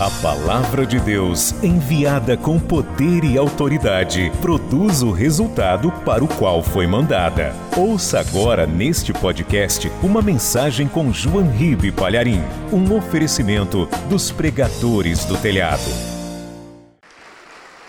A 0.00 0.08
palavra 0.22 0.86
de 0.86 1.00
Deus, 1.00 1.52
enviada 1.60 2.36
com 2.36 2.56
poder 2.56 3.24
e 3.24 3.36
autoridade, 3.36 4.30
produz 4.40 5.02
o 5.02 5.10
resultado 5.10 5.90
para 6.04 6.22
o 6.22 6.28
qual 6.28 6.62
foi 6.62 6.86
mandada. 6.86 7.52
Ouça 7.76 8.20
agora 8.20 8.64
neste 8.64 9.12
podcast 9.12 9.90
uma 10.00 10.22
mensagem 10.22 10.86
com 10.86 11.12
João 11.12 11.50
Ribe 11.50 11.90
Palharim, 11.90 12.40
um 12.72 12.96
oferecimento 12.96 13.86
dos 14.08 14.30
pregadores 14.30 15.24
do 15.24 15.36
telhado. 15.36 15.90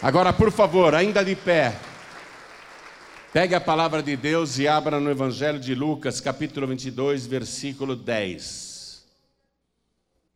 Agora, 0.02 0.34
por 0.34 0.52
favor, 0.52 0.96
ainda 0.96 1.24
de 1.24 1.36
pé, 1.36 1.76
pegue 3.32 3.54
a 3.54 3.62
palavra 3.62 4.02
de 4.02 4.18
Deus 4.18 4.58
e 4.58 4.68
abra 4.68 5.00
no 5.00 5.12
Evangelho 5.12 5.60
de 5.60 5.76
Lucas, 5.76 6.20
capítulo 6.20 6.66
22, 6.66 7.28
versículo 7.28 7.96
10. 7.96 8.69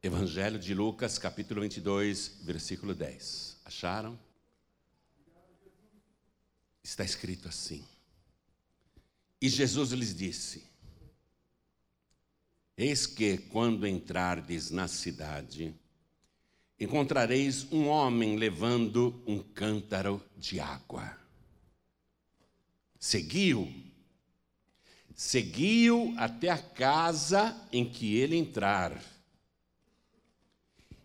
Evangelho 0.05 0.59
de 0.59 0.73
Lucas, 0.73 1.17
capítulo 1.17 1.61
22, 1.61 2.39
versículo 2.43 2.93
10. 2.93 3.61
Acharam? 3.63 4.19
Está 6.83 7.05
escrito 7.05 7.47
assim. 7.47 7.81
E 9.39 9.47
Jesus 9.47 9.91
lhes 9.91 10.13
disse: 10.13 10.65
Eis 12.75 13.05
que, 13.05 13.37
quando 13.37 13.87
entrardes 13.87 14.69
na 14.71 14.89
cidade, 14.89 15.73
encontrareis 16.77 17.71
um 17.71 17.87
homem 17.87 18.35
levando 18.35 19.23
um 19.25 19.39
cântaro 19.39 20.21
de 20.35 20.59
água. 20.59 21.17
Seguiu, 22.99 23.73
seguiu 25.15 26.13
até 26.17 26.49
a 26.49 26.61
casa 26.61 27.55
em 27.71 27.89
que 27.89 28.17
ele 28.17 28.35
entrar 28.35 29.12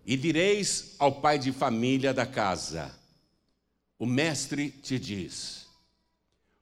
e 0.08 0.16
direis 0.16 0.94
ao 0.98 1.20
pai 1.20 1.38
de 1.38 1.52
família 1.52 2.14
da 2.14 2.24
casa: 2.24 2.98
O 3.98 4.06
mestre 4.06 4.70
te 4.70 4.98
diz: 4.98 5.66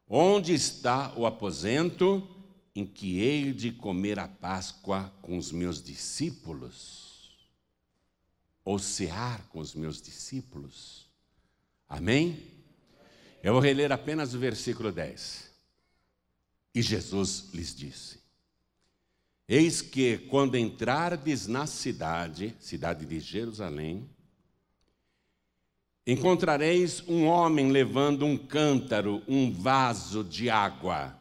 Onde 0.09 0.53
está 0.53 1.17
o 1.17 1.25
aposento 1.25 2.29
em 2.75 2.84
que 2.84 3.21
hei 3.21 3.53
de 3.53 3.71
comer 3.71 4.19
a 4.19 4.27
Páscoa 4.27 5.15
com 5.23 5.39
os 5.39 5.53
meus 5.53 5.81
discípulos? 5.81 7.37
Ou 8.65 8.81
cear 8.81 9.47
com 9.47 9.61
os 9.61 9.77
meus 9.77 10.03
discípulos? 10.03 11.09
Amém? 11.89 12.51
Eu 13.45 13.53
vou 13.53 13.62
reler 13.62 13.93
apenas 13.93 14.34
o 14.34 14.41
versículo 14.41 14.91
10. 14.91 15.53
E 16.75 16.83
Jesus 16.83 17.51
lhes 17.55 17.73
disse: 17.73 18.26
Eis 19.49 19.81
que, 19.81 20.19
quando 20.19 20.57
entrardes 20.57 21.47
na 21.47 21.67
cidade, 21.67 22.57
cidade 22.59 23.07
de 23.07 23.21
Jerusalém, 23.21 24.09
encontrareis 26.05 27.03
um 27.07 27.27
homem 27.27 27.71
levando 27.71 28.25
um 28.25 28.37
cântaro, 28.37 29.23
um 29.29 29.53
vaso 29.53 30.25
de 30.25 30.51
água. 30.51 31.17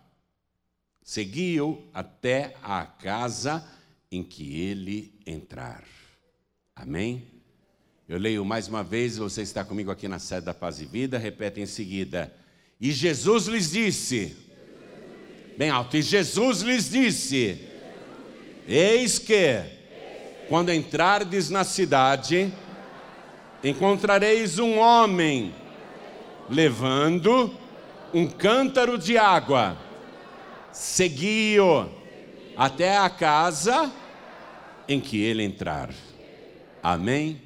Segui-o 1.03 1.87
até 1.93 2.55
a 2.63 2.83
casa 2.85 3.63
em 4.11 4.23
que 4.23 4.59
ele 4.59 5.13
entrar. 5.25 5.83
Amém? 6.75 7.27
Eu 8.09 8.17
leio 8.17 8.43
mais 8.43 8.67
uma 8.67 8.83
vez, 8.83 9.17
você 9.17 9.43
está 9.43 9.63
comigo 9.63 9.91
aqui 9.91 10.07
na 10.07 10.19
sede 10.19 10.45
da 10.45 10.53
Paz 10.53 10.81
e 10.81 10.85
Vida, 10.85 11.17
repete 11.19 11.59
em 11.59 11.65
seguida. 11.67 12.35
E 12.81 12.91
Jesus 12.91 13.45
lhes 13.45 13.71
disse, 13.71 14.35
bem 15.57 15.69
alto, 15.69 15.95
e 15.95 16.01
Jesus 16.01 16.61
lhes 16.61 16.89
disse, 16.89 17.74
Eis 18.67 19.19
que, 19.19 19.61
quando 20.49 20.73
entrardes 20.73 21.51
na 21.51 21.63
cidade, 21.63 22.51
encontrareis 23.63 24.57
um 24.57 24.79
homem 24.79 25.53
levando 26.49 27.55
um 28.13 28.27
cântaro 28.27 28.97
de 28.97 29.17
água. 29.17 29.77
Segui-o 30.71 31.87
até 32.57 32.97
a 32.97 33.09
casa 33.09 33.91
em 34.87 34.99
que 34.99 35.21
ele 35.21 35.43
entrar. 35.43 35.93
Amém? 36.81 37.41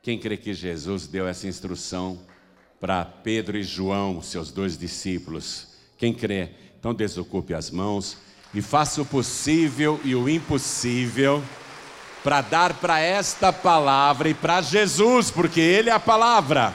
Quem 0.00 0.18
crê 0.18 0.36
que 0.36 0.54
Jesus 0.54 1.06
deu 1.08 1.26
essa 1.26 1.48
instrução 1.48 2.20
para 2.80 3.04
Pedro 3.04 3.58
e 3.58 3.62
João, 3.64 4.22
seus 4.22 4.52
dois 4.52 4.78
discípulos? 4.78 5.68
Quem 5.96 6.14
crê? 6.14 6.50
Então 6.78 6.94
desocupe 6.94 7.52
as 7.52 7.70
mãos 7.70 8.16
e 8.54 8.62
faça 8.62 9.02
o 9.02 9.04
possível 9.04 10.00
e 10.04 10.14
o 10.14 10.28
impossível 10.28 11.42
para 12.24 12.40
dar 12.40 12.74
para 12.74 13.00
esta 13.00 13.52
palavra 13.52 14.28
e 14.28 14.34
para 14.34 14.60
Jesus, 14.60 15.30
porque 15.30 15.60
Ele 15.60 15.90
é 15.90 15.92
a 15.92 16.00
palavra, 16.00 16.74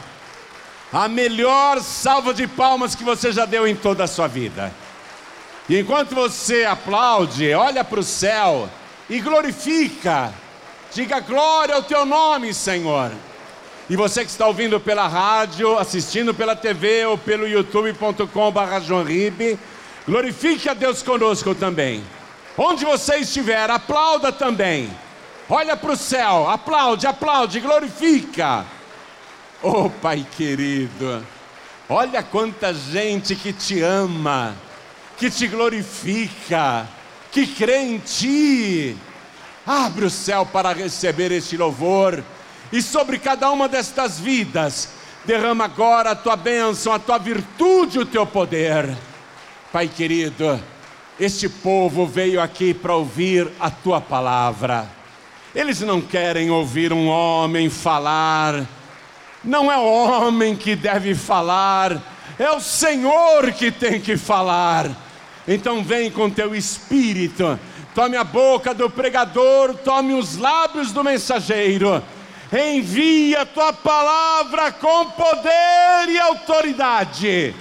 a 0.92 1.08
melhor 1.08 1.82
salva 1.82 2.34
de 2.34 2.48
palmas 2.48 2.96
que 2.96 3.04
você 3.04 3.32
já 3.32 3.46
deu 3.46 3.68
em 3.68 3.76
toda 3.76 4.04
a 4.04 4.08
sua 4.08 4.28
vida. 4.28 4.74
E 5.68 5.80
enquanto 5.80 6.14
você 6.14 6.66
aplaude, 6.66 7.54
olha 7.54 7.84
para 7.84 8.00
o 8.00 8.04
céu 8.04 8.70
e 9.10 9.20
glorifica, 9.20 10.34
diga 10.94 11.20
glória 11.20 11.76
ao 11.76 11.84
teu 11.84 12.06
nome, 12.06 12.54
Senhor. 12.54 13.12
E 13.90 13.96
você 13.96 14.24
que 14.24 14.32
está 14.32 14.48
ouvindo 14.48 14.80
pela 14.80 15.08
rádio, 15.08 15.78
assistindo 15.78 16.34
pela 16.34 16.56
TV 16.56 17.06
ou 17.06 17.18
pelo 17.18 17.48
youtube.com/barra 17.48 18.80
Glorifique 20.06 20.68
a 20.68 20.74
Deus 20.74 21.02
conosco 21.02 21.56
também. 21.56 22.04
Onde 22.58 22.84
você 22.84 23.18
estiver, 23.18 23.70
aplauda 23.70 24.32
também. 24.32 24.90
Olha 25.50 25.78
para 25.78 25.94
o 25.94 25.98
céu, 25.98 26.50
aplaude, 26.50 27.08
aplaude, 27.08 27.60
glorifica. 27.60 28.66
Oh, 29.62 29.90
Pai 29.90 30.26
querido, 30.36 31.26
olha 31.88 32.22
quanta 32.22 32.74
gente 32.74 33.34
que 33.34 33.54
te 33.54 33.82
ama, 33.82 34.56
que 35.18 35.32
te 35.32 35.48
glorifica, 35.48 36.88
que 37.32 37.48
crê 37.48 37.78
em 37.78 37.98
ti. 37.98 38.98
Abre 39.66 40.06
o 40.06 40.10
céu 40.10 40.46
para 40.46 40.74
receber 40.74 41.32
este 41.32 41.56
louvor 41.56 42.22
e 42.74 42.82
sobre 42.82 43.18
cada 43.18 43.50
uma 43.52 43.70
destas 43.70 44.20
vidas, 44.20 44.90
derrama 45.24 45.64
agora 45.64 46.12
a 46.12 46.16
tua 46.16 46.36
bênção, 46.36 46.92
a 46.92 47.00
tua 47.00 47.18
virtude, 47.18 48.00
o 48.00 48.06
teu 48.06 48.26
poder. 48.26 48.98
Pai 49.74 49.88
querido, 49.88 50.62
este 51.20 51.50
povo 51.50 52.06
veio 52.06 52.40
aqui 52.40 52.76
para 52.76 52.96
ouvir 52.96 53.52
a 53.60 53.72
tua 53.72 54.00
palavra. 54.00 54.88
Eles 55.56 55.82
não 55.82 56.00
querem 56.00 56.52
ouvir 56.52 56.94
um 56.94 57.08
homem 57.08 57.72
falar. 57.72 58.68
Não 59.44 59.72
é 59.72 59.78
o 59.80 59.84
homem 59.84 60.56
que 60.56 60.76
deve 60.76 61.16
falar, 61.16 62.00
é 62.38 62.52
o 62.52 62.60
Senhor 62.60 63.52
que 63.52 63.72
tem 63.72 64.00
que 64.00 64.16
falar. 64.16 64.92
Então 65.48 65.84
vem 65.84 66.12
com 66.12 66.30
teu 66.30 66.54
espírito, 66.54 67.60
tome 67.96 68.16
a 68.16 68.24
boca 68.24 68.76
do 68.76 68.92
pregador, 68.92 69.74
tome 69.78 70.14
os 70.14 70.38
lábios 70.38 70.92
do 70.92 71.04
mensageiro. 71.04 72.04
Envia 72.54 73.42
a 73.42 73.46
tua 73.48 73.74
palavra 73.74 74.72
com 74.72 75.10
poder 75.10 76.10
e 76.10 76.20
autoridade 76.20 77.56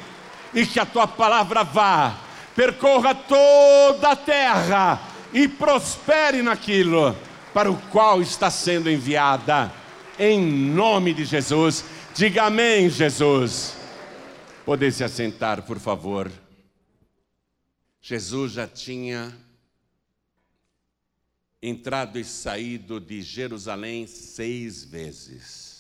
e 0.55 0.67
que 0.67 0.79
a 0.79 0.87
tua 0.87 1.07
palavra 1.07 1.63
vá, 1.63 2.19
percorra 2.55 3.15
toda 3.15 4.11
a 4.11 4.17
terra 4.17 5.01
e 5.33 5.49
prospere 5.49 6.43
naquilo 6.43 7.17
para 7.55 7.71
o 7.71 7.81
qual 7.91 8.21
está 8.21 8.51
sendo 8.51 8.91
enviada. 8.91 9.73
Em 10.19 10.41
nome 10.41 11.15
de 11.15 11.25
Jesus, 11.25 11.85
diga 12.15 12.45
amém, 12.45 12.89
Jesus. 12.89 13.77
Poder 14.65 14.93
se 14.93 15.03
assentar, 15.03 15.63
por 15.63 15.79
favor. 15.79 16.31
Jesus 18.01 18.53
já 18.53 18.67
tinha 18.67 19.33
entrado 21.63 22.19
e 22.19 22.25
saído 22.25 22.99
de 23.01 23.23
Jerusalém 23.23 24.07
seis 24.07 24.85
vezes. 24.85 25.72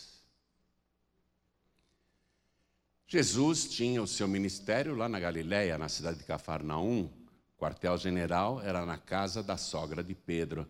Jesus 3.12 3.68
tinha 3.68 4.02
o 4.02 4.06
seu 4.06 4.26
ministério 4.26 4.94
lá 4.94 5.06
na 5.06 5.20
Galiléia, 5.20 5.76
na 5.76 5.86
cidade 5.86 6.20
de 6.20 6.24
Cafarnaum. 6.24 7.10
O 7.54 7.60
quartel-general 7.60 8.62
era 8.62 8.86
na 8.86 8.96
casa 8.96 9.42
da 9.42 9.58
sogra 9.58 10.02
de 10.02 10.14
Pedro. 10.14 10.66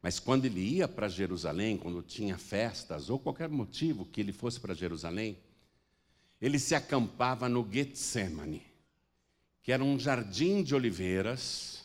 Mas 0.00 0.20
quando 0.20 0.44
ele 0.44 0.60
ia 0.60 0.86
para 0.86 1.08
Jerusalém, 1.08 1.76
quando 1.76 2.00
tinha 2.00 2.38
festas 2.38 3.10
ou 3.10 3.18
qualquer 3.18 3.48
motivo 3.48 4.04
que 4.04 4.20
ele 4.20 4.32
fosse 4.32 4.60
para 4.60 4.72
Jerusalém, 4.72 5.36
ele 6.40 6.60
se 6.60 6.76
acampava 6.76 7.48
no 7.48 7.68
Getsemane, 7.68 8.62
que 9.60 9.72
era 9.72 9.82
um 9.82 9.98
jardim 9.98 10.62
de 10.62 10.76
oliveiras 10.76 11.84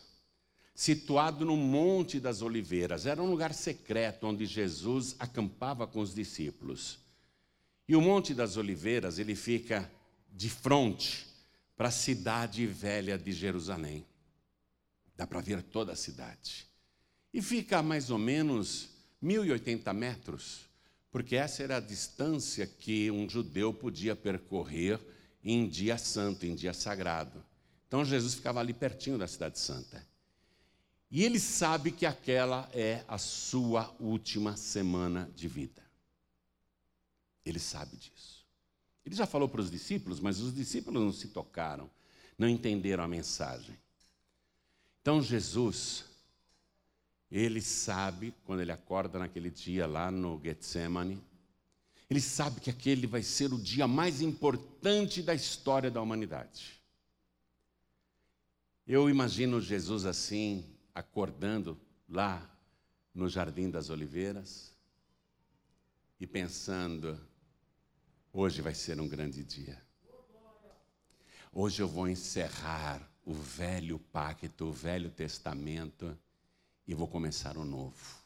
situado 0.76 1.44
no 1.44 1.58
Monte 1.58 2.20
das 2.20 2.44
Oliveiras. 2.44 3.08
Era 3.08 3.24
um 3.24 3.32
lugar 3.32 3.56
secreto 3.56 4.28
onde 4.28 4.46
Jesus 4.46 5.16
acampava 5.18 5.88
com 5.88 6.00
os 6.00 6.14
discípulos. 6.14 7.00
E 7.88 7.96
o 7.96 8.02
Monte 8.02 8.34
das 8.34 8.56
Oliveiras, 8.56 9.20
ele 9.20 9.36
fica 9.36 9.92
de 10.36 10.50
frente 10.50 11.26
para 11.76 11.88
a 11.88 11.92
cidade 11.92 12.68
velha 12.68 13.18
de 13.18 13.32
Jerusalém. 13.32 14.06
Dá 15.16 15.26
para 15.26 15.42
ver 15.42 15.64
toda 15.64 15.94
a 15.94 15.96
cidade. 15.96 16.68
E 17.34 17.42
fica 17.42 17.80
a 17.80 17.84
mais 17.84 18.10
ou 18.10 18.18
menos 18.18 18.90
1080 19.22 19.92
metros 19.94 20.66
porque 21.16 21.38
essa 21.38 21.64
era 21.64 21.78
a 21.78 21.80
distância 21.80 22.68
que 22.68 23.10
um 23.10 23.30
judeu 23.30 23.74
podia 23.74 24.18
percorrer 24.18 25.00
em 25.42 25.66
dia 25.66 25.98
santo, 25.98 26.46
em 26.46 26.54
dia 26.54 26.74
sagrado. 26.74 27.42
Então 27.88 28.04
Jesus 28.04 28.34
ficava 28.34 28.60
ali 28.60 28.74
pertinho 28.74 29.18
da 29.18 29.26
cidade 29.26 29.58
santa. 29.58 30.06
E 31.10 31.24
ele 31.24 31.40
sabe 31.40 31.94
que 31.94 32.06
aquela 32.06 32.70
é 32.74 33.06
a 33.08 33.18
sua 33.18 33.96
última 33.98 34.58
semana 34.58 35.32
de 35.34 35.48
vida. 35.48 35.82
Ele 37.46 37.60
sabe 37.60 37.96
disso. 37.96 38.35
Ele 39.06 39.16
já 39.16 39.26
falou 39.28 39.48
para 39.48 39.62
os 39.62 39.70
discípulos, 39.70 40.20
mas 40.20 40.40
os 40.40 40.54
discípulos 40.54 41.02
não 41.02 41.12
se 41.12 41.28
tocaram, 41.28 41.90
não 42.38 42.50
entenderam 42.50 43.04
a 43.04 43.08
mensagem. 43.08 43.78
Então 45.02 45.22
Jesus, 45.22 46.06
ele 47.30 47.62
sabe, 47.62 48.34
quando 48.46 48.62
ele 48.62 48.72
acorda 48.72 49.20
naquele 49.20 49.52
dia 49.52 49.86
lá 49.86 50.10
no 50.10 50.42
Getsemane, 50.44 51.22
ele 52.10 52.22
sabe 52.22 52.60
que 52.60 52.70
aquele 52.70 53.06
vai 53.06 53.22
ser 53.22 53.54
o 53.54 53.60
dia 53.60 53.88
mais 53.88 54.22
importante 54.22 55.22
da 55.22 55.34
história 55.34 55.92
da 55.92 56.02
humanidade. 56.02 56.82
Eu 58.88 59.10
imagino 59.10 59.60
Jesus 59.60 60.06
assim, 60.06 60.64
acordando 60.94 61.80
lá 62.08 62.48
no 63.14 63.28
Jardim 63.28 63.70
das 63.70 63.90
Oliveiras 63.90 64.76
e 66.20 66.28
pensando: 66.28 67.20
hoje 68.36 68.62
vai 68.62 68.76
ser 68.76 69.00
um 69.00 69.08
grande 69.08 69.44
dia. 69.46 69.82
Hoje 71.54 71.82
eu 71.82 71.88
vou 71.88 72.10
encerrar 72.10 73.02
o 73.26 73.34
velho 73.34 73.98
pacto, 73.98 74.66
o 74.66 74.74
velho 74.74 75.10
testamento 75.10 76.18
e 76.86 76.94
vou 76.94 77.08
começar 77.08 77.58
um 77.58 77.64
novo. 77.64 78.20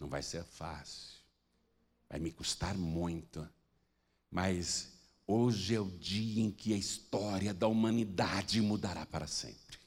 Não 0.00 0.08
vai 0.08 0.22
ser 0.22 0.42
fácil, 0.44 1.18
vai 2.08 2.18
me 2.18 2.30
custar 2.30 2.74
muito, 2.74 3.46
mas 4.30 4.92
hoje 5.26 5.74
é 5.74 5.80
o 5.80 5.90
dia 5.90 6.42
em 6.42 6.50
que 6.50 6.72
a 6.72 6.78
história 6.78 7.52
da 7.52 7.68
humanidade 7.68 8.62
mudará 8.62 9.04
para 9.04 9.26
sempre. 9.26 9.78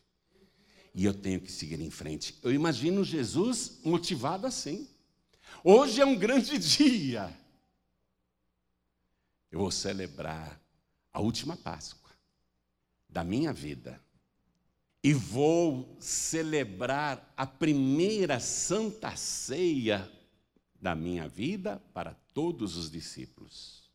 E 0.93 1.03
eu 1.03 1.15
tenho 1.15 1.41
que 1.41 1.51
seguir 1.51 1.81
em 1.81 1.89
frente. 1.89 2.37
Eu 2.43 2.53
imagino 2.53 3.03
Jesus 3.03 3.79
motivado 3.83 4.45
assim. 4.45 4.87
Hoje 5.63 5.99
é 5.99 6.05
um 6.05 6.15
grande 6.15 6.57
dia. 6.59 7.35
Eu 9.51 9.59
vou 9.59 9.71
celebrar 9.71 10.59
a 11.13 11.19
última 11.19 11.55
Páscoa 11.55 12.11
da 13.09 13.23
minha 13.23 13.53
vida 13.53 13.99
e 15.03 15.13
vou 15.13 15.95
celebrar 15.99 17.33
a 17.37 17.45
primeira 17.45 18.39
santa 18.39 19.15
ceia 19.15 20.11
da 20.79 20.95
minha 20.95 21.27
vida 21.27 21.81
para 21.93 22.13
todos 22.33 22.75
os 22.75 22.91
discípulos. 22.91 23.89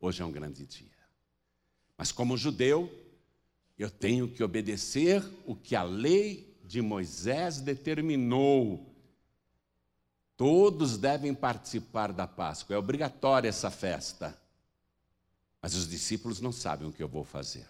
Hoje 0.00 0.22
é 0.22 0.24
um 0.24 0.32
grande 0.32 0.66
dia. 0.66 0.90
Mas 1.96 2.12
como 2.12 2.36
judeu, 2.36 2.90
eu 3.78 3.90
tenho 3.90 4.28
que 4.28 4.42
obedecer 4.42 5.22
o 5.44 5.54
que 5.54 5.74
a 5.74 5.82
lei 5.82 6.58
de 6.64 6.80
Moisés 6.80 7.60
determinou. 7.60 8.94
Todos 10.36 10.96
devem 10.96 11.34
participar 11.34 12.12
da 12.12 12.26
Páscoa, 12.26 12.74
é 12.76 12.78
obrigatória 12.78 13.48
essa 13.48 13.70
festa. 13.70 14.45
Mas 15.60 15.74
os 15.74 15.88
discípulos 15.88 16.40
não 16.40 16.52
sabem 16.52 16.88
o 16.88 16.92
que 16.92 17.02
eu 17.02 17.08
vou 17.08 17.24
fazer. 17.24 17.66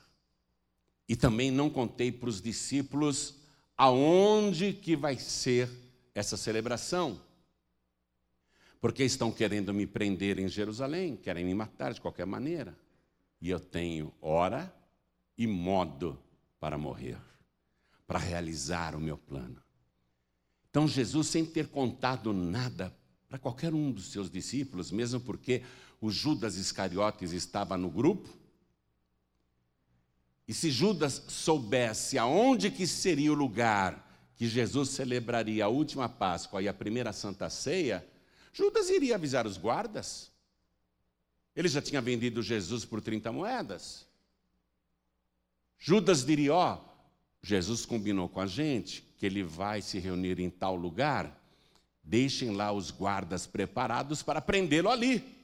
E 1.08 1.14
também 1.14 1.50
não 1.50 1.70
contei 1.70 2.10
para 2.10 2.28
os 2.28 2.40
discípulos 2.40 3.36
aonde 3.76 4.72
que 4.72 4.96
vai 4.96 5.16
ser 5.18 5.70
essa 6.14 6.36
celebração. 6.36 7.20
Porque 8.80 9.04
estão 9.04 9.30
querendo 9.30 9.72
me 9.72 9.86
prender 9.86 10.38
em 10.38 10.48
Jerusalém, 10.48 11.16
querem 11.16 11.44
me 11.44 11.54
matar 11.54 11.92
de 11.92 12.00
qualquer 12.00 12.26
maneira. 12.26 12.76
E 13.40 13.50
eu 13.50 13.60
tenho 13.60 14.12
hora 14.20 14.72
e 15.36 15.46
modo 15.46 16.18
para 16.58 16.78
morrer, 16.78 17.18
para 18.06 18.18
realizar 18.18 18.94
o 18.94 19.00
meu 19.00 19.16
plano. 19.16 19.62
Então 20.70 20.88
Jesus, 20.88 21.28
sem 21.28 21.44
ter 21.44 21.68
contado 21.68 22.32
nada 22.32 22.94
para 23.28 23.38
qualquer 23.38 23.74
um 23.74 23.90
dos 23.90 24.06
seus 24.12 24.30
discípulos, 24.30 24.90
mesmo 24.90 25.20
porque 25.20 25.62
o 26.00 26.10
Judas 26.10 26.56
Iscariotes 26.56 27.32
estava 27.32 27.76
no 27.76 27.90
grupo, 27.90 28.28
e 30.48 30.54
se 30.54 30.70
Judas 30.70 31.24
soubesse 31.28 32.18
aonde 32.18 32.70
que 32.70 32.86
seria 32.86 33.32
o 33.32 33.34
lugar 33.34 34.06
que 34.36 34.46
Jesus 34.46 34.90
celebraria 34.90 35.64
a 35.64 35.68
última 35.68 36.08
Páscoa 36.08 36.62
e 36.62 36.68
a 36.68 36.74
primeira 36.74 37.12
Santa 37.12 37.50
Ceia, 37.50 38.06
Judas 38.52 38.88
iria 38.90 39.16
avisar 39.16 39.46
os 39.46 39.56
guardas. 39.56 40.30
Ele 41.54 41.68
já 41.68 41.82
tinha 41.82 42.00
vendido 42.00 42.42
Jesus 42.42 42.84
por 42.84 43.00
30 43.00 43.32
moedas. 43.32 44.06
Judas 45.78 46.24
diria: 46.24 46.54
Ó, 46.54 46.74
oh, 46.74 46.96
Jesus 47.42 47.84
combinou 47.84 48.28
com 48.28 48.40
a 48.40 48.46
gente 48.46 49.02
que 49.16 49.26
ele 49.26 49.42
vai 49.42 49.80
se 49.82 49.98
reunir 49.98 50.38
em 50.38 50.50
tal 50.50 50.76
lugar, 50.76 51.42
deixem 52.02 52.54
lá 52.54 52.72
os 52.72 52.90
guardas 52.90 53.46
preparados 53.46 54.22
para 54.22 54.40
prendê-lo 54.40 54.90
ali. 54.90 55.35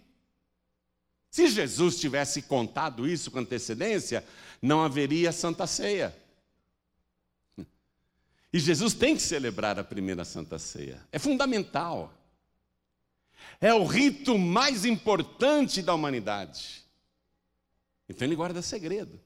Se 1.32 1.48
Jesus 1.48 1.98
tivesse 1.98 2.42
contado 2.42 3.08
isso 3.08 3.30
com 3.30 3.38
antecedência, 3.38 4.22
não 4.60 4.84
haveria 4.84 5.32
Santa 5.32 5.66
Ceia. 5.66 6.14
E 8.52 8.58
Jesus 8.58 8.92
tem 8.92 9.16
que 9.16 9.22
celebrar 9.22 9.78
a 9.78 9.82
primeira 9.82 10.26
Santa 10.26 10.58
Ceia. 10.58 11.00
É 11.10 11.18
fundamental. 11.18 12.12
É 13.58 13.72
o 13.72 13.86
rito 13.86 14.36
mais 14.36 14.84
importante 14.84 15.80
da 15.80 15.94
humanidade. 15.94 16.84
Então 18.06 18.28
ele 18.28 18.36
guarda 18.36 18.60
segredo. 18.60 19.18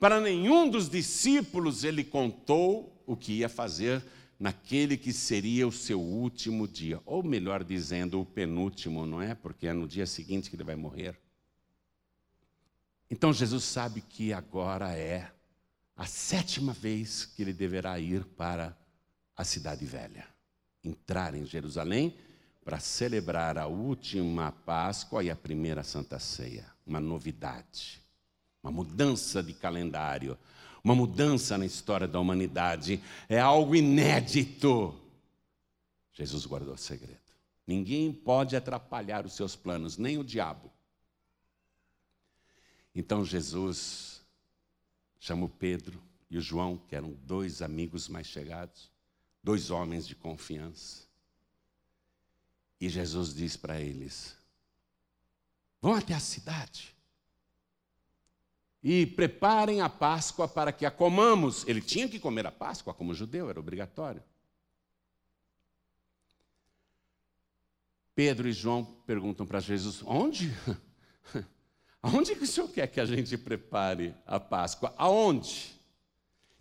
Para 0.00 0.20
nenhum 0.20 0.68
dos 0.68 0.88
discípulos 0.88 1.84
ele 1.84 2.02
contou 2.02 3.00
o 3.06 3.16
que 3.16 3.34
ia 3.34 3.48
fazer 3.48 4.04
naquele 4.40 4.96
que 4.96 5.12
seria 5.12 5.68
o 5.68 5.72
seu 5.72 6.00
último 6.00 6.66
dia, 6.66 7.00
ou 7.06 7.22
melhor 7.22 7.62
dizendo, 7.62 8.20
o 8.20 8.26
penúltimo, 8.26 9.06
não 9.06 9.22
é? 9.22 9.36
Porque 9.36 9.68
é 9.68 9.72
no 9.72 9.86
dia 9.86 10.04
seguinte 10.04 10.50
que 10.50 10.56
ele 10.56 10.64
vai 10.64 10.74
morrer. 10.74 11.16
Então 13.10 13.32
Jesus 13.32 13.64
sabe 13.64 14.00
que 14.00 14.32
agora 14.32 14.96
é 14.96 15.30
a 15.96 16.06
sétima 16.06 16.72
vez 16.72 17.24
que 17.24 17.42
ele 17.42 17.52
deverá 17.52 17.98
ir 17.98 18.24
para 18.24 18.76
a 19.36 19.44
cidade 19.44 19.84
velha, 19.84 20.26
entrar 20.84 21.34
em 21.34 21.44
Jerusalém 21.46 22.16
para 22.64 22.78
celebrar 22.78 23.56
a 23.56 23.66
última 23.66 24.52
Páscoa 24.52 25.24
e 25.24 25.30
a 25.30 25.36
primeira 25.36 25.82
Santa 25.82 26.18
Ceia. 26.18 26.66
Uma 26.86 27.00
novidade, 27.00 27.98
uma 28.62 28.70
mudança 28.70 29.42
de 29.42 29.54
calendário, 29.54 30.36
uma 30.84 30.94
mudança 30.94 31.56
na 31.56 31.64
história 31.64 32.06
da 32.06 32.20
humanidade. 32.20 33.02
É 33.28 33.40
algo 33.40 33.74
inédito. 33.74 34.94
Jesus 36.12 36.44
guardou 36.44 36.74
o 36.74 36.78
segredo. 36.78 37.18
Ninguém 37.66 38.12
pode 38.12 38.54
atrapalhar 38.54 39.24
os 39.24 39.34
seus 39.34 39.56
planos, 39.56 39.96
nem 39.96 40.18
o 40.18 40.24
diabo. 40.24 40.70
Então 42.98 43.24
Jesus 43.24 44.26
chamou 45.20 45.48
Pedro 45.48 46.02
e 46.28 46.36
o 46.36 46.40
João, 46.40 46.76
que 46.76 46.96
eram 46.96 47.12
dois 47.22 47.62
amigos 47.62 48.08
mais 48.08 48.26
chegados, 48.26 48.90
dois 49.40 49.70
homens 49.70 50.04
de 50.04 50.16
confiança. 50.16 51.06
E 52.80 52.88
Jesus 52.88 53.32
diz 53.32 53.56
para 53.56 53.80
eles: 53.80 54.36
Vão 55.80 55.94
até 55.94 56.12
a 56.12 56.18
cidade 56.18 56.92
e 58.82 59.06
preparem 59.06 59.80
a 59.80 59.88
Páscoa 59.88 60.48
para 60.48 60.72
que 60.72 60.84
a 60.84 60.90
comamos. 60.90 61.64
Ele 61.68 61.80
tinha 61.80 62.08
que 62.08 62.18
comer 62.18 62.48
a 62.48 62.52
Páscoa 62.52 62.92
como 62.92 63.14
judeu, 63.14 63.48
era 63.48 63.60
obrigatório. 63.60 64.24
Pedro 68.12 68.48
e 68.48 68.52
João 68.52 68.84
perguntam 69.06 69.46
para 69.46 69.60
Jesus: 69.60 70.02
Onde? 70.04 70.52
Aonde 72.02 72.34
que 72.36 72.44
o 72.44 72.46
senhor 72.46 72.68
quer 72.68 72.86
que 72.86 73.00
a 73.00 73.06
gente 73.06 73.36
prepare 73.36 74.14
a 74.24 74.38
Páscoa? 74.38 74.94
Aonde? 74.96 75.74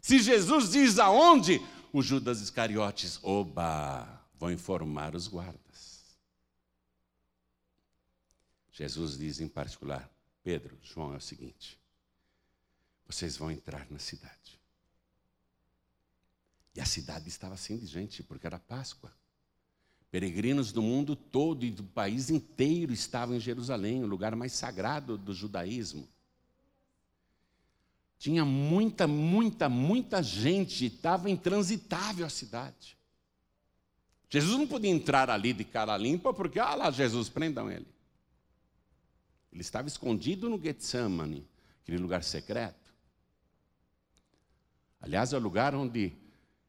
Se 0.02 0.20
Jesus 0.20 0.72
diz 0.72 1.00
aonde, 1.00 1.62
o 1.94 2.02
Judas 2.02 2.42
Iscariotes, 2.42 3.20
oba, 3.22 4.24
vão 4.36 4.52
informar 4.52 5.16
os 5.16 5.28
guardas. 5.28 6.18
Jesus 8.72 9.18
diz 9.18 9.40
em 9.40 9.48
particular, 9.48 10.10
Pedro, 10.44 10.78
João, 10.84 11.14
é 11.14 11.18
o 11.18 11.22
seguinte: 11.22 11.80
vocês 13.06 13.36
vão 13.38 13.52
entrar 13.52 13.86
na 13.90 14.00
cidade. 14.00 14.62
E 16.76 16.80
a 16.80 16.86
cidade 16.86 17.28
estava 17.28 17.56
assim 17.56 17.76
de 17.76 17.88
gente, 17.88 18.22
porque 18.22 18.46
era 18.46 18.60
Páscoa. 18.60 19.12
Peregrinos 20.18 20.72
do 20.72 20.82
mundo 20.82 21.16
todo 21.16 21.64
e 21.64 21.70
do 21.70 21.84
país 21.84 22.32
inteiro 22.32 22.92
estavam 22.92 23.36
em 23.36 23.40
Jerusalém, 23.40 24.04
o 24.04 24.08
lugar 24.08 24.36
mais 24.36 24.52
sagrado 24.52 25.16
do 25.16 25.32
judaísmo. 25.32 26.10
Tinha 28.18 28.44
muita, 28.44 29.06
muita, 29.06 29.70
muita 29.70 30.24
gente, 30.24 30.88
estava 30.88 31.30
intransitável 31.30 32.26
a 32.26 32.30
cidade. 32.30 32.98
Jesus 34.28 34.58
não 34.58 34.66
podia 34.66 34.90
entrar 34.90 35.30
ali 35.30 35.54
de 35.54 35.64
cara 35.64 35.96
limpa, 35.96 36.34
porque, 36.34 36.60
ah 36.60 36.74
lá, 36.74 36.90
Jesus, 36.90 37.30
prendam 37.30 37.70
ele. 37.70 37.86
Ele 39.52 39.62
estava 39.62 39.88
escondido 39.88 40.50
no 40.50 40.60
Getsemane, 40.60 41.48
aquele 41.84 42.00
lugar 42.00 42.24
secreto. 42.24 42.92
Aliás, 45.00 45.32
é 45.32 45.38
o 45.38 45.40
lugar 45.40 45.76
onde 45.76 46.12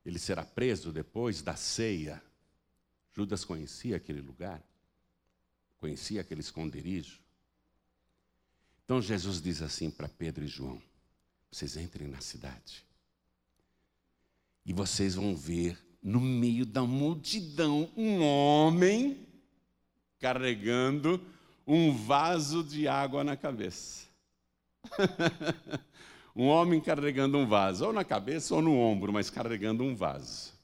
ele 0.04 0.18
será 0.18 0.44
preso 0.44 0.92
depois 0.92 1.40
da 1.40 1.56
ceia. 1.56 2.27
Judas 3.18 3.44
conhecia 3.44 3.96
aquele 3.96 4.20
lugar, 4.20 4.62
conhecia 5.80 6.20
aquele 6.20 6.40
esconderijo. 6.40 7.18
Então 8.84 9.02
Jesus 9.02 9.42
diz 9.42 9.60
assim 9.60 9.90
para 9.90 10.08
Pedro 10.08 10.44
e 10.44 10.46
João: 10.46 10.80
vocês 11.50 11.76
entrem 11.76 12.06
na 12.06 12.20
cidade 12.20 12.86
e 14.64 14.72
vocês 14.72 15.16
vão 15.16 15.34
ver 15.34 15.76
no 16.00 16.20
meio 16.20 16.64
da 16.64 16.82
multidão 16.82 17.90
um 17.96 18.22
homem 18.22 19.26
carregando 20.20 21.20
um 21.66 21.92
vaso 21.92 22.62
de 22.62 22.86
água 22.86 23.24
na 23.24 23.36
cabeça. 23.36 24.06
um 26.36 26.46
homem 26.46 26.80
carregando 26.80 27.36
um 27.36 27.48
vaso, 27.48 27.86
ou 27.86 27.92
na 27.92 28.04
cabeça 28.04 28.54
ou 28.54 28.62
no 28.62 28.78
ombro, 28.78 29.12
mas 29.12 29.28
carregando 29.28 29.82
um 29.82 29.96
vaso. 29.96 30.56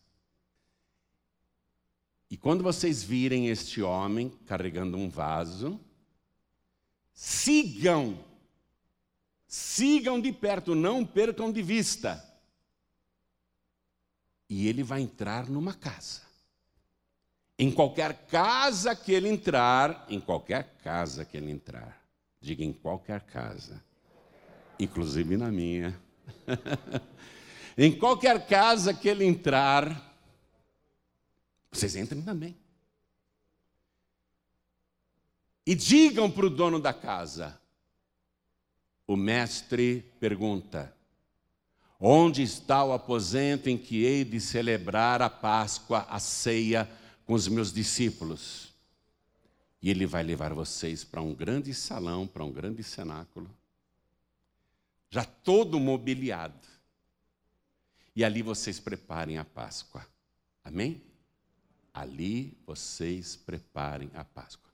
E 2.30 2.36
quando 2.36 2.62
vocês 2.62 3.02
virem 3.02 3.48
este 3.48 3.82
homem 3.82 4.30
carregando 4.46 4.96
um 4.96 5.08
vaso, 5.08 5.80
sigam, 7.12 8.18
sigam 9.46 10.20
de 10.20 10.32
perto, 10.32 10.74
não 10.74 11.04
percam 11.04 11.52
de 11.52 11.62
vista. 11.62 12.22
E 14.48 14.66
ele 14.66 14.82
vai 14.82 15.00
entrar 15.00 15.48
numa 15.48 15.72
casa. 15.72 16.22
Em 17.58 17.70
qualquer 17.70 18.26
casa 18.26 18.96
que 18.96 19.12
ele 19.12 19.28
entrar, 19.28 20.04
em 20.08 20.20
qualquer 20.20 20.76
casa 20.82 21.24
que 21.24 21.36
ele 21.36 21.52
entrar, 21.52 22.04
diga 22.40 22.64
em 22.64 22.72
qualquer 22.72 23.20
casa, 23.20 23.82
inclusive 24.78 25.36
na 25.36 25.52
minha, 25.52 25.98
em 27.78 27.96
qualquer 27.96 28.46
casa 28.46 28.92
que 28.92 29.08
ele 29.08 29.24
entrar, 29.24 30.13
vocês 31.78 31.96
entrem 31.96 32.22
também. 32.22 32.56
E 35.66 35.74
digam 35.74 36.30
para 36.30 36.46
o 36.46 36.50
dono 36.50 36.80
da 36.80 36.92
casa: 36.92 37.60
o 39.06 39.16
mestre 39.16 40.04
pergunta: 40.20 40.94
onde 41.98 42.42
está 42.42 42.84
o 42.84 42.92
aposento 42.92 43.68
em 43.68 43.78
que 43.78 44.04
hei 44.04 44.24
de 44.24 44.40
celebrar 44.40 45.22
a 45.22 45.30
Páscoa, 45.30 46.06
a 46.08 46.18
ceia? 46.18 46.88
com 47.24 47.34
os 47.34 47.48
meus 47.48 47.72
discípulos. 47.72 48.72
E 49.80 49.90
ele 49.90 50.06
vai 50.06 50.22
levar 50.22 50.54
vocês 50.54 51.04
para 51.04 51.20
um 51.20 51.34
grande 51.34 51.74
salão, 51.74 52.26
para 52.26 52.44
um 52.44 52.52
grande 52.52 52.82
cenáculo, 52.82 53.50
já 55.10 55.24
todo 55.24 55.78
mobiliado. 55.78 56.66
E 58.16 58.24
ali 58.24 58.42
vocês 58.42 58.80
preparem 58.80 59.38
a 59.38 59.44
Páscoa. 59.44 60.06
Amém? 60.62 61.02
Ali 61.94 62.58
vocês 62.66 63.36
preparem 63.36 64.10
a 64.12 64.24
Páscoa. 64.24 64.70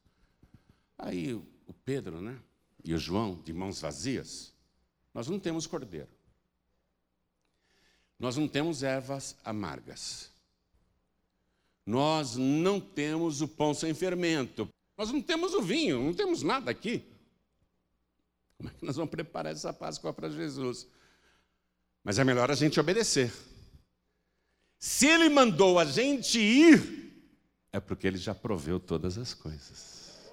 Aí 0.99 1.35
o 1.35 1.73
Pedro, 1.85 2.21
né? 2.21 2.41
E 2.83 2.93
o 2.95 2.99
João, 2.99 3.41
de 3.45 3.53
mãos 3.53 3.81
vazias, 3.81 4.53
nós 5.15 5.29
não 5.29 5.39
temos 5.39 5.67
cordeiro. 5.67 6.09
Nós 8.19 8.37
não 8.37 8.49
temos 8.49 8.83
ervas 8.83 9.37
amargas 9.45 10.31
nós 11.91 12.37
não 12.37 12.81
temos 12.81 13.41
o 13.41 13.49
pão 13.49 13.75
sem 13.75 13.93
fermento, 13.93 14.69
nós 14.97 15.11
não 15.11 15.21
temos 15.21 15.55
o 15.55 15.63
vinho, 15.63 16.03
não 16.03 16.15
temos 16.15 16.43
nada 16.43 16.71
aqui. 16.71 17.05
Como 18.57 18.69
é 18.69 18.73
que 18.73 18.85
nós 18.85 18.97
vamos 18.97 19.11
preparar 19.11 19.53
essa 19.53 19.73
Páscoa 19.73 20.13
para 20.13 20.29
Jesus? 20.29 20.87
Mas 22.05 22.19
é 22.19 22.25
melhor 22.25 22.51
a 22.51 22.55
gente 22.55 22.79
obedecer. 22.79 23.33
Se 24.79 25.07
ele 25.07 25.29
mandou 25.29 25.79
a 25.79 25.85
gente 25.85 26.39
ir, 26.39 27.00
é 27.73 27.79
porque 27.81 28.07
ele 28.07 28.19
já 28.19 28.35
proveu 28.35 28.81
todas 28.81 29.17
as 29.19 29.35
coisas. 29.35 30.31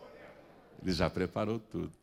Ele 0.81 0.91
já 0.91 1.09
preparou 1.09 1.59
tudo. 1.59 1.93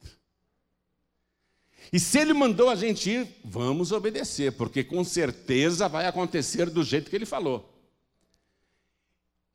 E 1.92 2.00
se 2.00 2.18
ele 2.18 2.32
mandou 2.32 2.70
a 2.70 2.74
gente 2.74 3.10
ir, 3.10 3.28
vamos 3.44 3.92
obedecer, 3.92 4.52
porque 4.52 4.82
com 4.82 5.04
certeza 5.04 5.88
vai 5.88 6.06
acontecer 6.06 6.70
do 6.70 6.82
jeito 6.82 7.10
que 7.10 7.16
ele 7.16 7.26
falou. 7.26 7.70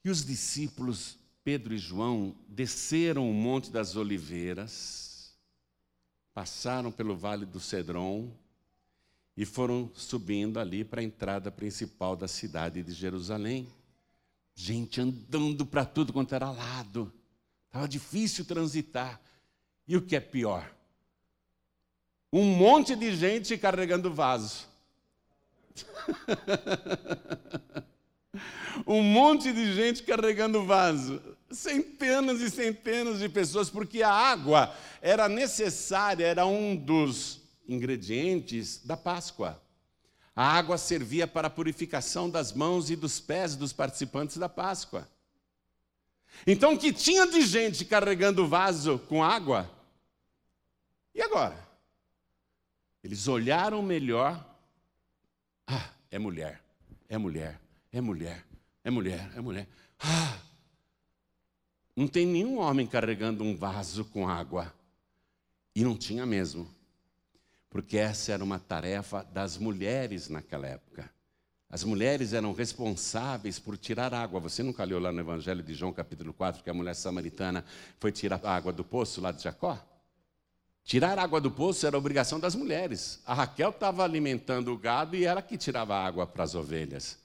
E 0.04 0.10
os 0.10 0.24
discípulos, 0.24 1.18
Pedro 1.44 1.74
e 1.74 1.78
João, 1.78 2.36
desceram 2.48 3.30
o 3.30 3.34
Monte 3.34 3.72
das 3.72 3.96
Oliveiras, 3.96 5.34
passaram 6.34 6.92
pelo 6.92 7.18
Vale 7.18 7.46
do 7.46 7.60
Cedron 7.60 8.32
e 9.36 9.46
foram 9.46 9.92
subindo 9.94 10.60
ali 10.60 10.84
para 10.84 11.02
a 11.02 11.04
entrada 11.04 11.52
principal 11.52 12.16
da 12.16 12.28
cidade 12.28 12.84
de 12.84 12.94
Jerusalém. 12.94 13.68
Gente 14.62 15.00
andando 15.00 15.66
para 15.66 15.86
tudo 15.86 16.12
quanto 16.12 16.36
era 16.36 16.52
lado. 16.52 17.10
Estava 17.68 17.88
difícil 17.88 18.44
transitar. 18.44 19.18
E 19.88 19.96
o 19.96 20.02
que 20.02 20.18
é 20.18 20.20
pior? 20.20 20.70
Um 22.32 22.44
monte 22.44 22.94
de 22.94 23.16
gente 23.16 23.58
carregando 23.58 24.14
vaso. 24.14 24.68
um 28.86 29.02
monte 29.02 29.54
de 29.54 29.74
gente 29.74 30.04
carregando 30.04 30.66
vaso. 30.66 31.22
Centenas 31.50 32.42
e 32.42 32.50
centenas 32.50 33.20
de 33.20 33.30
pessoas, 33.30 33.70
porque 33.70 34.04
a 34.04 34.12
água 34.12 34.76
era 35.02 35.30
necessária, 35.30 36.26
era 36.26 36.46
um 36.46 36.76
dos 36.76 37.40
ingredientes 37.66 38.86
da 38.86 38.98
Páscoa. 38.98 39.58
A 40.36 40.46
água 40.46 40.78
servia 40.78 41.28
para 41.28 41.48
a 41.48 41.52
purificação 41.52 42.30
das 42.30 42.54
mãos 42.54 42.90
e 42.90 42.96
dos 42.96 43.20
pés 43.20 43.56
dos 43.56 43.74
participantes 43.74 44.38
da 44.38 44.48
Páscoa. 44.48 45.08
Então, 46.46 46.74
o 46.74 46.78
que 46.78 46.94
tinha 46.94 47.28
de 47.28 47.42
gente 47.42 47.84
carregando 47.84 48.48
vaso 48.48 49.00
com 49.00 49.24
água? 49.24 49.70
E 51.14 51.22
agora? 51.22 51.68
Eles 53.04 53.28
olharam 53.28 53.82
melhor. 53.82 54.46
Ah, 55.68 55.90
é 56.10 56.20
mulher, 56.20 56.62
é 57.08 57.18
mulher, 57.18 57.60
é 57.92 58.00
mulher. 58.00 58.46
É 58.84 58.90
mulher, 58.90 59.32
é 59.36 59.42
mulher. 59.42 59.68
Ah, 60.00 60.40
não 61.96 62.08
tem 62.08 62.26
nenhum 62.26 62.60
homem 62.60 62.88
carregando 62.88 63.44
um 63.44 63.56
vaso 63.56 64.06
com 64.06 64.28
água. 64.28 64.74
E 65.76 65.84
não 65.84 65.98
tinha 65.98 66.26
mesmo. 66.26 66.74
Porque 67.70 67.98
essa 67.98 68.32
era 68.32 68.44
uma 68.44 68.60
tarefa 68.60 69.24
das 69.32 69.58
mulheres 69.58 70.30
naquela 70.30 70.68
época. 70.68 71.10
As 71.70 71.84
mulheres 71.84 72.34
eram 72.34 72.52
responsáveis 72.52 73.60
por 73.60 73.78
tirar 73.78 74.12
água. 74.12 74.40
Você 74.40 74.64
nunca 74.64 74.84
leu 74.84 75.00
lá 75.00 75.12
no 75.12 75.20
Evangelho 75.20 75.62
de 75.62 75.76
João, 75.76 75.94
capítulo 75.94 76.34
4, 76.34 76.64
que 76.64 76.70
a 76.70 76.74
mulher 76.74 76.96
samaritana 76.96 77.64
foi 78.00 78.12
tirar 78.12 78.40
a 78.44 78.56
água 78.56 78.74
do 78.74 78.84
poço 78.84 79.22
lá 79.22 79.32
de 79.32 79.44
Jacó? 79.44 79.78
Tirar 80.84 81.20
água 81.20 81.40
do 81.40 81.52
poço 81.52 81.86
era 81.86 81.96
obrigação 81.96 82.40
das 82.40 82.56
mulheres. 82.56 83.22
A 83.24 83.36
Raquel 83.36 83.70
estava 83.70 84.04
alimentando 84.04 84.74
o 84.74 84.78
gado 84.78 85.16
e 85.16 85.26
era 85.26 85.40
que 85.44 85.56
tirava 85.56 85.96
água 85.96 86.26
para 86.26 86.44
as 86.44 86.56
ovelhas. 86.56 87.20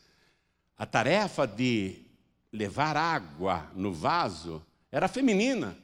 A 0.77 0.85
tarefa 0.85 1.47
de 1.47 2.05
levar 2.53 2.99
água 2.99 3.71
no 3.75 3.95
vaso 3.95 4.63
era 4.93 5.09
feminina. 5.09 5.75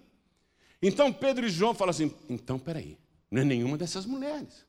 Então 0.82 1.10
Pedro 1.10 1.46
e 1.46 1.48
João 1.48 1.72
falam 1.72 1.90
assim: 1.90 2.14
então 2.28 2.58
peraí, 2.58 2.98
não 3.30 3.42
é 3.42 3.44
nenhuma 3.44 3.78
dessas 3.78 4.04
mulheres. 4.04 4.66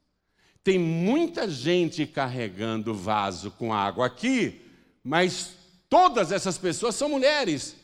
Tem 0.64 0.78
muita 0.78 1.50
gente 1.50 2.06
carregando 2.06 2.94
vaso 2.94 3.50
com 3.52 3.74
água 3.74 4.06
aqui, 4.06 4.62
mas 5.04 5.56
todas 5.90 6.32
essas 6.32 6.58
pessoas 6.58 6.96
são 6.96 7.10
mulheres. 7.10 7.76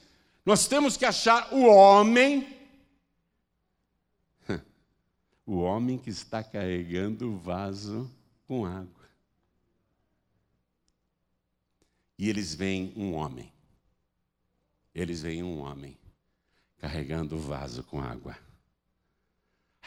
Nós 0.46 0.68
temos 0.68 0.96
que 0.96 1.04
achar 1.04 1.52
o 1.52 1.66
homem, 1.66 2.56
o 5.46 5.58
homem 5.58 5.98
que 5.98 6.12
está 6.12 6.44
carregando 6.44 7.32
o 7.32 7.38
vaso 7.38 8.10
com 8.48 8.66
água. 8.66 9.10
E 12.18 12.30
eles 12.30 12.54
veem 12.54 12.94
um 12.96 13.14
homem. 13.14 13.52
Eles 14.94 15.22
veem 15.22 15.44
um 15.44 15.60
homem 15.60 15.98
carregando 16.78 17.36
o 17.36 17.40
vaso 17.40 17.84
com 17.84 18.00
água. 18.00 18.38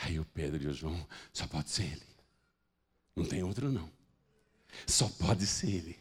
Aí 0.03 0.19
o 0.19 0.25
Pedro 0.25 0.63
e 0.63 0.67
o 0.67 0.73
João, 0.73 1.07
só 1.33 1.47
pode 1.47 1.71
ser 1.71 1.85
ele. 1.85 2.03
Não 3.15 3.25
tem 3.25 3.43
outro, 3.43 3.71
não. 3.71 3.89
Só 4.87 5.09
pode 5.09 5.47
ser 5.47 5.69
ele. 5.69 5.99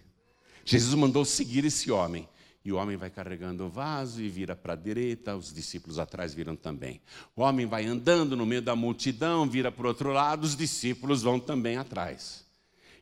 Jesus 0.64 0.94
mandou 0.94 1.26
seguir 1.26 1.66
esse 1.66 1.92
homem. 1.92 2.28
E 2.64 2.72
o 2.72 2.76
homem 2.76 2.98
vai 2.98 3.10
carregando 3.10 3.66
o 3.66 3.70
vaso 3.70 4.22
e 4.22 4.30
vira 4.30 4.56
para 4.56 4.74
a 4.74 4.76
direita, 4.76 5.36
os 5.36 5.52
discípulos 5.52 5.98
atrás 5.98 6.34
viram 6.34 6.56
também. 6.56 7.02
O 7.36 7.42
homem 7.42 7.66
vai 7.66 7.86
andando 7.86 8.36
no 8.36 8.46
meio 8.46 8.62
da 8.62 8.76
multidão, 8.76 9.50
vira 9.50 9.72
para 9.72 9.86
o 9.86 9.88
outro 9.88 10.12
lado, 10.12 10.44
os 10.44 10.56
discípulos 10.56 11.22
vão 11.24 11.40
também 11.40 11.78
atrás 11.78 12.46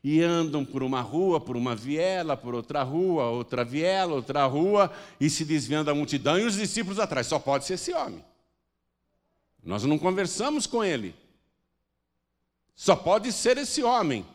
e 0.03 0.21
andam 0.21 0.63
por 0.63 0.83
uma 0.83 1.01
rua, 1.01 1.39
por 1.39 1.57
uma 1.57 1.75
viela, 1.75 2.37
por 2.37 2.55
outra 2.55 2.83
rua, 2.83 3.25
outra 3.25 3.65
viela, 3.65 4.13
outra 4.13 4.45
rua, 4.45 4.91
e 5.19 5.29
se 5.29 5.43
desviando 5.43 5.87
da 5.87 5.95
multidão 5.95 6.39
e 6.39 6.45
os 6.45 6.55
discípulos 6.55 6.99
atrás. 6.99 7.27
Só 7.27 7.39
pode 7.39 7.65
ser 7.65 7.73
esse 7.73 7.93
homem. 7.93 8.23
Nós 9.67 9.83
não 9.83 9.99
conversamos 9.99 10.65
com 10.65 10.81
ele. 10.81 11.13
Só 12.73 12.95
pode 12.95 13.33
ser 13.33 13.57
esse 13.57 13.83
homem. 13.83 14.25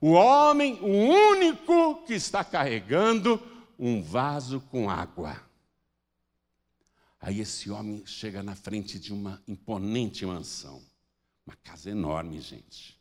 O 0.00 0.12
homem, 0.12 0.74
o 0.80 0.86
único 1.32 2.04
que 2.04 2.14
está 2.14 2.44
carregando 2.44 3.42
um 3.76 4.00
vaso 4.00 4.60
com 4.70 4.88
água. 4.88 5.42
Aí 7.20 7.40
esse 7.40 7.68
homem 7.68 8.06
chega 8.06 8.44
na 8.44 8.54
frente 8.54 8.96
de 9.00 9.12
uma 9.12 9.42
imponente 9.48 10.24
mansão. 10.24 10.80
Uma 11.44 11.56
casa 11.56 11.90
enorme, 11.90 12.40
gente. 12.40 12.96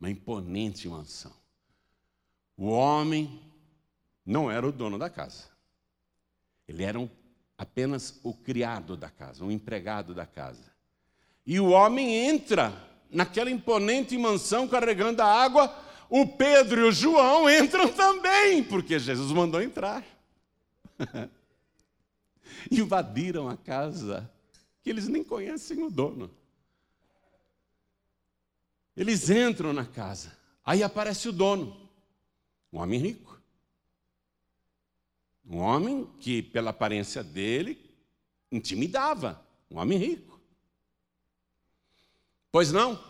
Uma 0.00 0.08
imponente 0.08 0.88
mansão. 0.88 1.34
O 2.56 2.68
homem 2.68 3.38
não 4.24 4.50
era 4.50 4.66
o 4.66 4.72
dono 4.72 4.98
da 4.98 5.10
casa. 5.10 5.50
Ele 6.66 6.82
era 6.82 6.98
um, 6.98 7.10
apenas 7.58 8.18
o 8.22 8.32
criado 8.32 8.96
da 8.96 9.10
casa, 9.10 9.44
um 9.44 9.50
empregado 9.50 10.14
da 10.14 10.24
casa. 10.24 10.71
E 11.46 11.58
o 11.58 11.70
homem 11.70 12.14
entra 12.28 12.72
naquela 13.10 13.50
imponente 13.50 14.16
mansão 14.16 14.68
carregando 14.68 15.22
a 15.22 15.26
água. 15.26 15.76
O 16.08 16.26
Pedro 16.26 16.82
e 16.82 16.84
o 16.84 16.92
João 16.92 17.48
entram 17.48 17.92
também, 17.92 18.62
porque 18.62 18.98
Jesus 18.98 19.32
mandou 19.32 19.62
entrar. 19.62 20.04
Invadiram 22.70 23.48
a 23.48 23.56
casa, 23.56 24.30
que 24.82 24.90
eles 24.90 25.08
nem 25.08 25.24
conhecem 25.24 25.82
o 25.82 25.90
dono. 25.90 26.30
Eles 28.96 29.30
entram 29.30 29.72
na 29.72 29.86
casa, 29.86 30.36
aí 30.64 30.82
aparece 30.82 31.28
o 31.28 31.32
dono, 31.32 31.90
um 32.72 32.78
homem 32.78 33.00
rico. 33.00 33.32
Um 35.44 35.58
homem 35.58 36.08
que, 36.20 36.42
pela 36.42 36.70
aparência 36.70 37.22
dele, 37.22 37.78
intimidava. 38.50 39.44
Um 39.70 39.78
homem 39.78 39.98
rico. 39.98 40.31
Pois 42.52 42.70
não? 42.70 43.02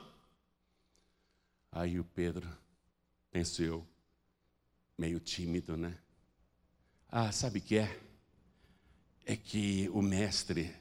Aí 1.73 1.99
o 1.99 2.05
Pedro, 2.05 2.49
penso 3.29 3.61
eu, 3.61 3.85
meio 4.97 5.19
tímido, 5.19 5.77
né? 5.77 5.99
Ah, 7.09 7.33
sabe 7.33 7.59
o 7.59 7.63
que 7.63 7.77
é? 7.77 8.01
É 9.27 9.35
que 9.35 9.91
o 9.93 10.01
mestre 10.01 10.73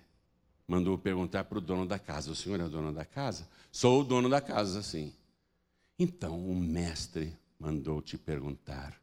mandou 0.68 0.96
perguntar 0.96 1.46
para 1.46 1.58
o 1.58 1.62
dono 1.62 1.88
da 1.88 1.98
casa: 1.98 2.30
O 2.30 2.36
senhor 2.36 2.60
é 2.60 2.64
o 2.64 2.70
dono 2.70 2.94
da 2.94 3.04
casa? 3.04 3.50
Sou 3.72 4.02
o 4.02 4.04
dono 4.04 4.30
da 4.30 4.40
casa, 4.40 4.84
sim. 4.84 5.12
Então 5.98 6.40
o 6.48 6.56
mestre 6.56 7.36
mandou 7.58 8.00
te 8.00 8.16
perguntar: 8.16 9.02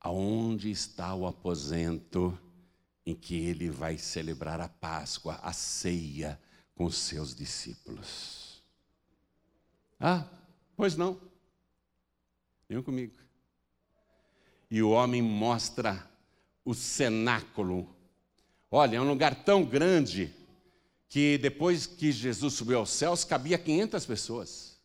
aonde 0.00 0.70
está 0.70 1.14
o 1.14 1.26
aposento 1.26 2.36
em 3.04 3.14
que 3.14 3.34
ele 3.34 3.68
vai 3.68 3.98
celebrar 3.98 4.58
a 4.58 4.70
Páscoa, 4.70 5.34
a 5.42 5.52
ceia 5.52 6.40
com 6.74 6.86
os 6.86 6.96
seus 6.96 7.34
discípulos? 7.34 8.49
Ah, 10.00 10.24
pois 10.74 10.96
não. 10.96 11.20
Venham 12.68 12.82
comigo. 12.82 13.14
E 14.70 14.82
o 14.82 14.90
homem 14.90 15.20
mostra 15.20 16.08
o 16.64 16.74
cenáculo. 16.74 17.88
Olha, 18.70 18.96
é 18.96 19.00
um 19.00 19.08
lugar 19.08 19.44
tão 19.44 19.62
grande 19.62 20.34
que 21.08 21.36
depois 21.38 21.86
que 21.86 22.12
Jesus 22.12 22.54
subiu 22.54 22.78
aos 22.78 22.90
céus, 22.90 23.24
cabia 23.24 23.58
500 23.58 24.06
pessoas. 24.06 24.80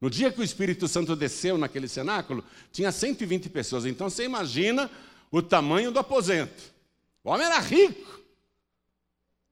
No 0.00 0.08
dia 0.08 0.30
que 0.30 0.40
o 0.40 0.44
Espírito 0.44 0.86
Santo 0.86 1.16
desceu 1.16 1.58
naquele 1.58 1.88
cenáculo, 1.88 2.44
tinha 2.70 2.92
120 2.92 3.48
pessoas. 3.50 3.84
Então 3.84 4.08
você 4.08 4.24
imagina 4.24 4.90
o 5.30 5.42
tamanho 5.42 5.90
do 5.90 5.98
aposento. 5.98 6.72
O 7.24 7.30
homem 7.30 7.46
era 7.46 7.58
rico. 7.58 8.20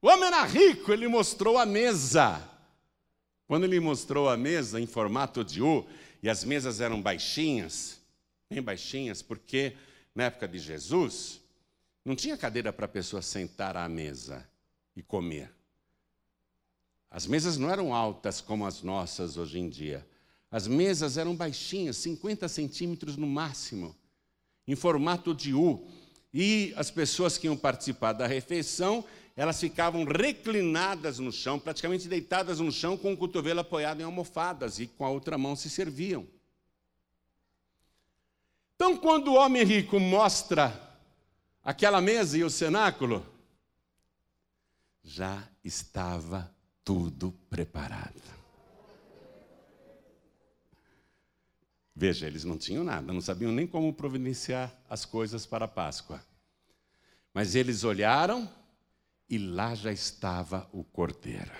O 0.01 0.09
homem 0.09 0.27
era 0.27 0.45
rico, 0.45 0.93
ele 0.93 1.09
mostrou 1.09 1.59
a 1.59 1.67
mesa. 1.67 2.52
Quando 3.47 3.65
ele 3.65 3.81
mostrou 3.81 4.29
a 4.29 4.37
mesa 4.37 4.81
em 4.81 4.87
formato 4.87 5.45
de 5.45 5.63
U, 5.63 5.87
e 6.23 6.29
as 6.29 6.45
mesas 6.45 6.81
eram 6.81 7.03
baixinhas, 7.03 8.01
bem 8.49 8.63
baixinhas, 8.63 9.23
porque 9.23 9.75
na 10.15 10.25
época 10.25 10.47
de 10.47 10.59
Jesus, 10.59 11.41
não 12.05 12.15
tinha 12.15 12.37
cadeira 12.37 12.73
para 12.73 12.87
a 12.87 12.89
pessoa 12.89 13.23
sentar 13.23 13.77
à 13.77 13.89
mesa 13.89 14.47
e 14.95 15.03
comer. 15.03 15.53
As 17.11 17.27
mesas 17.27 17.57
não 17.59 17.71
eram 17.71 17.95
altas 17.95 18.41
como 18.41 18.67
as 18.67 18.83
nossas 18.83 19.37
hoje 19.37 19.59
em 19.59 19.69
dia. 19.69 20.07
As 20.51 20.67
mesas 20.67 21.17
eram 21.17 21.35
baixinhas, 21.35 21.97
50 21.99 22.49
centímetros 22.49 23.17
no 23.17 23.27
máximo, 23.27 23.95
em 24.67 24.75
formato 24.75 25.35
de 25.35 25.55
U. 25.55 25.87
E 26.33 26.73
as 26.77 26.91
pessoas 26.91 27.37
que 27.37 27.47
iam 27.47 27.57
participar 27.57 28.13
da 28.13 28.27
refeição, 28.27 29.05
elas 29.37 29.59
ficavam 29.59 30.05
reclinadas 30.05 31.19
no 31.19 31.33
chão, 31.33 31.59
praticamente 31.59 32.09
deitadas 32.09 32.61
no 32.61 32.71
chão, 32.71 32.97
com 32.97 33.13
o 33.13 33.17
cotovelo 33.17 33.61
apoiado 33.61 34.01
em 34.01 34.05
almofadas 34.05 34.79
e 34.79 34.87
com 34.87 35.05
a 35.05 35.09
outra 35.09 35.39
mão 35.39 35.57
se 35.57 35.71
serviam. 35.71 36.27
Então, 38.75 38.97
quando 38.97 39.29
o 39.29 39.35
homem 39.35 39.65
rico 39.65 39.99
mostra 39.99 40.99
aquela 41.63 42.01
mesa 42.01 42.37
e 42.37 42.45
o 42.45 42.51
cenáculo, 42.51 43.25
já 45.03 45.49
estava 45.65 46.53
tudo 46.85 47.33
preparado. 47.49 48.21
Veja, 51.95 52.27
eles 52.27 52.45
não 52.45 52.59
tinham 52.59 52.83
nada, 52.83 53.13
não 53.13 53.21
sabiam 53.21 53.53
nem 53.53 53.67
como 53.67 53.93
providenciar 53.93 54.75
as 54.89 55.05
coisas 55.05 55.47
para 55.47 55.67
a 55.67 55.69
Páscoa. 55.69 56.23
Mas 57.33 57.55
eles 57.55 57.85
olharam 57.85 58.51
e 59.33 59.39
lá 59.39 59.75
já 59.75 59.91
estava 59.91 60.69
o 60.75 60.85
cordeiro. 60.85 61.51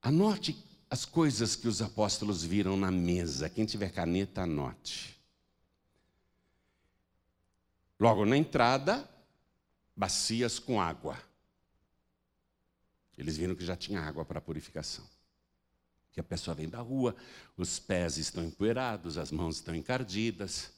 Anote 0.00 0.56
as 0.88 1.04
coisas 1.04 1.56
que 1.56 1.66
os 1.66 1.82
apóstolos 1.82 2.44
viram 2.44 2.76
na 2.76 2.88
mesa. 2.88 3.50
Quem 3.50 3.66
tiver 3.66 3.90
caneta, 3.90 4.42
anote. 4.42 5.20
Logo 7.98 8.24
na 8.24 8.36
entrada, 8.36 9.10
bacias 9.96 10.60
com 10.60 10.80
água. 10.80 11.20
Eles 13.18 13.36
viram 13.36 13.56
que 13.56 13.64
já 13.64 13.74
tinha 13.74 14.00
água 14.00 14.24
para 14.24 14.40
purificação. 14.40 15.04
Que 16.12 16.20
a 16.20 16.24
pessoa 16.24 16.54
vem 16.54 16.68
da 16.68 16.78
rua, 16.78 17.16
os 17.56 17.80
pés 17.80 18.18
estão 18.18 18.44
empoeirados, 18.44 19.18
as 19.18 19.32
mãos 19.32 19.56
estão 19.56 19.74
encardidas. 19.74 20.70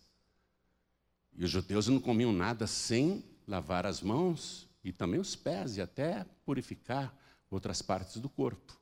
E 1.36 1.44
os 1.44 1.50
judeus 1.50 1.88
não 1.88 2.00
comiam 2.00 2.32
nada 2.32 2.66
sem 2.66 3.22
lavar 3.46 3.84
as 3.84 4.00
mãos 4.00 4.66
e 4.82 4.92
também 4.92 5.20
os 5.20 5.34
pés 5.34 5.76
e 5.76 5.80
até 5.80 6.24
purificar 6.44 7.14
outras 7.50 7.82
partes 7.82 8.18
do 8.18 8.28
corpo. 8.28 8.78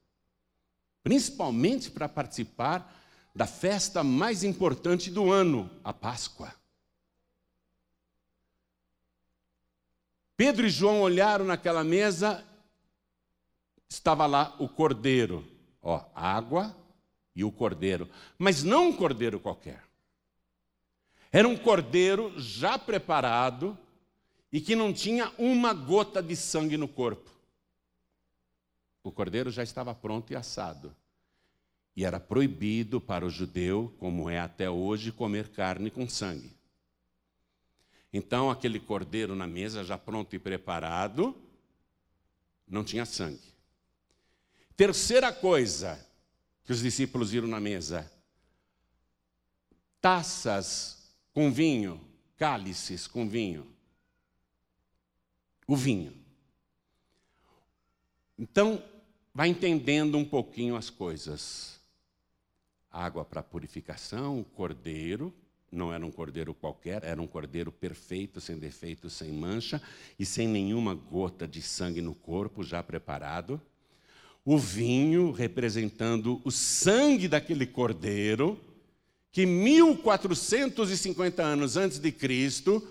Principalmente 1.03 1.91
para 1.91 2.09
participar 2.09 2.93
da 3.35 3.47
festa 3.47 4.03
mais 4.03 4.43
importante 4.43 5.11
do 5.11 5.31
ano, 5.31 5.71
a 5.85 5.93
Páscoa. 5.93 6.55
Pedro 10.37 10.67
e 10.67 10.71
João 10.71 11.01
olharam 11.01 11.45
naquela 11.45 11.83
mesa, 11.83 12.45
estava 13.89 14.27
lá 14.27 14.55
o 14.59 14.69
cordeiro, 14.69 15.47
ó, 15.83 16.05
água 16.15 16.77
e 17.35 17.45
o 17.45 17.53
cordeiro, 17.53 18.09
mas 18.39 18.63
não 18.63 18.89
um 18.89 18.93
cordeiro 18.93 19.41
qualquer. 19.41 19.83
Era 21.31 21.47
um 21.47 21.57
cordeiro 21.57 22.33
já 22.39 22.79
preparado 22.79 23.79
e 24.53 24.61
que 24.61 24.77
não 24.77 24.93
tinha 24.93 25.33
uma 25.39 25.73
gota 25.73 26.23
de 26.23 26.37
sangue 26.37 26.77
no 26.77 26.89
corpo. 26.89 27.31
O 29.03 29.13
cordeiro 29.13 29.51
já 29.51 29.63
estava 29.63 29.95
pronto 29.95 30.33
e 30.33 30.37
assado. 30.37 30.95
E 31.95 32.05
era 32.05 32.21
proibido 32.21 33.01
para 33.01 33.25
o 33.25 33.31
judeu, 33.31 33.95
como 33.99 34.29
é 34.29 34.39
até 34.39 34.69
hoje, 34.69 35.13
comer 35.13 35.49
carne 35.49 35.91
com 35.91 36.09
sangue. 36.09 36.57
Então, 38.13 38.51
aquele 38.51 38.81
cordeiro 38.81 39.35
na 39.35 39.47
mesa, 39.47 39.85
já 39.85 39.97
pronto 39.97 40.35
e 40.35 40.39
preparado, 40.39 41.37
não 42.67 42.83
tinha 42.83 43.05
sangue. 43.05 43.55
Terceira 44.77 45.33
coisa 45.33 46.05
que 46.65 46.73
os 46.73 46.81
discípulos 46.81 47.31
viram 47.31 47.49
na 47.49 47.61
mesa: 47.61 48.11
taças 50.01 51.15
com 51.33 51.53
vinho, 51.53 52.01
cálices 52.37 53.07
com 53.07 53.29
vinho. 53.29 53.76
O 55.67 55.77
vinho. 55.77 56.13
Então, 58.39 58.83
vai 59.35 59.49
entendendo 59.49 60.17
um 60.17 60.25
pouquinho 60.25 60.77
as 60.77 60.91
coisas. 60.91 61.81
Água 62.91 63.25
para 63.25 63.43
purificação, 63.43 64.41
o 64.41 64.45
cordeiro, 64.45 65.35
não 65.71 65.93
era 65.93 66.05
um 66.07 66.11
cordeiro 66.11 66.55
qualquer, 66.55 67.05
era 67.05 67.21
um 67.21 67.27
cordeiro 67.27 67.71
perfeito, 67.73 68.41
sem 68.41 68.57
defeito, 68.59 69.11
sem 69.11 69.33
mancha 69.33 69.83
e 70.19 70.25
sem 70.25 70.49
nenhuma 70.49 70.95
gota 70.95 71.47
de 71.47 71.61
sangue 71.61 72.01
no 72.01 72.15
corpo, 72.15 72.63
já 72.63 72.83
preparado. 72.83 73.61
O 74.45 74.57
vinho 74.57 75.33
representando 75.33 76.41
o 76.45 76.51
sangue 76.51 77.29
daquele 77.29 77.67
cordeiro, 77.67 78.59
que 79.33 79.45
1450 79.45 81.43
anos 81.43 81.77
antes 81.77 81.99
de 81.99 82.13
Cristo, 82.13 82.83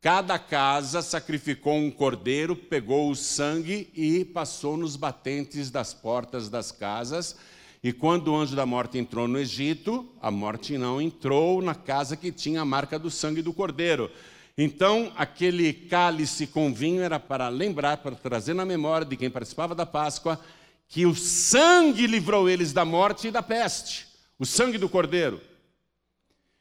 Cada 0.00 0.38
casa 0.38 1.02
sacrificou 1.02 1.74
um 1.74 1.90
cordeiro, 1.90 2.54
pegou 2.54 3.10
o 3.10 3.16
sangue 3.16 3.90
e 3.94 4.24
passou 4.24 4.76
nos 4.76 4.94
batentes 4.94 5.70
das 5.70 5.92
portas 5.92 6.48
das 6.48 6.70
casas. 6.70 7.36
E 7.82 7.92
quando 7.92 8.28
o 8.28 8.36
anjo 8.36 8.54
da 8.54 8.64
morte 8.64 8.96
entrou 8.96 9.26
no 9.26 9.38
Egito, 9.38 10.08
a 10.22 10.30
morte 10.30 10.78
não 10.78 11.00
entrou 11.00 11.60
na 11.60 11.74
casa 11.74 12.16
que 12.16 12.30
tinha 12.30 12.60
a 12.60 12.64
marca 12.64 12.98
do 12.98 13.10
sangue 13.10 13.42
do 13.42 13.52
cordeiro. 13.52 14.08
Então, 14.56 15.12
aquele 15.16 15.72
cálice 15.72 16.46
com 16.46 16.72
vinho 16.72 17.02
era 17.02 17.18
para 17.18 17.48
lembrar, 17.48 17.96
para 17.98 18.14
trazer 18.14 18.54
na 18.54 18.64
memória 18.64 19.06
de 19.06 19.16
quem 19.16 19.30
participava 19.30 19.74
da 19.74 19.86
Páscoa, 19.86 20.40
que 20.88 21.06
o 21.06 21.14
sangue 21.14 22.06
livrou 22.06 22.48
eles 22.48 22.72
da 22.72 22.84
morte 22.84 23.28
e 23.28 23.30
da 23.30 23.42
peste 23.42 24.06
o 24.38 24.46
sangue 24.46 24.78
do 24.78 24.88
cordeiro. 24.88 25.40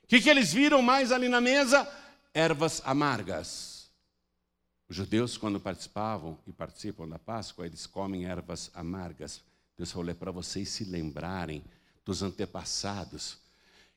O 0.03 0.07
que, 0.07 0.21
que 0.21 0.29
eles 0.29 0.51
viram 0.51 0.81
mais 0.81 1.11
ali 1.11 1.29
na 1.29 1.39
mesa? 1.39 1.87
Ervas 2.33 2.81
amargas. 2.85 3.89
Os 4.89 4.95
judeus, 4.95 5.37
quando 5.37 5.59
participavam 5.59 6.37
e 6.47 6.53
participam 6.53 7.07
da 7.07 7.19
Páscoa, 7.19 7.65
eles 7.65 7.85
comem 7.85 8.25
ervas 8.25 8.71
amargas. 8.73 9.43
Deus 9.75 9.91
falou: 9.91 10.09
é 10.09 10.13
para 10.13 10.31
vocês 10.31 10.69
se 10.69 10.85
lembrarem 10.85 11.63
dos 12.05 12.23
antepassados 12.23 13.37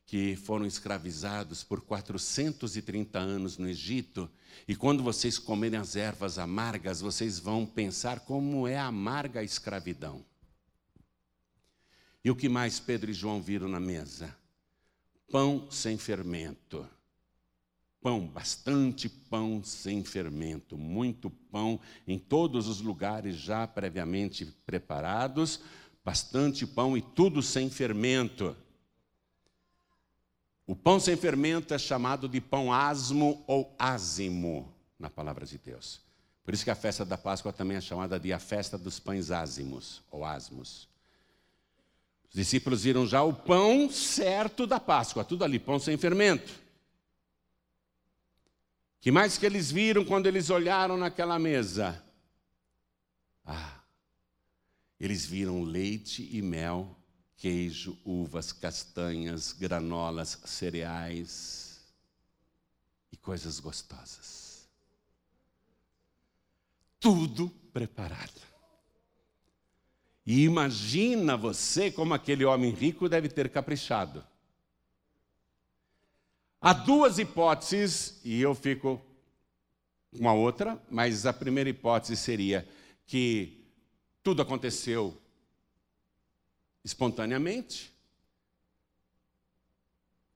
que 0.05 0.35
foram 0.35 0.67
escravizados 0.67 1.63
por 1.63 1.81
430 1.83 3.17
anos 3.17 3.57
no 3.57 3.69
Egito, 3.69 4.29
e 4.67 4.75
quando 4.75 5.05
vocês 5.05 5.39
comerem 5.39 5.79
as 5.79 5.95
ervas 5.95 6.37
amargas, 6.37 7.01
vocês 7.01 7.39
vão 7.39 7.65
pensar 7.65 8.19
como 8.19 8.67
é 8.67 8.77
amarga 8.77 9.39
a 9.39 9.45
escravidão. 9.45 10.25
E 12.25 12.31
o 12.31 12.35
que 12.35 12.49
mais 12.49 12.81
Pedro 12.81 13.11
e 13.11 13.15
João 13.15 13.41
viram 13.41 13.69
na 13.69 13.79
mesa? 13.79 14.37
Pão 15.31 15.71
sem 15.71 15.97
fermento 15.97 16.85
pão, 18.01 18.27
bastante 18.27 19.09
pão 19.09 19.63
sem 19.63 20.03
fermento, 20.03 20.77
muito 20.77 21.31
pão 21.31 21.79
em 22.07 22.19
todos 22.19 22.67
os 22.67 22.81
lugares 22.81 23.37
já 23.37 23.67
previamente 23.67 24.47
preparados, 24.65 25.61
bastante 26.05 26.67
pão 26.67 26.97
e 26.97 27.03
tudo 27.03 27.43
sem 27.43 27.69
fermento. 27.69 28.57
O 30.67 30.75
pão 30.75 30.99
sem 31.01 31.17
fermento 31.17 31.75
é 31.75 31.79
chamado 31.79 32.29
de 32.29 32.41
pão 32.41 32.73
asmo 32.73 33.45
ou 33.47 33.75
ázimo 33.79 34.73
na 34.99 35.11
palavra 35.11 35.45
de 35.45 35.59
Deus. 35.59 36.01
Por 36.45 36.55
isso 36.55 36.65
que 36.65 36.71
a 36.71 36.77
festa 36.77 37.05
da 37.05 37.19
Páscoa 37.19 37.53
também 37.53 37.77
é 37.77 37.81
chamada 37.81 38.19
de 38.19 38.33
a 38.33 38.39
festa 38.39 38.79
dos 38.79 38.99
pães 38.99 39.31
ázimos 39.31 40.03
ou 40.11 40.25
asmos. 40.25 40.89
Os 42.29 42.35
discípulos 42.35 42.85
viram 42.85 43.07
já 43.07 43.23
o 43.23 43.35
pão 43.35 43.91
certo 43.91 44.67
da 44.67 44.79
Páscoa, 44.79 45.25
tudo 45.25 45.45
ali, 45.45 45.59
pão 45.59 45.79
sem 45.79 45.97
fermento. 45.97 46.60
Que 49.01 49.11
mais 49.11 49.39
que 49.39 49.47
eles 49.47 49.71
viram 49.71 50.05
quando 50.05 50.27
eles 50.27 50.51
olharam 50.51 50.97
naquela 50.97 51.39
mesa? 51.39 52.05
Ah, 53.45 53.81
eles 54.99 55.25
viram 55.25 55.63
leite 55.63 56.29
e 56.31 56.43
mel, 56.43 56.95
queijo, 57.37 57.99
uvas, 58.05 58.53
castanhas, 58.53 59.53
granolas, 59.53 60.39
cereais 60.45 61.81
e 63.11 63.17
coisas 63.17 63.59
gostosas. 63.59 64.69
Tudo 67.01 67.49
preparado. 67.73 68.43
E 70.27 70.45
imagina 70.45 71.39
você 71.39 71.91
como 71.91 72.13
aquele 72.13 72.45
homem 72.45 72.71
rico 72.71 73.09
deve 73.09 73.31
ter 73.31 73.49
caprichado. 73.49 74.23
Há 76.61 76.75
duas 76.75 77.19
hipóteses, 77.19 78.21
e 78.23 78.39
eu 78.39 78.55
fico 78.55 79.01
com 80.19 80.29
a 80.29 80.35
outra, 80.35 80.79
mas 80.91 81.25
a 81.25 81.33
primeira 81.33 81.71
hipótese 81.71 82.17
seria 82.17 82.69
que 83.07 83.65
tudo 84.23 84.43
aconteceu 84.43 85.19
espontaneamente. 86.85 87.91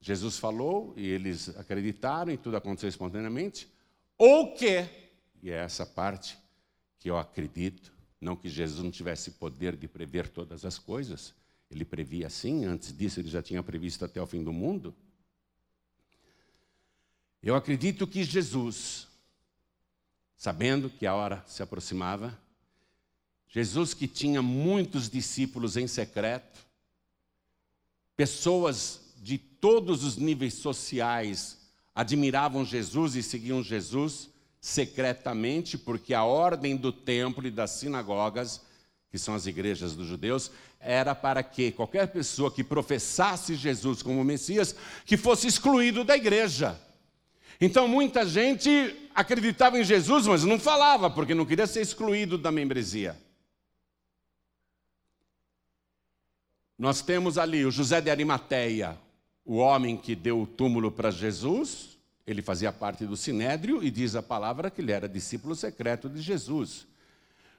Jesus 0.00 0.38
falou 0.38 0.94
e 0.96 1.06
eles 1.06 1.50
acreditaram 1.58 2.32
e 2.32 2.38
tudo 2.38 2.56
aconteceu 2.56 2.88
espontaneamente. 2.88 3.68
Ou 4.16 4.54
que, 4.54 4.88
e 5.42 5.50
é 5.50 5.56
essa 5.56 5.84
parte 5.84 6.38
que 6.98 7.10
eu 7.10 7.18
acredito, 7.18 7.92
não 8.18 8.34
que 8.34 8.48
Jesus 8.48 8.82
não 8.82 8.90
tivesse 8.90 9.32
poder 9.32 9.76
de 9.76 9.86
prever 9.86 10.28
todas 10.28 10.64
as 10.64 10.78
coisas, 10.78 11.34
ele 11.70 11.84
previa 11.84 12.30
sim, 12.30 12.64
antes 12.64 12.96
disso 12.96 13.20
ele 13.20 13.28
já 13.28 13.42
tinha 13.42 13.62
previsto 13.62 14.06
até 14.06 14.22
o 14.22 14.26
fim 14.26 14.42
do 14.42 14.54
mundo. 14.54 14.94
Eu 17.44 17.54
acredito 17.54 18.06
que 18.06 18.24
Jesus, 18.24 19.06
sabendo 20.34 20.88
que 20.88 21.06
a 21.06 21.14
hora 21.14 21.44
se 21.46 21.62
aproximava, 21.62 22.40
Jesus 23.46 23.92
que 23.92 24.08
tinha 24.08 24.40
muitos 24.40 25.10
discípulos 25.10 25.76
em 25.76 25.86
secreto, 25.86 26.64
pessoas 28.16 29.12
de 29.18 29.36
todos 29.36 30.04
os 30.04 30.16
níveis 30.16 30.54
sociais 30.54 31.58
admiravam 31.94 32.64
Jesus 32.64 33.14
e 33.14 33.22
seguiam 33.22 33.62
Jesus 33.62 34.30
secretamente, 34.58 35.76
porque 35.76 36.14
a 36.14 36.24
ordem 36.24 36.74
do 36.74 36.90
templo 36.90 37.46
e 37.46 37.50
das 37.50 37.72
sinagogas, 37.72 38.62
que 39.10 39.18
são 39.18 39.34
as 39.34 39.46
igrejas 39.46 39.94
dos 39.94 40.06
judeus, 40.06 40.50
era 40.80 41.14
para 41.14 41.42
que 41.42 41.72
qualquer 41.72 42.08
pessoa 42.08 42.50
que 42.50 42.64
professasse 42.64 43.54
Jesus 43.54 44.02
como 44.02 44.24
Messias, 44.24 44.74
que 45.04 45.18
fosse 45.18 45.46
excluído 45.46 46.04
da 46.04 46.16
igreja. 46.16 46.80
Então 47.60 47.86
muita 47.86 48.26
gente 48.26 48.70
acreditava 49.14 49.78
em 49.78 49.84
Jesus, 49.84 50.26
mas 50.26 50.44
não 50.44 50.58
falava, 50.58 51.08
porque 51.08 51.34
não 51.34 51.46
queria 51.46 51.66
ser 51.66 51.80
excluído 51.80 52.36
da 52.36 52.50
membresia. 52.50 53.16
Nós 56.78 57.00
temos 57.00 57.38
ali 57.38 57.64
o 57.64 57.70
José 57.70 58.00
de 58.00 58.10
Arimateia, 58.10 58.98
o 59.44 59.56
homem 59.56 59.96
que 59.96 60.14
deu 60.14 60.40
o 60.40 60.46
túmulo 60.46 60.90
para 60.90 61.10
Jesus, 61.10 61.96
ele 62.26 62.42
fazia 62.42 62.72
parte 62.72 63.04
do 63.04 63.16
sinédrio 63.16 63.82
e 63.82 63.90
diz 63.90 64.16
a 64.16 64.22
palavra 64.22 64.70
que 64.70 64.80
ele 64.80 64.92
era 64.92 65.08
discípulo 65.08 65.54
secreto 65.54 66.08
de 66.08 66.20
Jesus. 66.20 66.86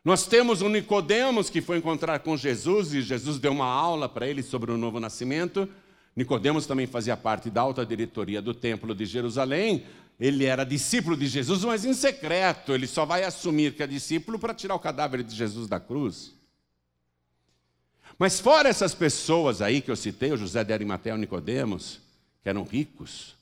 Nós 0.04 0.28
temos 0.28 0.62
o 0.62 0.70
Nicodemos 0.70 1.50
que 1.50 1.62
foi 1.62 1.78
encontrar 1.78 2.20
com 2.20 2.36
Jesus 2.36 2.94
e 2.94 3.02
Jesus 3.02 3.40
deu 3.40 3.52
uma 3.52 3.66
aula 3.66 4.10
para 4.10 4.28
ele 4.28 4.44
sobre 4.44 4.72
o 4.72 4.78
novo 4.78 5.00
nascimento. 5.00 5.70
Nicodemos 6.16 6.66
também 6.66 6.88
fazia 6.88 7.18
parte 7.18 7.50
da 7.50 7.62
alta 7.62 7.86
diretoria 7.86 8.42
do 8.42 8.54
Templo 8.54 8.96
de 8.96 9.06
Jerusalém. 9.06 9.86
Ele 10.18 10.46
era 10.46 10.64
discípulo 10.64 11.18
de 11.18 11.28
Jesus, 11.28 11.64
mas 11.66 11.84
em 11.84 11.94
secreto. 11.94 12.74
Ele 12.74 12.88
só 12.88 13.06
vai 13.06 13.24
assumir 13.24 13.74
que 13.74 13.84
é 13.84 13.88
discípulo 13.88 14.40
para 14.40 14.54
tirar 14.54 14.76
o 14.76 14.80
cadáver 14.80 15.22
de 15.24 15.36
Jesus 15.36 15.68
da 15.68 15.80
cruz. 15.80 16.34
Mas 18.18 18.40
fora 18.40 18.70
essas 18.70 18.94
pessoas 18.94 19.62
aí 19.62 19.82
que 19.82 19.92
eu 19.92 19.96
citei, 19.96 20.32
o 20.32 20.38
José 20.38 20.64
de 20.64 20.72
Arimateia 20.72 21.16
e 21.16 21.18
Nicodemos, 21.18 22.00
que 22.42 22.48
eram 22.48 22.64
ricos 22.64 23.36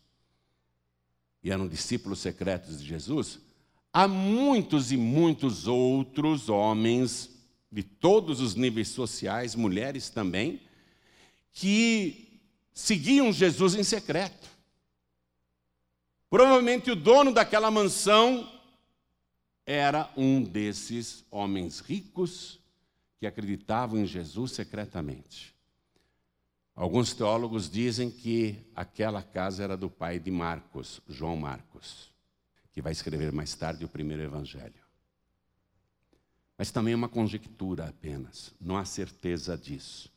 e 1.43 1.51
eram 1.51 1.67
discípulos 1.67 2.19
secretos 2.19 2.79
de 2.79 2.87
Jesus, 2.87 3.39
há 3.91 4.07
muitos 4.07 4.91
e 4.91 4.97
muitos 4.97 5.67
outros 5.67 6.49
homens 6.49 7.29
de 7.71 7.83
todos 7.83 8.39
os 8.41 8.55
níveis 8.55 8.87
sociais, 8.87 9.53
mulheres 9.53 10.09
também, 10.09 10.59
que 11.51 12.32
seguiam 12.73 13.31
Jesus 13.31 13.75
em 13.75 13.83
secreto. 13.83 14.49
Provavelmente 16.29 16.89
o 16.89 16.95
dono 16.95 17.31
daquela 17.31 17.69
mansão 17.69 18.49
era 19.65 20.11
um 20.17 20.41
desses 20.41 21.23
homens 21.29 21.79
ricos 21.79 22.59
que 23.19 23.27
acreditavam 23.27 23.99
em 23.99 24.05
Jesus 24.05 24.51
secretamente. 24.51 25.53
Alguns 26.75 27.13
teólogos 27.13 27.69
dizem 27.69 28.09
que 28.09 28.57
aquela 28.75 29.21
casa 29.21 29.63
era 29.63 29.77
do 29.77 29.89
pai 29.89 30.19
de 30.19 30.31
Marcos, 30.31 30.99
João 31.07 31.37
Marcos, 31.37 32.11
que 32.71 32.81
vai 32.81 32.91
escrever 32.91 33.31
mais 33.31 33.53
tarde 33.53 33.85
o 33.85 33.89
primeiro 33.89 34.23
evangelho. 34.23 34.83
Mas 36.57 36.71
também 36.71 36.93
é 36.93 36.97
uma 36.97 37.09
conjectura 37.09 37.87
apenas, 37.87 38.53
não 38.59 38.75
há 38.75 38.85
certeza 38.85 39.57
disso. 39.57 40.12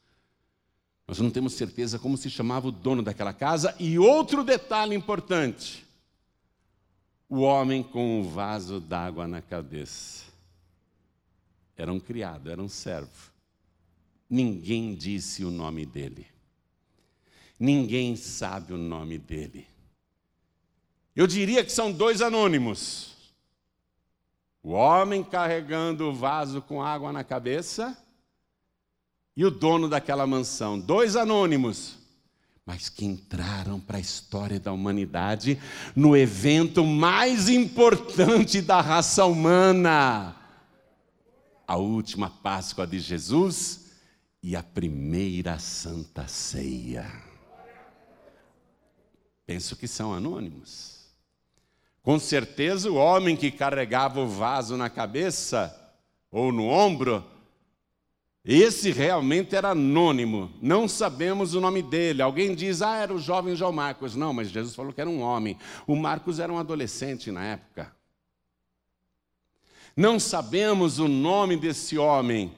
Nós 1.06 1.20
não 1.20 1.30
temos 1.30 1.52
certeza 1.52 1.98
como 1.98 2.16
se 2.16 2.28
chamava 2.28 2.68
o 2.68 2.72
dono 2.72 3.02
daquela 3.02 3.32
casa. 3.32 3.74
E 3.78 3.98
outro 3.98 4.42
detalhe 4.42 4.94
importante: 4.94 5.86
o 7.28 7.40
homem 7.40 7.82
com 7.82 8.20
um 8.20 8.28
vaso 8.28 8.80
d'água 8.80 9.26
na 9.26 9.40
cabeça. 9.40 10.24
Era 11.76 11.92
um 11.92 12.00
criado, 12.00 12.50
era 12.50 12.60
um 12.60 12.68
servo. 12.68 13.30
Ninguém 14.28 14.94
disse 14.94 15.44
o 15.44 15.50
nome 15.50 15.86
dele. 15.86 16.26
Ninguém 17.58 18.16
sabe 18.16 18.72
o 18.72 18.78
nome 18.78 19.18
dele. 19.18 19.66
Eu 21.14 21.26
diria 21.26 21.64
que 21.64 21.70
são 21.70 21.92
dois 21.92 22.20
anônimos. 22.20 23.14
O 24.62 24.72
homem 24.72 25.22
carregando 25.22 26.08
o 26.08 26.14
vaso 26.14 26.60
com 26.60 26.82
água 26.82 27.12
na 27.12 27.22
cabeça 27.22 27.96
e 29.36 29.44
o 29.44 29.50
dono 29.50 29.88
daquela 29.88 30.26
mansão, 30.26 30.78
dois 30.78 31.16
anônimos. 31.16 31.96
mas 32.64 32.88
que 32.88 33.04
entraram 33.04 33.78
para 33.78 33.98
a 33.98 34.00
história 34.00 34.58
da 34.58 34.72
humanidade 34.72 35.56
no 35.94 36.16
evento 36.16 36.84
mais 36.84 37.48
importante 37.48 38.60
da 38.60 38.80
raça 38.80 39.24
humana 39.24 40.34
a 41.66 41.76
última 41.76 42.30
Páscoa 42.30 42.86
de 42.86 42.98
Jesus 42.98 43.86
e 44.42 44.54
a 44.54 44.62
primeira 44.62 45.58
Santa 45.58 46.28
Ceia. 46.28 47.10
Penso 49.44 49.74
que 49.76 49.88
são 49.88 50.14
anônimos. 50.14 51.06
Com 52.02 52.18
certeza, 52.18 52.90
o 52.90 52.94
homem 52.94 53.36
que 53.36 53.50
carregava 53.50 54.20
o 54.20 54.28
vaso 54.28 54.76
na 54.76 54.88
cabeça 54.88 55.74
ou 56.30 56.52
no 56.52 56.66
ombro 56.66 57.24
esse 58.48 58.92
realmente 58.92 59.56
era 59.56 59.70
anônimo, 59.70 60.52
não 60.62 60.86
sabemos 60.86 61.54
o 61.54 61.60
nome 61.60 61.82
dele. 61.82 62.22
Alguém 62.22 62.54
diz, 62.54 62.80
ah, 62.80 62.94
era 62.94 63.12
o 63.12 63.18
jovem 63.18 63.56
João 63.56 63.72
Marcos. 63.72 64.14
Não, 64.14 64.32
mas 64.32 64.50
Jesus 64.50 64.72
falou 64.72 64.92
que 64.92 65.00
era 65.00 65.10
um 65.10 65.20
homem. 65.20 65.58
O 65.84 65.96
Marcos 65.96 66.38
era 66.38 66.52
um 66.52 66.56
adolescente 66.56 67.32
na 67.32 67.44
época. 67.44 67.92
Não 69.96 70.20
sabemos 70.20 71.00
o 71.00 71.08
nome 71.08 71.56
desse 71.56 71.98
homem, 71.98 72.54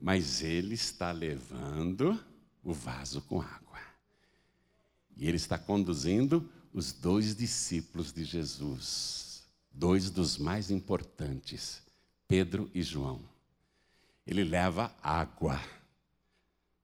mas 0.00 0.42
ele 0.42 0.74
está 0.74 1.12
levando 1.12 2.18
o 2.64 2.72
vaso 2.72 3.22
com 3.22 3.40
água. 3.40 3.78
E 5.16 5.28
ele 5.28 5.36
está 5.36 5.56
conduzindo 5.56 6.50
os 6.72 6.92
dois 6.92 7.36
discípulos 7.36 8.12
de 8.12 8.24
Jesus, 8.24 9.44
dois 9.70 10.10
dos 10.10 10.36
mais 10.36 10.68
importantes, 10.68 11.80
Pedro 12.26 12.68
e 12.74 12.82
João 12.82 13.35
ele 14.26 14.42
leva 14.42 14.92
água 15.02 15.60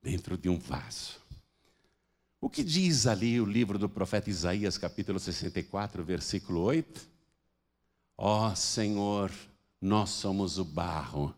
dentro 0.02 0.38
de 0.38 0.48
um 0.48 0.58
vaso. 0.58 1.20
O 2.40 2.50
que 2.50 2.62
diz 2.62 3.06
ali 3.06 3.40
o 3.40 3.44
livro 3.44 3.78
do 3.78 3.88
profeta 3.88 4.28
Isaías, 4.28 4.76
capítulo 4.76 5.18
64, 5.18 6.02
versículo 6.02 6.60
8? 6.62 7.08
Ó 8.18 8.50
oh, 8.50 8.56
Senhor, 8.56 9.30
nós 9.80 10.10
somos 10.10 10.58
o 10.58 10.64
barro, 10.64 11.34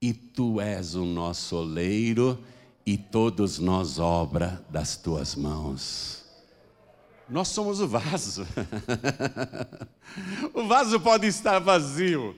e 0.00 0.12
tu 0.12 0.60
és 0.60 0.94
o 0.94 1.04
nosso 1.04 1.56
oleiro, 1.56 2.42
e 2.84 2.96
todos 2.96 3.58
nós 3.58 3.98
obra 3.98 4.64
das 4.70 4.96
tuas 4.96 5.34
mãos. 5.34 6.24
Nós 7.28 7.48
somos 7.48 7.80
o 7.80 7.88
vaso. 7.88 8.46
o 10.54 10.64
vaso 10.66 11.00
pode 11.00 11.26
estar 11.26 11.58
vazio, 11.58 12.36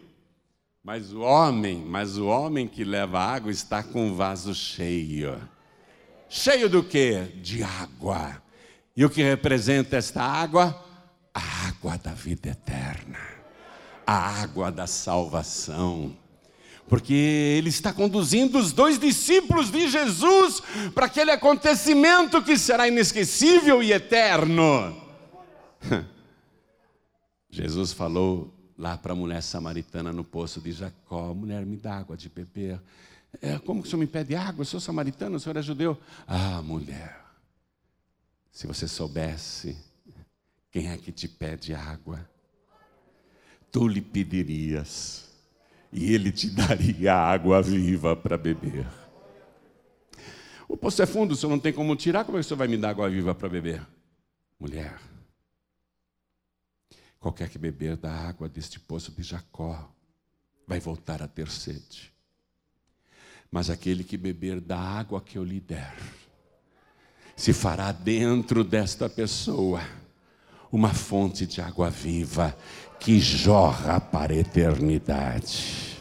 mas 0.89 1.13
o 1.13 1.21
homem, 1.21 1.85
mas 1.87 2.17
o 2.17 2.25
homem 2.29 2.67
que 2.67 2.83
leva 2.83 3.21
água 3.21 3.51
está 3.51 3.83
com 3.83 4.11
o 4.11 4.15
vaso 4.15 4.55
cheio. 4.55 5.39
Cheio 6.31 6.67
do 6.67 6.83
quê? 6.83 7.31
De 7.43 7.63
água. 7.63 8.43
E 8.97 9.05
o 9.05 9.11
que 9.11 9.23
representa 9.23 9.99
esta 9.99 10.23
água? 10.23 10.83
A 11.35 11.69
água 11.69 11.99
da 11.99 12.15
vida 12.15 12.49
eterna. 12.49 13.19
A 14.07 14.41
água 14.41 14.73
da 14.73 14.87
salvação. 14.87 16.17
Porque 16.89 17.13
ele 17.13 17.69
está 17.69 17.93
conduzindo 17.93 18.59
os 18.59 18.73
dois 18.73 18.99
discípulos 18.99 19.71
de 19.71 19.91
Jesus 19.91 20.63
para 20.95 21.05
aquele 21.05 21.33
acontecimento 21.33 22.41
que 22.41 22.57
será 22.57 22.89
inesquecível 22.89 23.83
e 23.83 23.93
eterno. 23.93 24.97
Jesus 27.51 27.93
falou 27.93 28.58
lá 28.79 28.97
para 28.97 29.13
a 29.13 29.17
mulher 29.17 29.43
samaritana 29.43 30.13
no 30.13 30.23
poço 30.23 30.61
de 30.61 30.71
Jacó: 30.71 31.35
mulher, 31.35 31.67
me 31.67 31.77
dá 31.77 31.99
água 31.99 32.17
de 32.17 32.29
beber. 32.29 32.81
É, 33.43 33.59
como 33.59 33.83
que 33.83 33.89
o 33.89 33.91
senhor 33.91 34.01
me 34.01 34.07
pede 34.07 34.35
água? 34.37 34.63
Eu 34.63 34.67
sou 34.67 34.81
samaritano, 34.81 35.37
o 35.37 35.41
senhor 35.41 35.57
é 35.57 35.63
judeu. 35.63 35.99
Ah, 36.27 36.63
mulher, 36.63 37.21
se 38.53 38.67
você 38.67 38.87
soubesse 38.87 39.77
quem 40.71 40.91
é 40.91 40.97
que 40.97 41.13
te 41.13 41.27
pede 41.27 41.75
água, 41.75 42.27
tu 43.71 43.87
lhe 43.87 44.01
pedirias, 44.01 45.29
e 45.93 46.15
ele 46.15 46.31
te 46.31 46.49
daria 46.55 47.15
água 47.15 47.61
viva 47.61 48.15
para 48.17 48.39
beber. 48.39 48.87
O 50.67 50.77
poço 50.77 51.03
é 51.03 51.07
fundo, 51.07 51.33
o 51.33 51.37
senhor 51.37 51.51
não 51.51 51.59
tem 51.59 51.73
como 51.73 51.97
tirar, 51.97 52.25
como 52.25 52.37
é 52.37 52.41
que 52.41 52.47
o 52.47 52.49
senhor 52.49 52.59
vai 52.59 52.69
me 52.69 52.77
dar 52.77 52.91
água 52.91 53.09
viva 53.09 53.35
para 53.35 53.49
beber? 53.49 53.87
Mulher, 54.61 54.99
Qualquer 57.21 57.49
que 57.49 57.59
beber 57.59 57.97
da 57.97 58.13
água 58.13 58.49
deste 58.49 58.79
poço 58.79 59.11
de 59.11 59.23
Jacó 59.23 59.91
vai 60.67 60.79
voltar 60.79 61.23
a 61.23 61.27
ter 61.27 61.51
sede. 61.51 62.13
Mas 63.51 63.71
aquele 63.71 64.05
que 64.05 64.17
beber 64.17 64.61
da 64.61 64.79
água 64.79 65.21
que 65.21 65.37
eu 65.37 65.45
lhe 65.45 65.59
der, 65.59 65.97
se 67.35 67.53
fará 67.53 67.91
dentro 67.91 68.63
desta 68.63 69.09
pessoa 69.09 69.81
uma 70.71 70.93
fonte 70.93 71.47
de 71.47 71.61
água 71.61 71.89
viva 71.91 72.57
que 73.01 73.19
jorra 73.19 74.01
para 74.01 74.33
a 74.35 74.37
eternidade. 74.37 75.99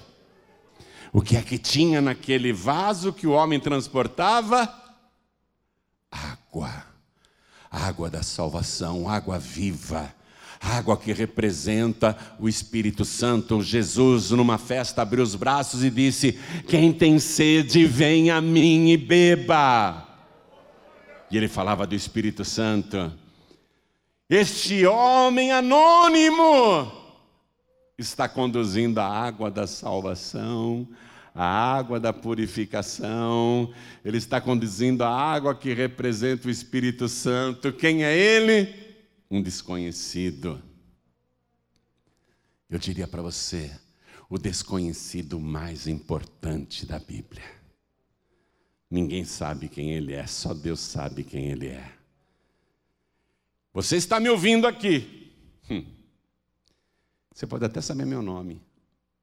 O 1.13 1.21
que 1.21 1.37
é 1.37 1.41
que 1.41 1.57
tinha 1.57 2.01
naquele 2.01 2.51
vaso 2.51 3.13
que 3.13 3.25
o 3.25 3.31
homem 3.31 3.59
transportava? 3.59 4.71
Água, 6.11 6.85
água 7.71 8.09
da 8.09 8.21
salvação, 8.21 9.09
água 9.09 9.39
viva 9.39 10.13
água 10.61 10.97
que 10.97 11.11
representa 11.13 12.17
o 12.39 12.47
Espírito 12.47 13.05
Santo. 13.05 13.61
Jesus, 13.61 14.31
numa 14.31 14.57
festa, 14.57 15.01
abriu 15.01 15.23
os 15.23 15.35
braços 15.35 15.83
e 15.83 15.89
disse: 15.89 16.39
Quem 16.67 16.91
tem 16.91 17.19
sede, 17.19 17.85
vem 17.85 18.29
a 18.31 18.41
mim 18.41 18.89
e 18.89 18.97
beba. 18.97 20.05
E 21.29 21.37
ele 21.37 21.47
falava 21.47 21.85
do 21.85 21.95
Espírito 21.95 22.45
Santo. 22.45 23.11
Este 24.29 24.85
homem 24.85 25.51
anônimo 25.51 26.91
está 27.97 28.27
conduzindo 28.27 28.99
a 28.99 29.07
água 29.07 29.49
da 29.49 29.65
salvação, 29.65 30.87
a 31.33 31.45
água 31.45 31.99
da 31.99 32.11
purificação, 32.11 33.71
ele 34.03 34.17
está 34.17 34.41
conduzindo 34.41 35.03
a 35.03 35.09
água 35.09 35.55
que 35.55 35.73
representa 35.73 36.47
o 36.47 36.51
Espírito 36.51 37.07
Santo. 37.07 37.71
Quem 37.71 38.03
é 38.03 38.17
ele? 38.17 38.86
Um 39.29 39.41
desconhecido. 39.41 40.61
Eu 42.69 42.79
diria 42.79 43.07
para 43.07 43.21
você, 43.21 43.71
o 44.29 44.37
desconhecido 44.37 45.39
mais 45.39 45.87
importante 45.87 46.85
da 46.85 46.99
Bíblia. 46.99 47.43
Ninguém 48.89 49.25
sabe 49.25 49.67
quem 49.67 49.91
ele 49.91 50.13
é, 50.13 50.25
só 50.27 50.53
Deus 50.53 50.79
sabe 50.79 51.23
quem 51.23 51.47
ele 51.47 51.67
é. 51.67 51.93
Você 53.73 53.97
está 53.97 54.19
me 54.19 54.29
ouvindo 54.29 54.65
aqui. 54.65 55.33
Hum. 55.69 55.85
Você 57.33 57.45
pode 57.45 57.65
até 57.65 57.79
saber 57.81 58.05
meu 58.05 58.21
nome, 58.21 58.61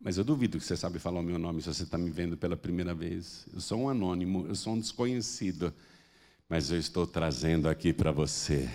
mas 0.00 0.18
eu 0.18 0.24
duvido 0.24 0.58
que 0.58 0.64
você 0.64 0.76
sabe 0.76 0.98
falar 0.98 1.20
o 1.20 1.22
meu 1.22 1.38
nome 1.38 1.60
se 1.60 1.66
você 1.66 1.82
está 1.82 1.98
me 1.98 2.10
vendo 2.10 2.36
pela 2.36 2.56
primeira 2.56 2.94
vez. 2.94 3.46
Eu 3.52 3.60
sou 3.60 3.80
um 3.80 3.88
anônimo, 3.88 4.46
eu 4.46 4.54
sou 4.54 4.74
um 4.74 4.78
desconhecido, 4.78 5.72
mas 6.48 6.70
eu 6.70 6.78
estou 6.78 7.06
trazendo 7.06 7.68
aqui 7.68 7.92
para 7.92 8.12
você 8.12 8.70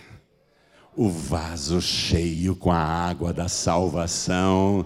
o 0.95 1.09
vaso 1.09 1.81
cheio 1.81 2.55
com 2.55 2.71
a 2.71 2.77
água 2.77 3.31
da 3.31 3.47
salvação 3.47 4.85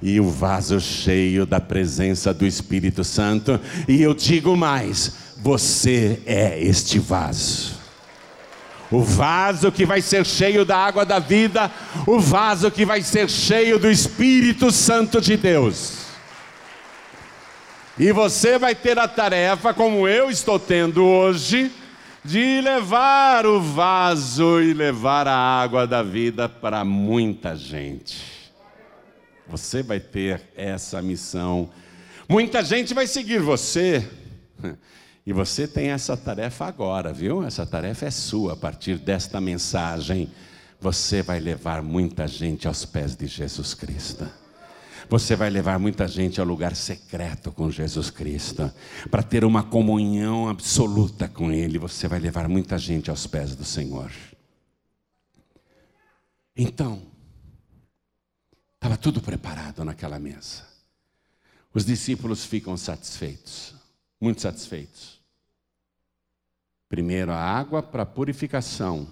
e 0.00 0.18
o 0.18 0.28
vaso 0.28 0.80
cheio 0.80 1.46
da 1.46 1.60
presença 1.60 2.34
do 2.34 2.44
Espírito 2.44 3.04
Santo. 3.04 3.60
E 3.86 4.02
eu 4.02 4.14
digo 4.14 4.56
mais: 4.56 5.12
você 5.38 6.20
é 6.26 6.60
este 6.60 6.98
vaso. 6.98 7.80
O 8.90 9.02
vaso 9.02 9.72
que 9.72 9.86
vai 9.86 10.02
ser 10.02 10.26
cheio 10.26 10.66
da 10.66 10.76
água 10.76 11.06
da 11.06 11.18
vida, 11.18 11.70
o 12.06 12.20
vaso 12.20 12.70
que 12.70 12.84
vai 12.84 13.00
ser 13.00 13.30
cheio 13.30 13.78
do 13.78 13.90
Espírito 13.90 14.70
Santo 14.70 15.18
de 15.18 15.36
Deus. 15.36 16.02
E 17.98 18.12
você 18.12 18.58
vai 18.58 18.74
ter 18.74 18.98
a 18.98 19.08
tarefa, 19.08 19.72
como 19.72 20.06
eu 20.06 20.30
estou 20.30 20.58
tendo 20.58 21.04
hoje, 21.04 21.70
de 22.24 22.60
levar 22.60 23.46
o 23.46 23.60
vaso 23.60 24.60
e 24.60 24.72
levar 24.72 25.26
a 25.26 25.36
água 25.36 25.86
da 25.86 26.02
vida 26.02 26.48
para 26.48 26.84
muita 26.84 27.56
gente. 27.56 28.52
Você 29.48 29.82
vai 29.82 29.98
ter 29.98 30.40
essa 30.56 31.02
missão. 31.02 31.70
Muita 32.28 32.62
gente 32.62 32.94
vai 32.94 33.06
seguir 33.06 33.40
você. 33.40 34.08
E 35.24 35.32
você 35.32 35.68
tem 35.68 35.90
essa 35.90 36.16
tarefa 36.16 36.66
agora, 36.66 37.12
viu? 37.12 37.44
Essa 37.44 37.64
tarefa 37.64 38.06
é 38.06 38.10
sua 38.10 38.54
a 38.54 38.56
partir 38.56 38.98
desta 38.98 39.40
mensagem. 39.40 40.28
Você 40.80 41.22
vai 41.22 41.38
levar 41.38 41.80
muita 41.80 42.26
gente 42.26 42.66
aos 42.66 42.84
pés 42.84 43.14
de 43.14 43.28
Jesus 43.28 43.72
Cristo. 43.72 44.28
Você 45.12 45.36
vai 45.36 45.50
levar 45.50 45.78
muita 45.78 46.08
gente 46.08 46.40
ao 46.40 46.46
lugar 46.46 46.74
secreto 46.74 47.52
com 47.52 47.70
Jesus 47.70 48.08
Cristo, 48.08 48.72
para 49.10 49.22
ter 49.22 49.44
uma 49.44 49.62
comunhão 49.62 50.48
absoluta 50.48 51.28
com 51.28 51.52
Ele. 51.52 51.78
Você 51.78 52.08
vai 52.08 52.18
levar 52.18 52.48
muita 52.48 52.78
gente 52.78 53.10
aos 53.10 53.26
pés 53.26 53.54
do 53.54 53.62
Senhor. 53.62 54.10
Então, 56.56 57.02
estava 58.76 58.96
tudo 58.96 59.20
preparado 59.20 59.84
naquela 59.84 60.18
mesa. 60.18 60.66
Os 61.74 61.84
discípulos 61.84 62.46
ficam 62.46 62.74
satisfeitos, 62.78 63.74
muito 64.18 64.40
satisfeitos. 64.40 65.20
Primeiro 66.88 67.32
a 67.32 67.36
água 67.38 67.82
para 67.82 68.06
purificação. 68.06 69.06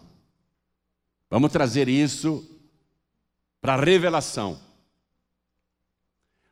Vamos 1.28 1.52
trazer 1.52 1.90
isso 1.90 2.42
para 3.60 3.74
a 3.74 3.84
revelação. 3.84 4.69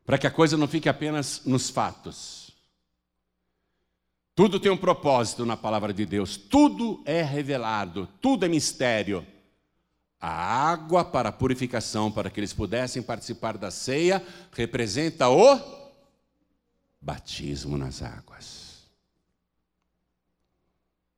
Para 0.08 0.16
que 0.16 0.26
a 0.26 0.30
coisa 0.30 0.56
não 0.56 0.66
fique 0.66 0.88
apenas 0.88 1.42
nos 1.44 1.68
fatos. 1.68 2.50
Tudo 4.34 4.58
tem 4.58 4.72
um 4.72 4.76
propósito 4.76 5.44
na 5.44 5.54
palavra 5.54 5.92
de 5.92 6.06
Deus, 6.06 6.34
tudo 6.34 7.02
é 7.04 7.20
revelado, 7.20 8.08
tudo 8.18 8.46
é 8.46 8.48
mistério. 8.48 9.26
A 10.18 10.30
água 10.30 11.04
para 11.04 11.28
a 11.28 11.32
purificação, 11.32 12.10
para 12.10 12.30
que 12.30 12.40
eles 12.40 12.54
pudessem 12.54 13.02
participar 13.02 13.58
da 13.58 13.70
ceia, 13.70 14.26
representa 14.52 15.28
o 15.28 15.60
batismo 16.98 17.76
nas 17.76 18.00
águas. 18.00 18.88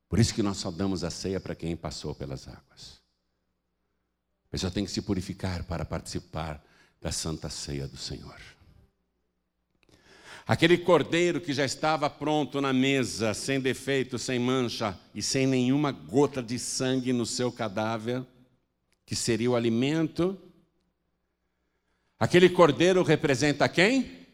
Por 0.09 0.19
isso 0.19 0.33
que 0.33 0.43
nós 0.43 0.57
só 0.57 0.69
damos 0.69 1.05
a 1.05 1.09
ceia 1.09 1.39
para 1.39 1.55
quem 1.55 1.77
passou 1.77 2.13
pelas 2.13 2.45
águas. 2.45 2.99
A 4.47 4.49
pessoa 4.49 4.69
tem 4.69 4.83
que 4.83 4.91
se 4.91 5.01
purificar 5.01 5.63
para 5.63 5.85
participar 5.85 6.61
da 6.99 7.13
santa 7.13 7.49
ceia 7.49 7.87
do 7.87 7.95
Senhor. 7.95 8.59
Aquele 10.51 10.77
cordeiro 10.77 11.39
que 11.39 11.53
já 11.53 11.63
estava 11.63 12.09
pronto 12.09 12.59
na 12.59 12.73
mesa, 12.73 13.33
sem 13.33 13.57
defeito, 13.57 14.19
sem 14.19 14.37
mancha 14.37 14.99
e 15.15 15.21
sem 15.21 15.47
nenhuma 15.47 15.93
gota 15.93 16.43
de 16.43 16.59
sangue 16.59 17.13
no 17.13 17.25
seu 17.25 17.49
cadáver, 17.49 18.21
que 19.05 19.15
seria 19.15 19.49
o 19.49 19.55
alimento. 19.55 20.37
Aquele 22.19 22.49
cordeiro 22.49 23.01
representa 23.01 23.69
quem? 23.69 24.27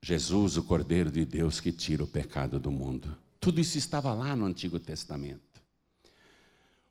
Jesus, 0.00 0.56
o 0.56 0.62
cordeiro 0.62 1.10
de 1.10 1.26
Deus 1.26 1.60
que 1.60 1.70
tira 1.70 2.02
o 2.02 2.06
pecado 2.06 2.58
do 2.58 2.70
mundo. 2.70 3.14
Tudo 3.38 3.60
isso 3.60 3.76
estava 3.76 4.14
lá 4.14 4.34
no 4.34 4.46
Antigo 4.46 4.80
Testamento. 4.80 5.60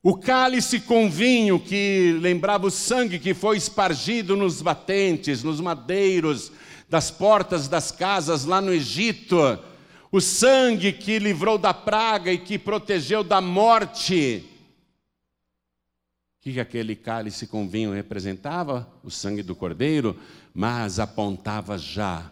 O 0.03 0.15
cálice 0.15 0.79
com 0.79 1.09
vinho 1.09 1.59
que 1.59 2.19
lembrava 2.21 2.67
o 2.67 2.69
sangue 2.69 3.17
que 3.17 3.33
foi 3.33 3.57
espargido 3.57 4.35
nos 4.35 4.61
batentes, 4.61 5.41
nos 5.41 5.59
madeiros, 5.59 6.51
das 6.89 7.11
portas 7.11 7.67
das 7.67 7.91
casas 7.91 8.45
lá 8.45 8.61
no 8.61 8.73
Egito, 8.73 9.37
o 10.11 10.21
sangue 10.21 10.93
que 10.93 11.19
livrou 11.19 11.57
da 11.57 11.73
praga 11.73 12.31
e 12.31 12.37
que 12.37 12.57
protegeu 12.57 13.23
da 13.23 13.41
morte. 13.41 14.45
O 16.37 16.41
que 16.41 16.59
aquele 16.59 16.95
cálice 16.95 17.47
com 17.47 17.67
vinho 17.67 17.91
representava? 17.91 18.87
O 19.03 19.09
sangue 19.09 19.41
do 19.41 19.55
cordeiro, 19.55 20.17
mas 20.53 20.99
apontava 20.99 21.77
já 21.77 22.31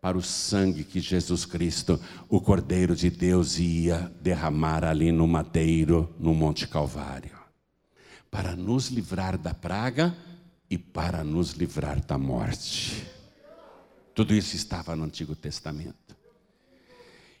para 0.00 0.16
o 0.16 0.22
sangue 0.22 0.84
que 0.84 1.00
Jesus 1.00 1.44
Cristo, 1.44 2.00
o 2.28 2.40
Cordeiro 2.40 2.94
de 2.94 3.10
Deus, 3.10 3.58
ia 3.58 4.10
derramar 4.20 4.84
ali 4.84 5.10
no 5.10 5.26
madeiro, 5.26 6.14
no 6.20 6.32
Monte 6.32 6.68
Calvário, 6.68 7.36
para 8.30 8.54
nos 8.54 8.88
livrar 8.88 9.36
da 9.36 9.52
praga 9.52 10.16
e 10.70 10.78
para 10.78 11.24
nos 11.24 11.50
livrar 11.50 12.00
da 12.00 12.16
morte. 12.16 13.17
Tudo 14.18 14.34
isso 14.34 14.56
estava 14.56 14.96
no 14.96 15.04
Antigo 15.04 15.36
Testamento. 15.36 16.16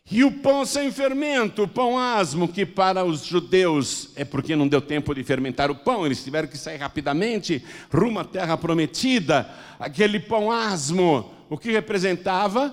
E 0.08 0.22
o 0.22 0.30
pão 0.30 0.64
sem 0.64 0.92
fermento, 0.92 1.64
o 1.64 1.68
pão 1.68 1.98
asmo, 1.98 2.46
que 2.46 2.64
para 2.64 3.04
os 3.04 3.24
judeus 3.24 4.10
é 4.14 4.24
porque 4.24 4.54
não 4.54 4.68
deu 4.68 4.80
tempo 4.80 5.12
de 5.12 5.24
fermentar 5.24 5.72
o 5.72 5.74
pão, 5.74 6.06
eles 6.06 6.22
tiveram 6.22 6.46
que 6.46 6.56
sair 6.56 6.76
rapidamente 6.76 7.64
rumo 7.92 8.20
à 8.20 8.24
terra 8.24 8.56
prometida. 8.56 9.52
Aquele 9.76 10.20
pão 10.20 10.52
asmo, 10.52 11.28
o 11.50 11.58
que 11.58 11.72
representava? 11.72 12.72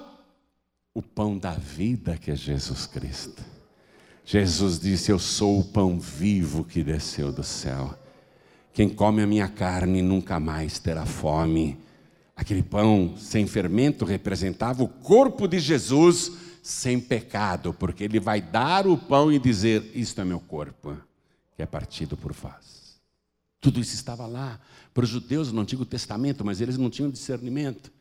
O 0.94 1.02
pão 1.02 1.36
da 1.36 1.54
vida 1.54 2.16
que 2.16 2.30
é 2.30 2.36
Jesus 2.36 2.86
Cristo. 2.86 3.44
Jesus 4.24 4.80
disse: 4.80 5.12
Eu 5.12 5.18
sou 5.18 5.62
o 5.62 5.64
pão 5.64 6.00
vivo 6.00 6.64
que 6.64 6.84
desceu 6.84 7.32
do 7.32 7.44
céu. 7.44 7.98
Quem 8.72 8.88
come 8.88 9.24
a 9.24 9.26
minha 9.26 9.48
carne 9.48 10.04
nunca 10.04 10.40
mais 10.40 10.78
terá 10.78 11.08
fome. 11.08 11.84
Aquele 12.36 12.62
pão 12.62 13.16
sem 13.18 13.48
fermento 13.48 14.04
representava 14.04 14.84
o 14.84 14.88
corpo 14.88 15.48
de 15.48 15.60
Jesus 15.60 16.32
sem 16.62 17.00
pecado, 17.00 17.74
porque 17.74 18.04
ele 18.04 18.20
vai 18.20 18.42
dar 18.42 18.88
o 18.88 18.98
pão 18.98 19.32
e 19.32 19.40
dizer: 19.40 19.92
Isto 19.94 20.22
é 20.22 20.26
meu 20.26 20.40
corpo, 20.40 20.98
que 21.56 21.62
é 21.62 21.66
partido 21.66 22.18
por 22.18 22.34
vós. 22.34 23.00
Tudo 23.62 23.80
isso 23.80 23.96
estava 23.96 24.28
lá 24.28 24.60
para 24.94 25.04
os 25.04 25.10
judeus 25.10 25.52
no 25.52 25.62
Antigo 25.62 25.86
Testamento, 25.86 26.44
mas 26.44 26.62
eles 26.62 26.78
não 26.78 26.90
tinham 26.90 27.10
discernimento. 27.10 27.92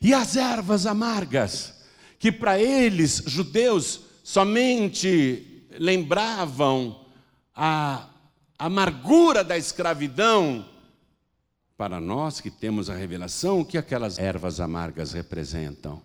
E 0.00 0.14
as 0.14 0.36
ervas 0.36 0.86
amargas, 0.86 1.74
que 2.18 2.30
para 2.30 2.58
eles, 2.58 3.22
judeus, 3.26 4.00
somente 4.22 5.66
lembravam 5.78 7.04
a 7.54 8.08
amargura 8.58 9.42
da 9.42 9.56
escravidão, 9.56 10.64
para 11.76 12.00
nós 12.00 12.40
que 12.40 12.50
temos 12.50 12.88
a 12.88 12.94
revelação, 12.94 13.60
o 13.60 13.64
que 13.64 13.76
aquelas 13.76 14.18
ervas 14.18 14.60
amargas 14.60 15.12
representam? 15.12 16.02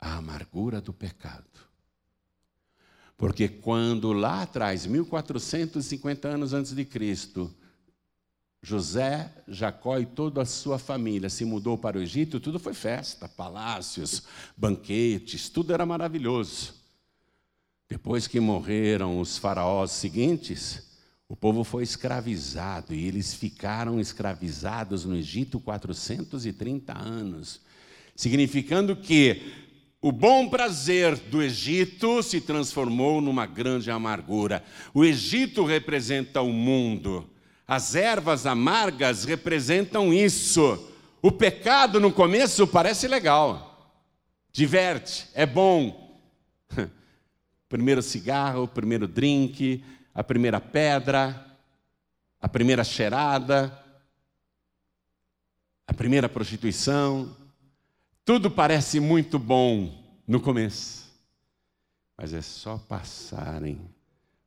A 0.00 0.16
amargura 0.16 0.80
do 0.80 0.92
pecado. 0.92 1.44
Porque 3.16 3.48
quando 3.48 4.12
lá 4.12 4.42
atrás, 4.42 4.86
1450 4.86 6.28
anos 6.28 6.52
antes 6.52 6.74
de 6.74 6.84
Cristo, 6.84 7.52
José, 8.62 9.30
Jacó 9.46 9.98
e 9.98 10.06
toda 10.06 10.42
a 10.42 10.46
sua 10.46 10.78
família 10.78 11.28
se 11.28 11.44
mudou 11.44 11.76
para 11.76 11.98
o 11.98 12.02
Egito, 12.02 12.40
tudo 12.40 12.58
foi 12.58 12.74
festa, 12.74 13.28
palácios, 13.28 14.22
banquetes, 14.56 15.48
tudo 15.48 15.72
era 15.72 15.84
maravilhoso. 15.84 16.74
Depois 17.88 18.26
que 18.26 18.40
morreram 18.40 19.20
os 19.20 19.36
faraós 19.36 19.90
seguintes, 19.90 20.93
o 21.28 21.34
povo 21.34 21.64
foi 21.64 21.82
escravizado 21.82 22.94
e 22.94 23.06
eles 23.06 23.34
ficaram 23.34 23.98
escravizados 23.98 25.04
no 25.04 25.16
Egito 25.16 25.58
430 25.58 26.96
anos, 26.96 27.60
significando 28.14 28.94
que 28.94 29.52
o 30.02 30.12
bom 30.12 30.50
prazer 30.50 31.16
do 31.16 31.42
Egito 31.42 32.22
se 32.22 32.40
transformou 32.40 33.22
numa 33.22 33.46
grande 33.46 33.90
amargura. 33.90 34.62
O 34.92 35.02
Egito 35.02 35.64
representa 35.64 36.42
o 36.42 36.52
mundo, 36.52 37.28
as 37.66 37.94
ervas 37.94 38.44
amargas 38.44 39.24
representam 39.24 40.12
isso. 40.12 40.90
O 41.22 41.32
pecado 41.32 41.98
no 41.98 42.12
começo 42.12 42.66
parece 42.66 43.08
legal, 43.08 43.98
diverte, 44.52 45.26
é 45.34 45.46
bom. 45.46 46.20
Primeiro 47.66 48.02
cigarro, 48.02 48.68
primeiro 48.68 49.08
drink, 49.08 49.82
a 50.14 50.22
primeira 50.22 50.60
pedra, 50.60 51.44
a 52.40 52.48
primeira 52.48 52.84
cheirada, 52.84 53.76
a 55.86 55.92
primeira 55.92 56.28
prostituição. 56.28 57.36
Tudo 58.24 58.50
parece 58.50 59.00
muito 59.00 59.38
bom 59.38 60.22
no 60.26 60.40
começo, 60.40 61.12
mas 62.16 62.32
é 62.32 62.40
só 62.40 62.78
passarem 62.78 63.80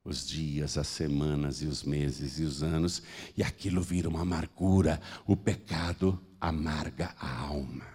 os 0.03 0.25
dias, 0.25 0.77
as 0.77 0.87
semanas 0.87 1.61
e 1.61 1.65
os 1.65 1.83
meses 1.83 2.39
e 2.39 2.43
os 2.43 2.63
anos, 2.63 3.03
e 3.35 3.43
aquilo 3.43 3.81
vira 3.81 4.07
uma 4.07 4.21
amargura. 4.21 5.01
O 5.25 5.35
pecado 5.35 6.19
amarga 6.39 7.13
a 7.19 7.41
alma. 7.41 7.85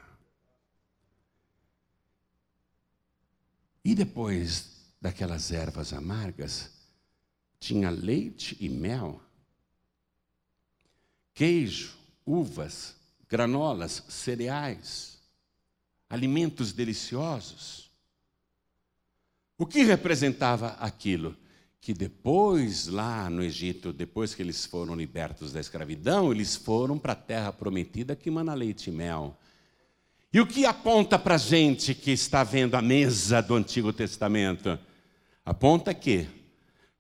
E 3.84 3.94
depois 3.94 4.92
daquelas 5.00 5.50
ervas 5.50 5.92
amargas, 5.92 6.81
tinha 7.62 7.90
leite 7.90 8.56
e 8.58 8.68
mel, 8.68 9.22
queijo, 11.32 11.96
uvas, 12.26 12.96
granolas, 13.28 14.02
cereais, 14.08 15.22
alimentos 16.10 16.72
deliciosos. 16.72 17.88
O 19.56 19.64
que 19.64 19.84
representava 19.84 20.70
aquilo? 20.80 21.36
Que 21.80 21.94
depois, 21.94 22.88
lá 22.88 23.30
no 23.30 23.44
Egito, 23.44 23.92
depois 23.92 24.34
que 24.34 24.42
eles 24.42 24.66
foram 24.66 24.96
libertos 24.96 25.52
da 25.52 25.60
escravidão, 25.60 26.32
eles 26.32 26.56
foram 26.56 26.98
para 26.98 27.12
a 27.12 27.16
terra 27.16 27.52
prometida 27.52 28.16
que 28.16 28.28
mana 28.28 28.54
leite 28.54 28.90
e 28.90 28.92
mel. 28.92 29.38
E 30.32 30.40
o 30.40 30.46
que 30.46 30.66
aponta 30.66 31.16
para 31.16 31.36
a 31.36 31.38
gente 31.38 31.94
que 31.94 32.10
está 32.10 32.42
vendo 32.42 32.74
a 32.74 32.82
mesa 32.82 33.40
do 33.40 33.54
Antigo 33.54 33.92
Testamento? 33.92 34.76
Aponta 35.44 35.94
que 35.94 36.41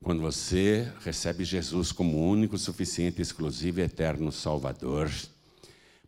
quando 0.02 0.20
você 0.20 0.90
recebe 1.04 1.44
Jesus 1.44 1.92
como 1.92 2.28
único, 2.28 2.58
suficiente, 2.58 3.22
exclusivo 3.22 3.80
e 3.80 3.84
eterno 3.84 4.32
Salvador, 4.32 5.10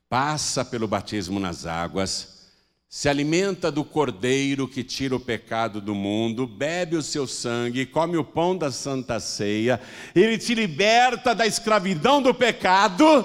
passa 0.09 0.64
pelo 0.64 0.88
batismo 0.88 1.38
nas 1.38 1.64
águas, 1.64 2.51
se 2.88 3.09
alimenta 3.09 3.70
do 3.70 3.84
cordeiro 3.84 4.68
que 4.68 4.82
tira 4.82 5.14
o 5.14 5.20
pecado 5.20 5.80
do 5.80 5.95
mundo, 5.95 6.47
bebe 6.47 6.97
o 6.97 7.03
seu 7.03 7.26
sangue, 7.26 7.86
come 7.86 8.16
o 8.16 8.24
pão 8.24 8.57
da 8.57 8.70
santa 8.70 9.18
ceia, 9.20 9.80
ele 10.14 10.38
te 10.38 10.55
liberta 10.55 11.34
da 11.34 11.47
escravidão 11.47 12.20
do 12.20 12.34
pecado 12.34 13.24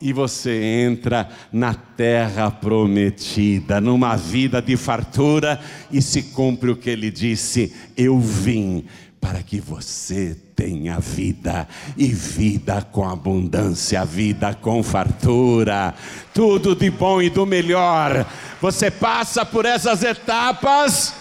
e 0.00 0.12
você 0.12 0.62
entra 0.86 1.30
na 1.50 1.72
terra 1.72 2.50
prometida, 2.50 3.80
numa 3.80 4.16
vida 4.16 4.60
de 4.60 4.76
fartura, 4.76 5.58
e 5.90 6.02
se 6.02 6.24
cumpre 6.24 6.70
o 6.70 6.76
que 6.76 6.90
ele 6.90 7.10
disse: 7.10 7.74
Eu 7.96 8.18
vim 8.18 8.84
para 9.24 9.42
que 9.42 9.58
você 9.58 10.36
tenha 10.54 11.00
vida 11.00 11.66
e 11.96 12.08
vida 12.08 12.82
com 12.82 13.08
abundância, 13.08 14.04
vida 14.04 14.52
com 14.52 14.82
fartura, 14.82 15.94
tudo 16.34 16.76
de 16.76 16.90
bom 16.90 17.22
e 17.22 17.30
do 17.30 17.46
melhor. 17.46 18.26
Você 18.60 18.90
passa 18.90 19.42
por 19.42 19.64
essas 19.64 20.02
etapas, 20.02 21.14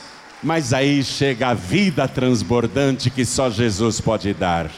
mas 0.44 0.74
aí 0.74 1.02
chega 1.02 1.48
a 1.48 1.54
vida 1.54 2.06
transbordante 2.06 3.10
que 3.10 3.24
só 3.24 3.50
Jesus 3.50 4.02
pode 4.02 4.34
dar. 4.34 4.70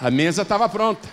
A 0.00 0.10
mesa 0.10 0.42
estava 0.42 0.68
pronta. 0.68 1.08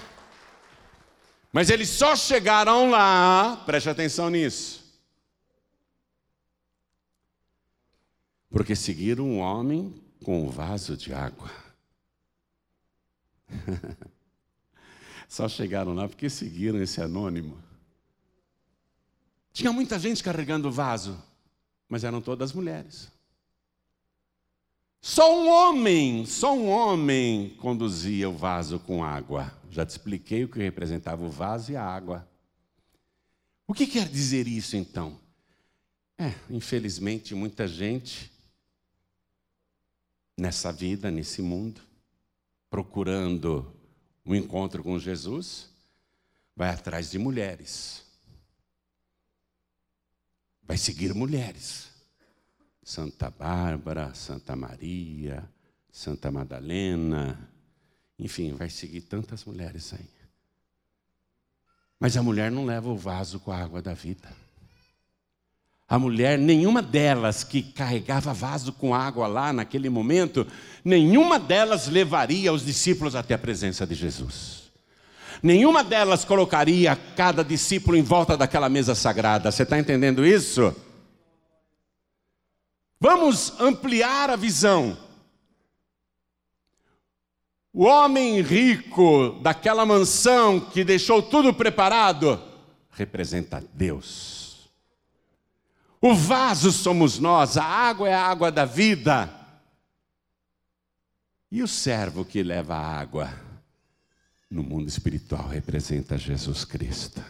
Mas 1.54 1.70
eles 1.70 1.90
só 1.90 2.16
chegaram 2.16 2.90
lá, 2.90 3.62
preste 3.64 3.88
atenção 3.88 4.28
nisso. 4.28 4.87
Porque 8.58 8.76
seguiram 8.76 9.24
um 9.24 9.38
homem 9.38 9.94
com 10.26 10.44
um 10.44 10.50
vaso 10.50 10.98
de 10.98 11.14
água. 11.14 11.48
só 15.30 15.48
chegaram 15.48 15.94
lá 15.94 16.10
porque 16.10 16.28
seguiram 16.28 16.82
esse 16.82 17.00
anônimo. 17.00 17.56
Tinha 19.54 19.72
muita 19.72 20.00
gente 20.00 20.24
carregando 20.24 20.70
o 20.70 20.72
vaso, 20.72 21.24
mas 21.88 22.04
eram 22.04 22.20
todas 22.20 22.52
mulheres. 22.52 23.12
Só 25.00 25.40
um 25.40 25.48
homem, 25.48 26.26
só 26.26 26.58
um 26.58 26.68
homem 26.68 27.52
conduzia 27.62 28.28
o 28.28 28.36
vaso 28.36 28.80
com 28.80 29.04
água. 29.04 29.56
Já 29.70 29.86
te 29.86 29.92
expliquei 29.92 30.46
o 30.46 30.50
que 30.50 30.58
representava 30.58 31.24
o 31.24 31.30
vaso 31.30 31.74
e 31.74 31.76
a 31.76 31.84
água. 31.84 32.28
O 33.68 33.74
que 33.76 33.86
quer 33.86 34.10
dizer 34.10 34.48
isso 34.48 34.76
então? 34.76 35.20
É, 36.18 36.34
infelizmente, 36.50 37.36
muita 37.36 37.68
gente 37.68 38.36
nessa 40.38 40.72
vida, 40.72 41.10
nesse 41.10 41.42
mundo, 41.42 41.82
procurando 42.70 43.76
um 44.26 44.36
encontro 44.36 44.84
com 44.84 45.00
Jesus, 45.00 45.70
vai 46.56 46.70
atrás 46.70 47.10
de 47.10 47.18
mulheres. 47.18 48.06
Vai 50.62 50.78
seguir 50.78 51.14
mulheres. 51.14 51.90
Santa 52.84 53.30
Bárbara, 53.30 54.14
Santa 54.14 54.56
Maria, 54.56 55.50
Santa 55.92 56.32
Madalena, 56.32 57.50
enfim, 58.20 58.54
vai 58.54 58.70
seguir 58.70 59.02
tantas 59.02 59.44
mulheres 59.44 59.94
aí. 59.94 60.10
Mas 62.00 62.16
a 62.16 62.24
mulher 62.24 62.52
não 62.52 62.66
leva 62.66 62.90
o 62.90 62.98
vaso 62.98 63.40
com 63.40 63.52
a 63.52 63.58
água 63.58 63.82
da 63.82 63.94
vida. 63.94 64.32
A 65.90 65.98
mulher, 65.98 66.38
nenhuma 66.38 66.82
delas 66.82 67.46
que 67.46 67.62
carregava 67.62 68.34
vaso 68.34 68.74
com 68.74 68.94
água 68.94 69.26
lá 69.26 69.54
naquele 69.54 69.90
momento, 69.90 70.46
nenhuma 70.84 71.40
delas 71.40 71.88
levaria 71.88 72.52
os 72.52 72.66
discípulos 72.66 73.16
até 73.16 73.36
a 73.36 73.38
presença 73.38 73.88
de 73.88 73.96
Jesus. 73.96 74.64
Nenhuma 75.42 75.86
delas 75.86 76.26
colocaria 76.26 76.94
cada 77.16 77.42
discípulo 77.42 77.96
em 77.96 78.02
volta 78.02 78.36
daquela 78.36 78.68
mesa 78.68 78.96
sagrada. 78.96 79.50
Você 79.50 79.64
está 79.64 79.80
entendendo 79.80 80.26
isso? 80.26 80.76
Vamos 83.00 83.54
ampliar 83.60 84.30
a 84.30 84.36
visão. 84.36 84.98
O 87.72 87.86
homem 87.86 88.42
rico 88.42 89.40
daquela 89.42 89.86
mansão 89.86 90.60
que 90.60 90.84
deixou 90.84 91.22
tudo 91.22 91.54
preparado 91.54 92.42
representa 92.92 93.64
Deus. 93.74 94.37
O 96.02 96.14
vaso 96.14 96.72
somos 96.72 97.20
nós, 97.20 97.58
a 97.58 97.64
água 97.64 98.08
é 98.08 98.14
a 98.14 98.26
água 98.26 98.52
da 98.52 98.66
vida. 98.66 99.34
E 101.52 101.64
o 101.64 101.68
servo 101.68 102.26
que 102.26 102.44
leva 102.44 102.76
a 102.76 103.00
água 103.00 103.34
no 104.50 104.64
mundo 104.64 104.88
espiritual 104.88 105.48
representa 105.48 106.18
Jesus 106.18 106.64
Cristo. 106.64 107.24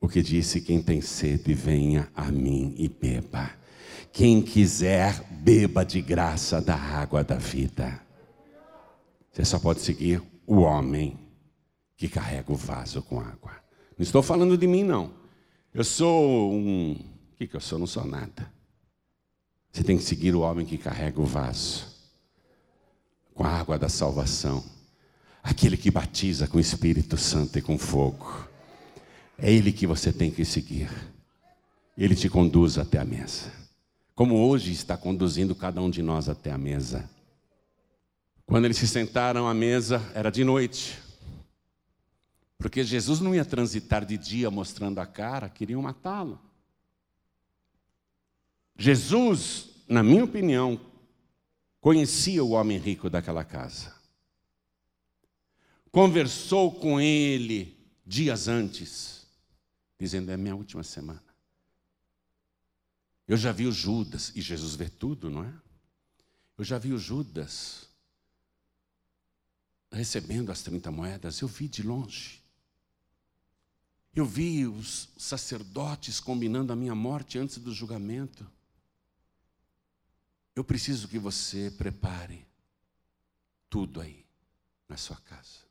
O 0.00 0.08
que 0.08 0.22
disse: 0.22 0.60
Quem 0.60 0.82
tem 0.82 1.00
sede, 1.00 1.52
venha 1.52 2.08
a 2.14 2.30
mim 2.30 2.74
e 2.78 2.88
beba. 2.88 3.50
Quem 4.12 4.40
quiser, 4.40 5.22
beba 5.30 5.84
de 5.84 6.00
graça 6.00 6.60
da 6.60 6.74
água 6.74 7.22
da 7.22 7.36
vida. 7.36 8.00
Você 9.32 9.44
só 9.44 9.58
pode 9.58 9.80
seguir 9.80 10.22
o 10.46 10.60
homem 10.60 11.18
que 11.96 12.08
carrega 12.08 12.52
o 12.52 12.56
vaso 12.56 13.02
com 13.02 13.20
água. 13.20 13.52
Não 13.98 14.02
estou 14.02 14.22
falando 14.22 14.56
de 14.56 14.66
mim, 14.66 14.82
não. 14.82 15.12
Eu 15.74 15.84
sou 15.84 16.52
um. 16.52 17.15
O 17.36 17.38
que, 17.38 17.46
que 17.46 17.54
eu 17.54 17.60
sou? 17.60 17.78
Não 17.78 17.86
sou 17.86 18.04
nada. 18.04 18.50
Você 19.70 19.84
tem 19.84 19.96
que 19.96 20.02
seguir 20.02 20.34
o 20.34 20.40
homem 20.40 20.66
que 20.66 20.76
carrega 20.78 21.20
o 21.20 21.24
vaso 21.24 21.86
com 23.32 23.44
a 23.44 23.48
água 23.48 23.78
da 23.78 23.88
salvação. 23.88 24.64
Aquele 25.42 25.76
que 25.76 25.90
batiza 25.90 26.48
com 26.48 26.56
o 26.56 26.60
Espírito 26.60 27.16
Santo 27.16 27.58
e 27.58 27.62
com 27.62 27.78
fogo. 27.78 28.48
É 29.38 29.52
ele 29.52 29.70
que 29.70 29.86
você 29.86 30.12
tem 30.12 30.30
que 30.30 30.44
seguir. 30.44 30.90
Ele 31.96 32.16
te 32.16 32.28
conduz 32.28 32.78
até 32.78 32.98
a 32.98 33.04
mesa 33.04 33.66
como 34.16 34.48
hoje 34.48 34.72
está 34.72 34.96
conduzindo 34.96 35.54
cada 35.54 35.78
um 35.82 35.90
de 35.90 36.02
nós 36.02 36.26
até 36.26 36.50
a 36.50 36.56
mesa. 36.56 37.08
Quando 38.46 38.64
eles 38.64 38.78
se 38.78 38.88
sentaram 38.88 39.46
à 39.46 39.52
mesa, 39.52 40.02
era 40.14 40.30
de 40.30 40.42
noite. 40.42 40.98
Porque 42.56 42.82
Jesus 42.82 43.20
não 43.20 43.34
ia 43.34 43.44
transitar 43.44 44.06
de 44.06 44.16
dia 44.16 44.50
mostrando 44.50 45.00
a 45.00 45.06
cara, 45.06 45.50
queriam 45.50 45.82
matá-lo. 45.82 46.40
Jesus, 48.76 49.70
na 49.88 50.02
minha 50.02 50.24
opinião, 50.24 50.80
conhecia 51.80 52.44
o 52.44 52.50
homem 52.50 52.78
rico 52.78 53.08
daquela 53.08 53.44
casa. 53.44 53.94
Conversou 55.90 56.72
com 56.72 57.00
ele 57.00 57.76
dias 58.04 58.48
antes, 58.48 59.26
dizendo: 59.98 60.30
É 60.30 60.36
minha 60.36 60.54
última 60.54 60.82
semana. 60.82 61.24
Eu 63.26 63.36
já 63.36 63.50
vi 63.50 63.66
o 63.66 63.72
Judas, 63.72 64.30
e 64.36 64.40
Jesus 64.40 64.74
vê 64.74 64.88
tudo, 64.88 65.30
não 65.30 65.42
é? 65.42 65.52
Eu 66.56 66.64
já 66.64 66.78
vi 66.78 66.92
o 66.92 66.98
Judas 66.98 67.88
recebendo 69.90 70.52
as 70.52 70.62
30 70.62 70.90
moedas, 70.90 71.40
eu 71.40 71.48
vi 71.48 71.68
de 71.68 71.82
longe. 71.82 72.42
Eu 74.14 74.24
vi 74.24 74.66
os 74.66 75.08
sacerdotes 75.16 76.20
combinando 76.20 76.72
a 76.72 76.76
minha 76.76 76.94
morte 76.94 77.38
antes 77.38 77.58
do 77.58 77.74
julgamento. 77.74 78.46
Eu 80.56 80.64
preciso 80.64 81.06
que 81.06 81.18
você 81.18 81.70
prepare 81.70 82.46
tudo 83.68 84.00
aí 84.00 84.24
na 84.88 84.96
sua 84.96 85.16
casa. 85.16 85.66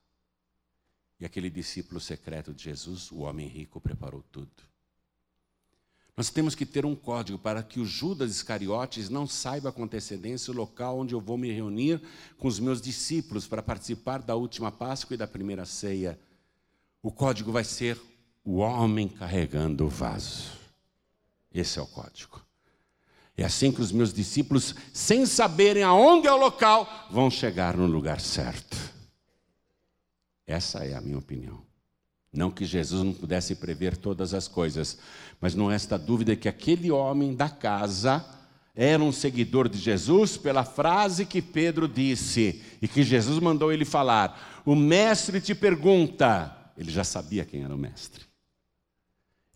E 1.20 1.26
aquele 1.26 1.50
discípulo 1.50 2.00
secreto 2.00 2.54
de 2.54 2.64
Jesus, 2.64 3.12
o 3.12 3.22
homem 3.22 3.48
rico, 3.48 3.82
preparou 3.82 4.24
tudo. 4.32 4.52
Nós 6.16 6.30
temos 6.30 6.54
que 6.54 6.68
ter 6.68 6.86
um 6.86 6.96
código 6.96 7.40
para 7.40 7.64
que 7.64 7.80
o 7.80 7.86
Judas 7.86 8.32
Iscariotes 8.32 9.10
não 9.10 9.26
saiba 9.26 9.72
com 9.72 9.84
antecedência 9.84 10.54
o 10.54 10.56
local 10.56 11.00
onde 11.00 11.16
eu 11.16 11.20
vou 11.20 11.38
me 11.38 11.52
reunir 11.52 12.00
com 12.38 12.48
os 12.48 12.60
meus 12.60 12.80
discípulos 12.80 13.48
para 13.48 13.64
participar 13.64 14.22
da 14.22 14.36
última 14.36 14.72
Páscoa 14.72 15.16
e 15.16 15.18
da 15.18 15.28
primeira 15.28 15.66
ceia. 15.66 16.20
O 17.02 17.12
código 17.12 17.52
vai 17.52 17.64
ser 17.64 18.00
o 18.44 18.58
homem 18.58 19.10
carregando 19.10 19.86
o 19.86 19.90
vaso. 19.90 20.52
Esse 21.52 21.80
é 21.80 21.82
o 21.82 21.88
código. 21.88 22.45
É 23.38 23.44
assim 23.44 23.72
que 23.72 23.82
os 23.82 23.92
meus 23.92 24.14
discípulos, 24.14 24.74
sem 24.94 25.26
saberem 25.26 25.84
aonde 25.84 26.28
é 26.28 26.32
o 26.32 26.38
local, 26.38 27.08
vão 27.12 27.30
chegar 27.30 27.76
no 27.76 27.86
lugar 27.86 28.22
certo. 28.22 28.78
Essa 30.48 30.86
é 30.86 30.94
a 30.94 31.02
minha 31.02 31.18
opinião. 31.18 31.62
Não 32.32 32.52
que 32.52 32.66
Jesus 32.66 33.04
não 33.04 33.14
pudesse 33.14 33.56
prever 33.56 33.98
todas 33.98 34.34
as 34.34 34.48
coisas, 34.48 34.98
mas 35.40 35.56
não 35.56 35.68
resta 35.68 35.98
dúvida 35.98 36.36
que 36.36 36.48
aquele 36.48 36.92
homem 36.92 37.34
da 37.34 37.50
casa 37.50 38.26
era 38.76 39.02
um 39.02 39.12
seguidor 39.12 39.70
de 39.70 39.78
Jesus 39.78 40.36
pela 40.36 40.66
frase 40.66 41.26
que 41.26 41.42
Pedro 41.42 41.88
disse 41.88 42.62
e 42.82 42.88
que 42.88 43.04
Jesus 43.04 43.40
mandou 43.40 43.72
ele 43.72 43.86
falar: 43.86 44.62
O 44.66 44.76
mestre 44.76 45.40
te 45.40 45.56
pergunta. 45.56 46.54
Ele 46.78 46.92
já 46.92 47.06
sabia 47.06 47.46
quem 47.46 47.64
era 47.64 47.74
o 47.74 47.78
mestre. 47.78 48.26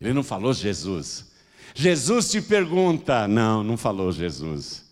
Ele 0.00 0.14
não 0.14 0.22
falou 0.22 0.54
Jesus. 0.54 1.29
Jesus 1.74 2.30
te 2.30 2.40
pergunta. 2.42 3.26
Não, 3.26 3.62
não 3.62 3.76
falou 3.76 4.12
Jesus. 4.12 4.84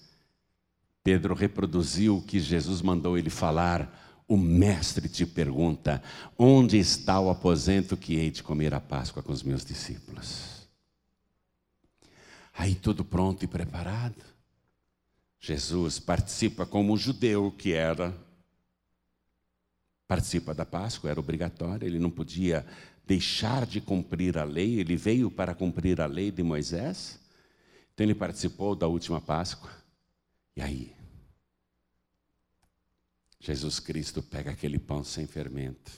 Pedro 1.03 1.35
reproduziu 1.35 2.19
o 2.19 2.23
que 2.23 2.39
Jesus 2.39 2.83
mandou 2.83 3.17
ele 3.17 3.31
falar 3.31 4.07
o 4.29 4.37
mestre 4.37 5.09
te 5.09 5.25
pergunta: 5.25 6.03
onde 6.39 6.79
está 6.79 7.19
o 7.19 7.31
aposento 7.31 7.97
que 7.97 8.17
hei 8.17 8.31
de 8.31 8.43
comer 8.43 8.75
a 8.75 8.81
Páscoa 8.81 9.23
com 9.23 9.33
os 9.33 9.43
meus 9.43 9.65
discípulos? 9.65 10.69
Aí 12.53 12.75
tudo 12.75 13.05
pronto 13.05 13.43
e 13.45 13.49
preparado. 13.49 14.23
Jesus 15.41 15.99
participa 15.99 16.67
como 16.67 16.97
judeu 16.97 17.51
que 17.57 17.73
era, 17.73 18.13
participa 20.07 20.53
da 20.53 20.67
Páscoa, 20.67 21.11
era 21.11 21.21
obrigatório, 21.21 21.87
ele 21.87 21.99
não 21.99 22.11
podia 22.11 22.67
deixar 23.09 23.65
de 23.65 23.81
cumprir 23.81 24.37
a 24.37 24.45
lei, 24.45 24.79
ele 24.79 24.95
veio 24.95 25.31
para 25.31 25.55
cumprir 25.55 25.99
a 25.99 26.05
lei 26.05 26.31
de 26.31 26.43
Moisés. 26.43 27.19
Então 27.95 28.05
ele 28.05 28.15
participou 28.15 28.77
da 28.77 28.87
última 28.87 29.19
Páscoa. 29.19 29.73
E 30.55 30.61
aí? 30.61 30.95
Jesus 33.41 33.81
Cristo 33.81 34.23
pega 34.23 34.51
aquele 34.51 34.79
pão 34.79 35.03
sem 35.03 35.27
fermento, 35.27 35.91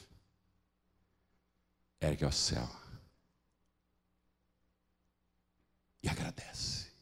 ergue 2.01 2.25
ao 2.25 2.31
céu 2.31 2.71
e 6.01 6.09
agradece. 6.09 6.93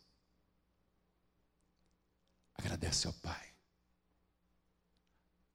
Agradece 2.55 3.07
ao 3.07 3.13
Pai. 3.13 3.49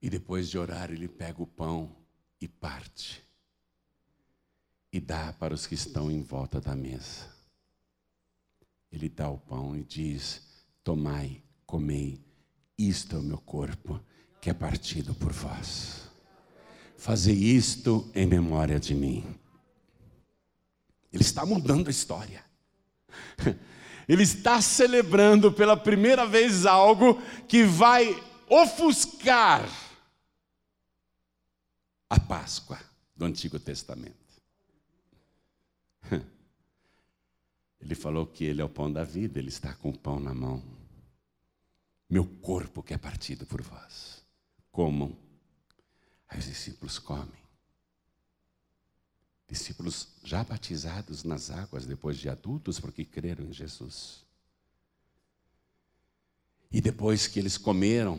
E 0.00 0.08
depois 0.08 0.48
de 0.48 0.58
orar, 0.58 0.92
ele 0.92 1.08
pega 1.08 1.42
o 1.42 1.46
pão 1.46 1.96
e 2.40 2.46
parte. 2.46 3.23
E 4.94 5.00
dá 5.00 5.32
para 5.32 5.52
os 5.52 5.66
que 5.66 5.74
estão 5.74 6.08
em 6.08 6.22
volta 6.22 6.60
da 6.60 6.76
mesa. 6.76 7.26
Ele 8.92 9.08
dá 9.08 9.28
o 9.28 9.36
pão 9.36 9.76
e 9.76 9.82
diz: 9.82 10.40
Tomai, 10.84 11.42
comei, 11.66 12.24
isto 12.78 13.16
é 13.16 13.18
o 13.18 13.22
meu 13.22 13.38
corpo, 13.38 14.00
que 14.40 14.48
é 14.48 14.54
partido 14.54 15.12
por 15.12 15.32
vós. 15.32 16.02
Fazei 16.96 17.34
isto 17.34 18.08
em 18.14 18.24
memória 18.24 18.78
de 18.78 18.94
mim. 18.94 19.24
Ele 21.12 21.24
está 21.24 21.44
mudando 21.44 21.88
a 21.88 21.90
história. 21.90 22.44
Ele 24.06 24.22
está 24.22 24.62
celebrando 24.62 25.50
pela 25.50 25.76
primeira 25.76 26.24
vez 26.24 26.66
algo 26.66 27.20
que 27.48 27.64
vai 27.64 28.14
ofuscar 28.48 29.68
a 32.08 32.20
Páscoa 32.20 32.78
do 33.16 33.24
Antigo 33.24 33.58
Testamento. 33.58 34.23
Ele 37.84 37.94
falou 37.94 38.26
que 38.26 38.44
ele 38.44 38.60
é 38.60 38.64
o 38.64 38.68
pão 38.68 38.90
da 38.90 39.04
vida, 39.04 39.38
ele 39.38 39.48
está 39.48 39.74
com 39.74 39.90
o 39.90 39.98
pão 39.98 40.18
na 40.18 40.34
mão. 40.34 40.62
Meu 42.08 42.24
corpo 42.24 42.82
que 42.82 42.94
é 42.94 42.98
partido 42.98 43.46
por 43.46 43.62
vós. 43.62 44.24
Comam. 44.72 45.16
Aí 46.28 46.38
os 46.38 46.46
discípulos 46.46 46.98
comem. 46.98 47.44
Discípulos 49.46 50.08
já 50.24 50.42
batizados 50.42 51.22
nas 51.22 51.50
águas 51.50 51.86
depois 51.86 52.18
de 52.18 52.28
adultos, 52.28 52.80
porque 52.80 53.04
creram 53.04 53.44
em 53.44 53.52
Jesus. 53.52 54.24
E 56.72 56.80
depois 56.80 57.28
que 57.28 57.38
eles 57.38 57.56
comeram, 57.56 58.18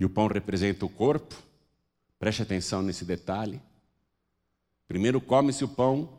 e 0.00 0.04
o 0.04 0.10
pão 0.10 0.26
representa 0.26 0.84
o 0.84 0.88
corpo, 0.88 1.46
Preste 2.18 2.42
atenção 2.42 2.82
nesse 2.82 3.04
detalhe. 3.04 3.60
Primeiro 4.88 5.20
come-se 5.20 5.62
o 5.62 5.68
pão, 5.68 6.18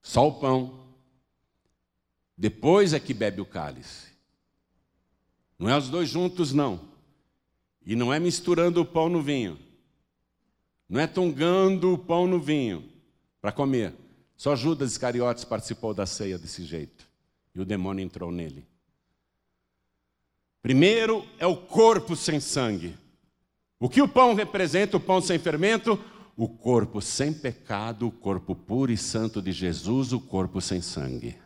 só 0.00 0.26
o 0.28 0.40
pão. 0.40 0.83
Depois 2.36 2.92
é 2.92 3.00
que 3.00 3.14
bebe 3.14 3.40
o 3.40 3.46
cálice. 3.46 4.08
Não 5.58 5.68
é 5.68 5.76
os 5.76 5.88
dois 5.88 6.08
juntos, 6.08 6.52
não. 6.52 6.80
E 7.86 7.94
não 7.94 8.12
é 8.12 8.18
misturando 8.18 8.80
o 8.80 8.84
pão 8.84 9.08
no 9.08 9.22
vinho. 9.22 9.58
Não 10.88 11.00
é 11.00 11.06
tongando 11.06 11.92
o 11.92 11.98
pão 11.98 12.26
no 12.26 12.40
vinho 12.40 12.88
para 13.40 13.52
comer. 13.52 13.94
Só 14.36 14.56
Judas 14.56 14.92
Iscariotes 14.92 15.44
participou 15.44 15.94
da 15.94 16.06
ceia 16.06 16.38
desse 16.38 16.64
jeito. 16.64 17.08
E 17.54 17.60
o 17.60 17.64
demônio 17.64 18.04
entrou 18.04 18.32
nele. 18.32 18.66
Primeiro 20.60 21.24
é 21.38 21.46
o 21.46 21.56
corpo 21.56 22.16
sem 22.16 22.40
sangue. 22.40 22.96
O 23.78 23.88
que 23.88 24.00
o 24.00 24.08
pão 24.08 24.34
representa, 24.34 24.96
o 24.96 25.00
pão 25.00 25.20
sem 25.20 25.38
fermento? 25.38 26.02
O 26.36 26.48
corpo 26.48 27.00
sem 27.00 27.32
pecado, 27.32 28.08
o 28.08 28.10
corpo 28.10 28.56
puro 28.56 28.90
e 28.90 28.96
santo 28.96 29.40
de 29.40 29.52
Jesus, 29.52 30.12
o 30.12 30.18
corpo 30.18 30.60
sem 30.60 30.80
sangue, 30.80 31.36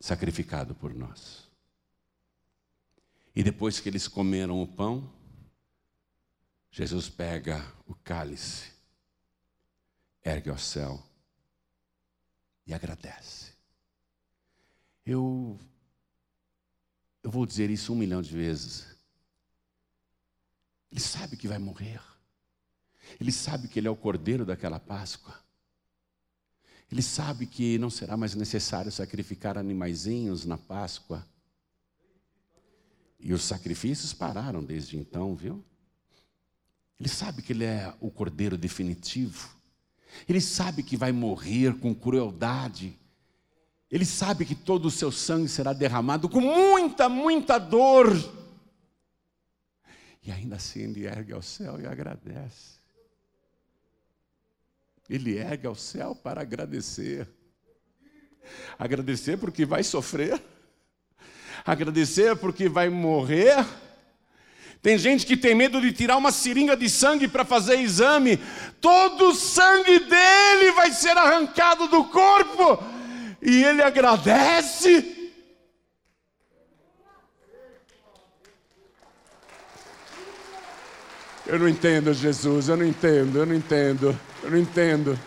sacrificado 0.00 0.74
por 0.74 0.94
nós. 0.94 1.48
E 3.34 3.42
depois 3.42 3.80
que 3.80 3.88
eles 3.88 4.08
comeram 4.08 4.60
o 4.60 4.66
pão, 4.66 5.12
Jesus 6.70 7.08
pega 7.08 7.60
o 7.86 7.94
cálice, 7.94 8.72
ergue 10.24 10.50
ao 10.50 10.58
céu 10.58 11.02
e 12.66 12.74
agradece. 12.74 13.52
Eu, 15.04 15.58
eu 17.22 17.30
vou 17.30 17.46
dizer 17.46 17.70
isso 17.70 17.92
um 17.92 17.96
milhão 17.96 18.20
de 18.20 18.30
vezes. 18.30 18.86
Ele 20.90 21.00
sabe 21.00 21.36
que 21.36 21.48
vai 21.48 21.58
morrer. 21.58 22.00
Ele 23.18 23.32
sabe 23.32 23.68
que 23.68 23.78
ele 23.78 23.88
é 23.88 23.90
o 23.90 23.96
cordeiro 23.96 24.44
daquela 24.44 24.78
Páscoa. 24.78 25.47
Ele 26.90 27.02
sabe 27.02 27.46
que 27.46 27.78
não 27.78 27.90
será 27.90 28.16
mais 28.16 28.34
necessário 28.34 28.90
sacrificar 28.90 29.58
animaizinhos 29.58 30.44
na 30.46 30.56
Páscoa. 30.56 31.24
E 33.20 33.32
os 33.32 33.42
sacrifícios 33.42 34.14
pararam 34.14 34.64
desde 34.64 34.96
então, 34.96 35.34
viu? 35.34 35.62
Ele 36.98 37.08
sabe 37.08 37.42
que 37.42 37.52
ele 37.52 37.64
é 37.64 37.94
o 38.00 38.10
cordeiro 38.10 38.56
definitivo. 38.56 39.56
Ele 40.28 40.40
sabe 40.40 40.82
que 40.82 40.96
vai 40.96 41.12
morrer 41.12 41.78
com 41.78 41.94
crueldade. 41.94 42.96
Ele 43.90 44.04
sabe 44.04 44.44
que 44.44 44.54
todo 44.54 44.86
o 44.86 44.90
seu 44.90 45.12
sangue 45.12 45.48
será 45.48 45.72
derramado 45.72 46.28
com 46.28 46.40
muita, 46.40 47.08
muita 47.08 47.58
dor. 47.58 48.08
E 50.22 50.32
ainda 50.32 50.56
assim 50.56 50.80
ele 50.80 51.06
ergue 51.06 51.32
ao 51.32 51.42
céu 51.42 51.80
e 51.80 51.86
agradece. 51.86 52.77
Ele 55.08 55.38
ergue 55.38 55.66
ao 55.66 55.74
céu 55.74 56.14
para 56.14 56.42
agradecer. 56.42 57.26
Agradecer 58.78 59.36
porque 59.36 59.64
vai 59.64 59.82
sofrer. 59.82 60.42
Agradecer 61.64 62.36
porque 62.36 62.68
vai 62.68 62.88
morrer. 62.88 63.64
Tem 64.80 64.96
gente 64.96 65.26
que 65.26 65.36
tem 65.36 65.54
medo 65.54 65.80
de 65.80 65.92
tirar 65.92 66.16
uma 66.16 66.30
seringa 66.30 66.76
de 66.76 66.88
sangue 66.88 67.26
para 67.26 67.44
fazer 67.44 67.80
exame. 67.80 68.38
Todo 68.80 69.30
o 69.30 69.34
sangue 69.34 69.98
dele 69.98 70.72
vai 70.72 70.92
ser 70.92 71.16
arrancado 71.16 71.88
do 71.88 72.04
corpo. 72.04 72.82
E 73.42 73.64
ele 73.64 73.82
agradece. 73.82 75.16
Eu 81.46 81.58
não 81.58 81.68
entendo, 81.68 82.12
Jesus, 82.12 82.68
eu 82.68 82.76
não 82.76 82.84
entendo, 82.84 83.38
eu 83.38 83.46
não 83.46 83.54
entendo, 83.54 84.18
eu 84.42 84.50
não 84.50 84.58
entendo. 84.58 85.18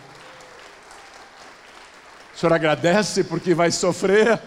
O 2.34 2.38
senhor 2.38 2.52
agradece 2.52 3.24
porque 3.24 3.54
vai 3.54 3.70
sofrer? 3.70 4.40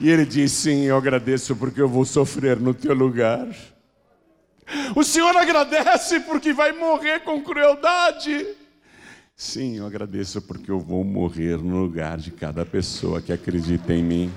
E 0.00 0.10
ele 0.10 0.24
diz: 0.24 0.52
Sim, 0.52 0.84
eu 0.84 0.96
agradeço 0.96 1.56
porque 1.56 1.80
eu 1.80 1.88
vou 1.88 2.04
sofrer 2.04 2.58
no 2.58 2.74
teu 2.74 2.94
lugar. 2.94 3.48
O 4.94 5.02
senhor 5.02 5.34
agradece 5.36 6.20
porque 6.20 6.52
vai 6.52 6.72
morrer 6.72 7.20
com 7.20 7.42
crueldade? 7.42 8.46
Sim, 9.34 9.78
eu 9.78 9.86
agradeço 9.86 10.42
porque 10.42 10.70
eu 10.70 10.80
vou 10.80 11.04
morrer 11.04 11.56
no 11.58 11.78
lugar 11.78 12.18
de 12.18 12.30
cada 12.30 12.66
pessoa 12.66 13.22
que 13.22 13.32
acredita 13.32 13.94
em 13.94 14.02
mim. 14.02 14.32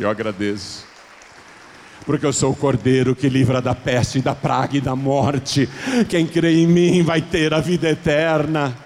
Eu 0.00 0.08
agradeço 0.08 0.86
porque 2.04 2.26
eu 2.26 2.32
sou 2.32 2.52
o 2.52 2.56
cordeiro 2.56 3.14
que 3.14 3.28
livra 3.28 3.60
da 3.60 3.74
peste, 3.74 4.20
da 4.20 4.34
praga 4.34 4.76
e 4.76 4.80
da 4.80 4.96
morte. 4.96 5.68
Quem 6.08 6.26
crê 6.26 6.62
em 6.62 6.66
mim 6.66 7.02
vai 7.02 7.20
ter 7.20 7.54
a 7.54 7.60
vida 7.60 7.88
eterna. 7.88 8.76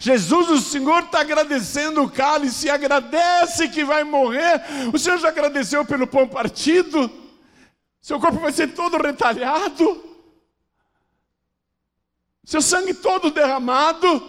Jesus, 0.00 0.50
o 0.50 0.58
Senhor 0.58 1.04
está 1.04 1.20
agradecendo 1.20 2.02
o 2.02 2.10
cálice, 2.10 2.70
agradece 2.70 3.68
que 3.68 3.84
vai 3.84 4.02
morrer. 4.02 4.60
O 4.92 4.98
Senhor 4.98 5.18
já 5.18 5.28
agradeceu 5.28 5.84
pelo 5.84 6.06
pão 6.06 6.26
partido? 6.26 7.10
Seu 8.00 8.18
corpo 8.20 8.38
vai 8.38 8.52
ser 8.52 8.68
todo 8.68 8.98
retalhado, 8.98 10.04
seu 12.44 12.60
sangue 12.60 12.92
todo 12.92 13.30
derramado, 13.30 14.22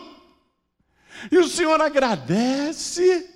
e 1.29 1.37
o 1.37 1.47
Senhor 1.47 1.81
agradece. 1.81 3.34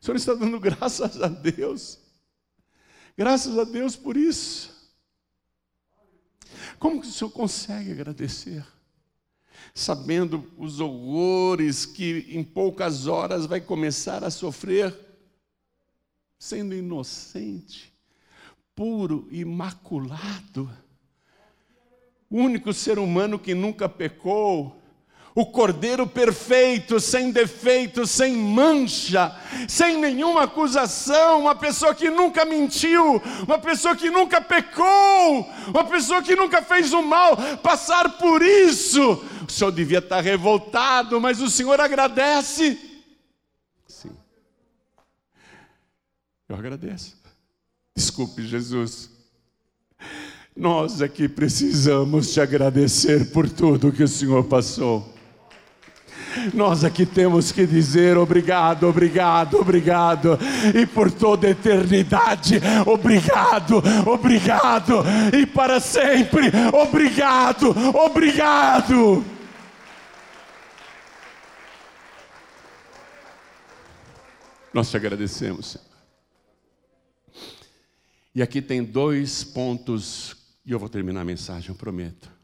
O 0.00 0.04
Senhor 0.04 0.16
está 0.16 0.34
dando 0.34 0.58
graças 0.60 1.20
a 1.20 1.28
Deus. 1.28 1.98
Graças 3.16 3.58
a 3.58 3.64
Deus 3.64 3.96
por 3.96 4.16
isso. 4.16 4.70
Como 6.78 7.00
que 7.00 7.06
o 7.06 7.10
Senhor 7.10 7.30
consegue 7.30 7.92
agradecer? 7.92 8.64
Sabendo 9.74 10.50
os 10.56 10.80
horrores 10.80 11.84
que 11.84 12.26
em 12.30 12.42
poucas 12.42 13.06
horas 13.06 13.44
vai 13.44 13.60
começar 13.60 14.24
a 14.24 14.30
sofrer, 14.30 14.96
sendo 16.38 16.74
inocente, 16.74 17.92
puro, 18.74 19.28
imaculado, 19.30 20.70
o 22.30 22.36
único 22.38 22.72
ser 22.72 22.98
humano 22.98 23.38
que 23.38 23.54
nunca 23.54 23.88
pecou, 23.88 24.79
o 25.34 25.46
cordeiro 25.46 26.06
perfeito, 26.06 26.98
sem 26.98 27.30
defeito, 27.30 28.06
sem 28.06 28.36
mancha, 28.36 29.34
sem 29.68 29.98
nenhuma 29.98 30.44
acusação, 30.44 31.42
uma 31.42 31.54
pessoa 31.54 31.94
que 31.94 32.10
nunca 32.10 32.44
mentiu, 32.44 33.22
uma 33.46 33.58
pessoa 33.58 33.94
que 33.94 34.10
nunca 34.10 34.40
pecou, 34.40 35.48
uma 35.68 35.84
pessoa 35.84 36.22
que 36.22 36.34
nunca 36.34 36.62
fez 36.62 36.92
o 36.92 37.02
mal, 37.02 37.36
passar 37.62 38.18
por 38.18 38.42
isso. 38.42 39.24
O 39.46 39.50
Senhor 39.50 39.70
devia 39.70 39.98
estar 39.98 40.20
revoltado, 40.20 41.20
mas 41.20 41.40
o 41.40 41.48
Senhor 41.48 41.80
agradece. 41.80 42.78
Sim. 43.86 44.16
Eu 46.48 46.56
agradeço. 46.56 47.16
Desculpe, 47.96 48.42
Jesus. 48.46 49.10
Nós 50.56 51.00
aqui 51.00 51.28
precisamos 51.28 52.32
te 52.32 52.40
agradecer 52.40 53.30
por 53.30 53.48
tudo 53.48 53.92
que 53.92 54.02
o 54.02 54.08
Senhor 54.08 54.44
passou. 54.44 55.19
Nós 56.54 56.84
aqui 56.84 57.04
temos 57.04 57.52
que 57.52 57.66
dizer 57.66 58.16
obrigado, 58.16 58.86
obrigado, 58.86 59.58
obrigado, 59.58 60.38
e 60.74 60.86
por 60.86 61.10
toda 61.10 61.46
a 61.46 61.50
eternidade, 61.50 62.60
obrigado, 62.86 63.82
obrigado, 64.06 65.02
e 65.36 65.46
para 65.46 65.80
sempre, 65.80 66.50
obrigado, 66.72 67.74
obrigado. 67.96 69.24
Nós 74.72 74.88
te 74.88 74.96
agradecemos, 74.96 75.66
Senhor. 75.66 75.90
E 78.32 78.42
aqui 78.42 78.62
tem 78.62 78.84
dois 78.84 79.42
pontos, 79.42 80.36
e 80.64 80.70
eu 80.70 80.78
vou 80.78 80.88
terminar 80.88 81.22
a 81.22 81.24
mensagem, 81.24 81.70
eu 81.70 81.74
prometo. 81.74 82.39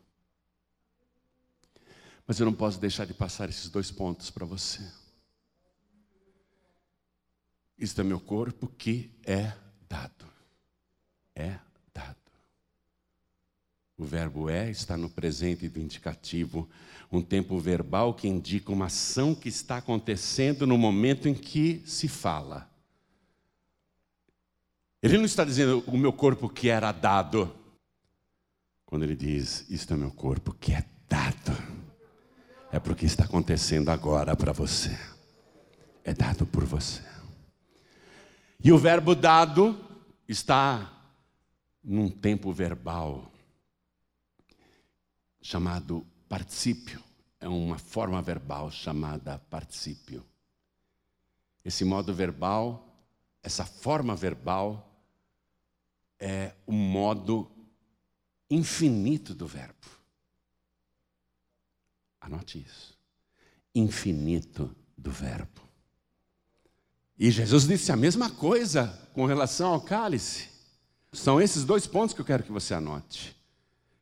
Mas 2.27 2.41
eu 2.41 2.47
não 2.47 2.53
posso 2.53 2.81
deixar 2.81 3.05
de 3.05 3.14
passar 3.14 3.49
esses 3.49 3.68
dois 3.68 3.91
pontos 3.91 4.31
para 4.31 4.45
você. 4.45 4.83
Isto 7.79 8.01
é 8.01 8.05
meu 8.05 8.18
corpo 8.18 8.66
que 8.66 9.12
é 9.24 9.53
dado. 9.89 10.27
É 11.35 11.59
dado. 11.95 12.16
O 13.97 14.05
verbo 14.05 14.51
é 14.51 14.70
está 14.70 14.97
no 14.97 15.09
presente 15.09 15.68
do 15.68 15.79
indicativo, 15.79 16.68
um 17.12 17.22
tempo 17.22 17.59
verbal 17.61 18.12
que 18.12 18.27
indica 18.27 18.72
uma 18.72 18.87
ação 18.87 19.35
que 19.35 19.49
está 19.49 19.77
acontecendo 19.77 20.66
no 20.66 20.77
momento 20.77 21.29
em 21.29 21.35
que 21.35 21.83
se 21.87 22.09
fala. 22.09 22.68
Ele 25.01 25.18
não 25.18 25.24
está 25.24 25.45
dizendo 25.45 25.85
o 25.87 25.97
meu 25.97 26.12
corpo 26.12 26.49
que 26.49 26.68
era 26.68 26.91
dado. 26.91 27.55
Quando 28.85 29.05
ele 29.05 29.14
diz, 29.14 29.64
isto 29.70 29.95
é 29.95 29.97
meu 29.97 30.11
corpo 30.11 30.53
que 30.55 30.72
é 30.72 30.85
dado 31.09 31.76
é 32.77 32.79
porque 32.79 33.07
está 33.07 33.24
acontecendo 33.24 33.89
agora 33.89 34.37
para 34.37 34.53
você. 34.53 34.95
É 36.05 36.12
dado 36.12 36.45
por 36.45 36.62
você. 36.62 37.03
E 38.62 38.70
o 38.70 38.77
verbo 38.77 39.14
dado 39.14 39.83
está 40.29 40.93
num 41.83 42.11
tempo 42.11 42.53
verbal 42.53 43.33
chamado 45.41 46.07
particípio. 46.29 47.03
É 47.41 47.49
uma 47.49 47.79
forma 47.79 48.20
verbal 48.20 48.70
chamada 48.70 49.39
particípio. 49.49 50.22
Esse 51.64 51.83
modo 51.83 52.12
verbal, 52.12 52.95
essa 53.43 53.64
forma 53.64 54.14
verbal, 54.14 55.03
é 56.20 56.53
o 56.66 56.72
modo 56.72 57.51
infinito 58.51 59.35
do 59.35 59.47
verbo. 59.47 59.95
Anote 62.27 62.59
isso. 62.59 62.99
Infinito 63.72 64.74
do 64.99 65.12
Verbo. 65.12 65.62
E 67.16 67.31
Jesus 67.31 67.68
disse 67.68 67.93
a 67.93 67.97
mesma 67.97 68.29
coisa 68.29 68.89
com 69.14 69.27
relação 69.27 69.72
ao 69.72 69.81
cálice. 69.81 70.49
São 71.12 71.41
esses 71.41 71.64
dois 71.64 71.87
pontos 71.87 72.14
que 72.14 72.20
eu 72.20 72.24
quero 72.24 72.43
que 72.43 72.51
você 72.51 72.74
anote. 72.74 73.35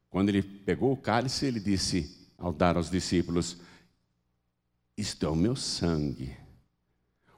Quando 0.08 0.30
ele 0.30 0.42
pegou 0.42 0.90
o 0.90 0.96
cálice, 0.96 1.44
ele 1.44 1.60
disse, 1.60 2.26
ao 2.38 2.50
dar 2.50 2.78
aos 2.78 2.90
discípulos: 2.90 3.58
Isto 4.96 5.26
é 5.26 5.28
o 5.28 5.36
meu 5.36 5.54
sangue, 5.54 6.34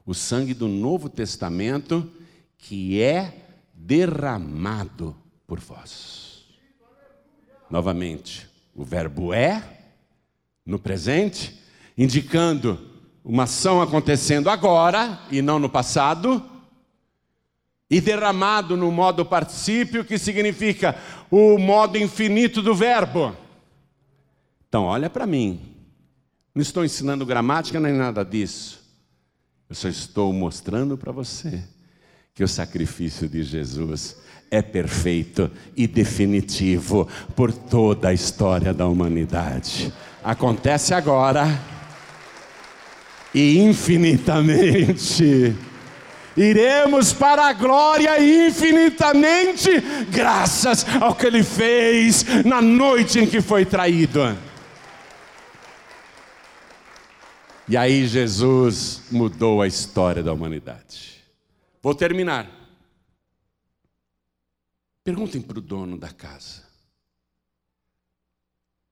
o 0.05 0.13
sangue 0.13 0.53
do 0.53 0.69
Novo 0.69 1.09
Testamento 1.09 2.09
que 2.57 3.01
é 3.01 3.45
derramado 3.73 5.15
por 5.45 5.59
vós. 5.59 6.45
Novamente, 7.69 8.49
o 8.73 8.85
verbo 8.85 9.33
é 9.33 9.76
no 10.67 10.77
presente, 10.77 11.57
indicando 11.97 12.77
uma 13.23 13.43
ação 13.43 13.81
acontecendo 13.81 14.49
agora 14.49 15.17
e 15.31 15.41
não 15.41 15.57
no 15.57 15.69
passado, 15.69 16.43
e 17.89 18.01
derramado 18.01 18.75
no 18.75 18.91
modo 18.91 19.25
particípio, 19.25 20.03
que 20.03 20.17
significa 20.17 20.97
o 21.31 21.57
modo 21.57 21.97
infinito 21.97 22.61
do 22.61 22.75
verbo. 22.75 23.33
Então, 24.67 24.83
olha 24.83 25.09
para 25.09 25.25
mim, 25.25 25.61
não 26.53 26.61
estou 26.61 26.83
ensinando 26.83 27.25
gramática 27.25 27.79
nem 27.79 27.93
nada 27.93 28.25
disso, 28.25 28.81
eu 29.69 29.75
só 29.75 29.87
estou 29.87 30.33
mostrando 30.33 30.97
para 30.97 31.13
você 31.13 31.63
que 32.33 32.43
o 32.43 32.47
sacrifício 32.47 33.27
de 33.27 33.41
Jesus 33.41 34.17
é 34.51 34.61
perfeito 34.61 35.49
e 35.75 35.87
definitivo 35.87 37.07
por 37.35 37.53
toda 37.53 38.09
a 38.09 38.13
história 38.13 38.73
da 38.73 38.87
humanidade 38.87 39.93
acontece 40.27 40.93
agora 40.93 41.47
e 43.33 43.59
infinitamente. 43.59 45.55
Iremos 46.35 47.13
para 47.13 47.45
a 47.47 47.53
glória 47.53 48.19
infinitamente, 48.21 49.69
graças 50.11 50.85
ao 51.01 51.15
que 51.15 51.27
Ele 51.27 51.43
fez 51.43 52.43
na 52.43 52.61
noite 52.61 53.19
em 53.19 53.25
que 53.25 53.39
foi 53.39 53.65
traído. 53.65 54.37
E 57.69 57.77
aí 57.77 58.05
Jesus 58.05 59.03
mudou 59.09 59.61
a 59.61 59.67
história 59.67 60.21
da 60.21 60.33
humanidade. 60.33 61.23
Vou 61.81 61.95
terminar. 61.95 62.51
Perguntem 65.05 65.41
para 65.41 65.57
o 65.57 65.61
dono 65.61 65.97
da 65.97 66.09
casa. 66.09 66.66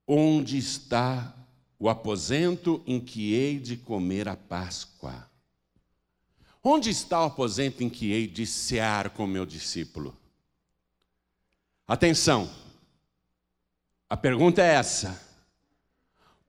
Onde 0.08 0.58
está 0.58 1.36
o 1.80 1.89
aposento 1.89 2.84
em 2.86 2.99
que 2.99 3.34
hei 3.34 3.60
de 3.60 3.76
comer 3.76 4.28
a 4.28 4.36
Páscoa? 4.36 5.30
Onde 6.64 6.89
está 6.89 7.22
o 7.22 7.26
aposento 7.26 7.84
em 7.84 7.89
que 7.89 8.12
hei 8.12 8.28
de 8.28 8.45
cear 8.45 9.12
com 9.12 9.28
meu 9.28 9.45
discípulo? 9.45 10.16
Atenção, 11.88 12.51
a 14.10 14.18
pergunta 14.18 14.62
é 14.62 14.74
essa: 14.74 15.22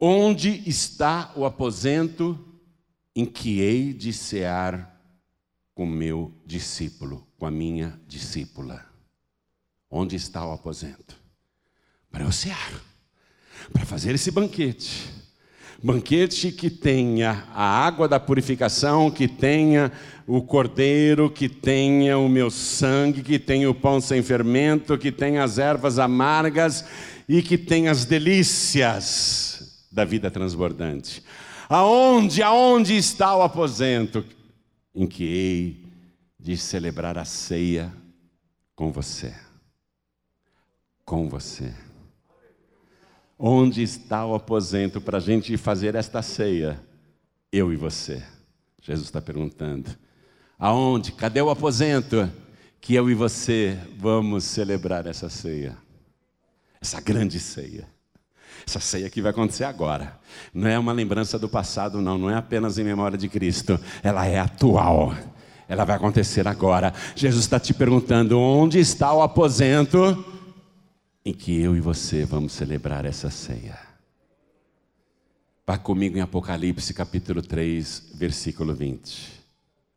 onde 0.01 0.69
está 0.69 1.33
o 1.37 1.45
aposento 1.45 2.39
em 3.15 3.27
que 3.27 3.61
hei 3.61 3.93
de 3.93 4.13
cear 4.13 4.95
com 5.75 5.85
meu 5.85 6.33
discípulo, 6.47 7.27
com 7.39 7.47
a 7.47 7.51
minha 7.51 8.01
discípula? 8.07 8.87
Onde 9.91 10.17
está 10.17 10.47
o 10.47 10.53
aposento? 10.53 11.19
Para 12.11 12.25
eu 12.25 12.33
cear 12.33 12.86
para 13.73 13.85
fazer 13.85 14.15
esse 14.15 14.31
banquete. 14.31 15.17
Banquete 15.83 16.51
que 16.51 16.71
tenha 16.71 17.45
a 17.55 17.87
água 17.87 18.09
da 18.09 18.19
purificação, 18.19 19.11
que 19.11 19.29
tenha 19.29 19.93
o 20.27 20.43
cordeiro, 20.43 21.31
que 21.31 21.49
tenha 21.49 22.19
o 22.19 22.29
meu 22.29 22.51
sangue, 22.51 23.23
que 23.23 23.39
tenha 23.39 23.71
o 23.71 23.75
pão 23.75 24.01
sem 24.01 24.23
fermento, 24.23 24.99
que 24.99 25.13
tenha 25.13 25.45
as 25.45 25.59
ervas 25.59 25.99
amargas 25.99 26.85
e 27.29 27.43
que 27.43 27.59
tenha 27.59 27.91
as 27.91 28.05
delícias 28.05 29.87
da 29.93 30.05
vida 30.05 30.31
transbordante. 30.31 31.23
Aonde, 31.69 32.43
aonde 32.43 32.97
está 32.97 33.37
o 33.37 33.43
aposento 33.43 34.25
em 34.95 35.07
que 35.07 35.25
hei 35.25 35.87
de 36.39 36.57
celebrar 36.57 37.19
a 37.19 37.25
ceia 37.25 37.93
com 38.75 38.91
você? 38.91 39.35
Com 41.05 41.29
você. 41.29 41.86
Onde 43.39 43.83
está 43.83 44.25
o 44.25 44.35
aposento 44.35 45.01
para 45.01 45.19
a 45.19 45.21
gente 45.21 45.57
fazer 45.59 45.95
esta 45.95 46.23
ceia? 46.23 46.81
Eu 47.53 47.71
e 47.73 47.77
você. 47.77 48.23
Jesus 48.81 49.09
está 49.09 49.21
perguntando. 49.21 49.91
Aonde? 50.59 51.13
Cadê 51.13 51.43
o 51.43 51.51
aposento? 51.51 52.31
Que 52.81 52.95
eu 52.95 53.11
e 53.11 53.15
você 53.15 53.79
vamos 53.99 54.45
celebrar 54.45 55.07
essa 55.07 55.29
ceia. 55.29 55.77
Essa 56.81 56.99
grande 57.01 57.39
ceia. 57.39 57.87
Essa 58.67 58.81
ceia 58.81 59.11
que 59.11 59.21
vai 59.21 59.33
acontecer 59.33 59.65
agora. 59.65 60.19
Não 60.55 60.69
é 60.69 60.79
uma 60.79 60.93
lembrança 60.93 61.39
do 61.39 61.49
passado, 61.49 62.01
não. 62.01 62.17
Não 62.17 62.31
é 62.31 62.37
apenas 62.37 62.79
em 62.79 62.85
memória 62.85 63.19
de 63.19 63.29
Cristo. 63.29 63.79
Ela 64.03 64.25
é 64.27 64.39
atual. 64.39 65.15
Ela 65.69 65.85
vai 65.85 65.97
acontecer 65.97 66.49
agora. 66.49 66.95
Jesus 67.15 67.45
está 67.45 67.61
te 67.61 67.75
perguntando: 67.75 68.41
onde 68.41 68.79
está 68.79 69.13
o 69.13 69.21
aposento? 69.21 70.25
Em 71.27 71.35
que 71.35 71.61
eu 71.61 71.77
e 71.77 71.81
você 71.81 72.25
vamos 72.25 72.53
celebrar 72.53 73.05
essa 73.05 73.29
ceia. 73.31 73.77
Vá 75.67 75.77
comigo 75.77 76.17
em 76.17 76.21
Apocalipse 76.21 76.95
capítulo 76.95 77.43
3, 77.43 78.13
versículo 78.15 78.73
20. 78.73 79.43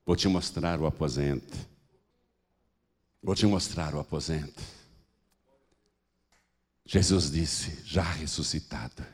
Vou 0.04 0.16
te 0.16 0.28
mostrar 0.28 0.80
o 0.82 0.88
aposento. 0.88 1.56
Vou 3.22 3.36
te 3.36 3.46
mostrar 3.46 3.94
o 3.94 4.00
aposento. 4.00 4.60
Jesus 6.84 7.30
disse, 7.30 7.80
já 7.86 8.02
ressuscitado: 8.02 9.06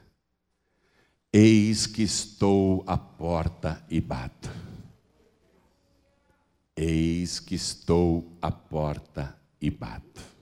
Eis 1.33 1.85
que 1.85 2.03
estou 2.03 2.81
à 2.87 2.97
porta 2.97 3.85
e 3.89 3.99
bato. 3.99 4.49
Eis 6.77 7.41
que 7.41 7.55
estou 7.55 8.37
à 8.41 8.49
porta 8.49 9.37
e 9.59 9.69
bato. 9.69 10.34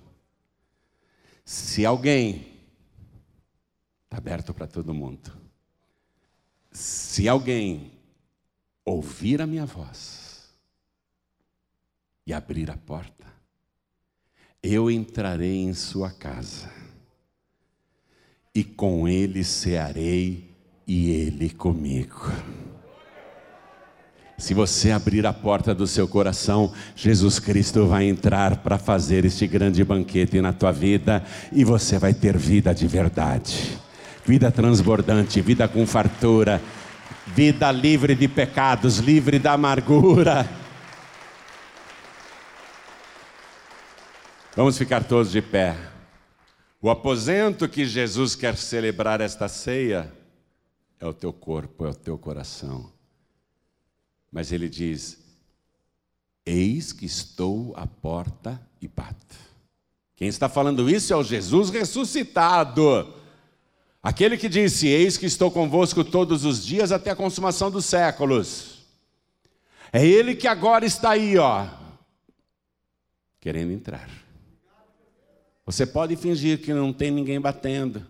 Se 1.46 1.86
alguém, 1.86 2.48
está 4.06 4.18
aberto 4.18 4.54
para 4.54 4.68
todo 4.68 4.94
mundo, 4.94 5.36
se 6.72 7.28
alguém 7.28 7.92
ouvir 8.86 9.42
a 9.42 9.48
minha 9.48 9.66
voz 9.66 10.50
e 12.26 12.34
abrir 12.34 12.72
a 12.72 12.78
porta, 12.78 13.26
eu 14.62 14.90
entrarei 14.90 15.58
em 15.58 15.74
sua 15.74 16.10
casa 16.10 16.72
e 18.56 18.64
com 18.64 19.08
ele 19.08 19.44
cearei 19.44 20.56
e 20.88 21.10
ele 21.10 21.50
comigo. 21.50 22.22
Se 24.38 24.54
você 24.54 24.92
abrir 24.92 25.26
a 25.26 25.34
porta 25.34 25.74
do 25.74 25.88
seu 25.88 26.08
coração, 26.08 26.74
Jesus 26.96 27.40
Cristo 27.40 27.86
vai 27.86 28.06
entrar 28.06 28.58
para 28.58 28.78
fazer 28.78 29.26
este 29.26 29.48
grande 29.48 29.84
banquete 29.84 30.42
na 30.42 30.52
tua 30.52 30.72
vida 30.72 31.24
e 31.52 31.64
você 31.64 31.98
vai 31.98 32.14
ter 32.14 32.38
vida 32.38 32.74
de 32.74 32.88
verdade 32.88 33.84
vida 34.26 34.52
transbordante, 34.52 35.42
vida 35.42 35.68
com 35.68 35.86
fartura, 35.86 36.62
vida 37.28 37.72
livre 37.72 38.16
de 38.16 38.28
pecados, 38.28 38.98
livre 38.98 39.38
da 39.38 39.54
amargura. 39.54 40.50
Vamos 44.56 44.78
ficar 44.78 45.04
todos 45.04 45.32
de 45.32 45.42
pé. 45.42 45.76
O 46.82 46.90
aposento 46.90 47.68
que 47.68 47.86
Jesus 47.86 48.36
quer 48.36 48.56
celebrar 48.56 49.20
esta 49.20 49.48
ceia 49.48 50.12
é 51.00 51.06
o 51.06 51.14
teu 51.14 51.34
corpo, 51.34 51.86
é 51.86 51.90
o 51.90 51.96
teu 51.96 52.18
coração. 52.18 52.92
Mas 54.34 54.52
ele 54.52 54.68
diz: 54.68 55.20
Eis 56.44 56.92
que 56.92 57.06
estou 57.06 57.72
à 57.78 57.86
porta 57.86 58.60
e 58.82 58.88
bato. 58.88 59.36
Quem 60.16 60.28
está 60.28 60.50
falando 60.50 60.90
isso 60.90 61.14
é 61.14 61.16
o 61.16 61.24
Jesus 61.24 61.70
ressuscitado. 61.70 63.14
Aquele 64.02 64.36
que 64.36 64.50
disse: 64.50 64.88
Eis 64.88 65.18
que 65.18 65.28
estou 65.28 65.52
convosco 65.52 66.04
todos 66.04 66.44
os 66.46 66.66
dias 66.66 66.92
até 66.92 67.12
a 67.12 67.16
consumação 67.16 67.70
dos 67.70 67.86
séculos. 67.86 68.80
É 69.92 70.04
ele 70.04 70.34
que 70.34 70.48
agora 70.48 70.84
está 70.84 71.12
aí, 71.12 71.38
ó, 71.38 71.68
querendo 73.40 73.72
entrar. 73.72 74.10
Você 75.64 75.86
pode 75.86 76.16
fingir 76.16 76.60
que 76.60 76.74
não 76.74 76.92
tem 76.92 77.12
ninguém 77.12 77.40
batendo. 77.40 78.04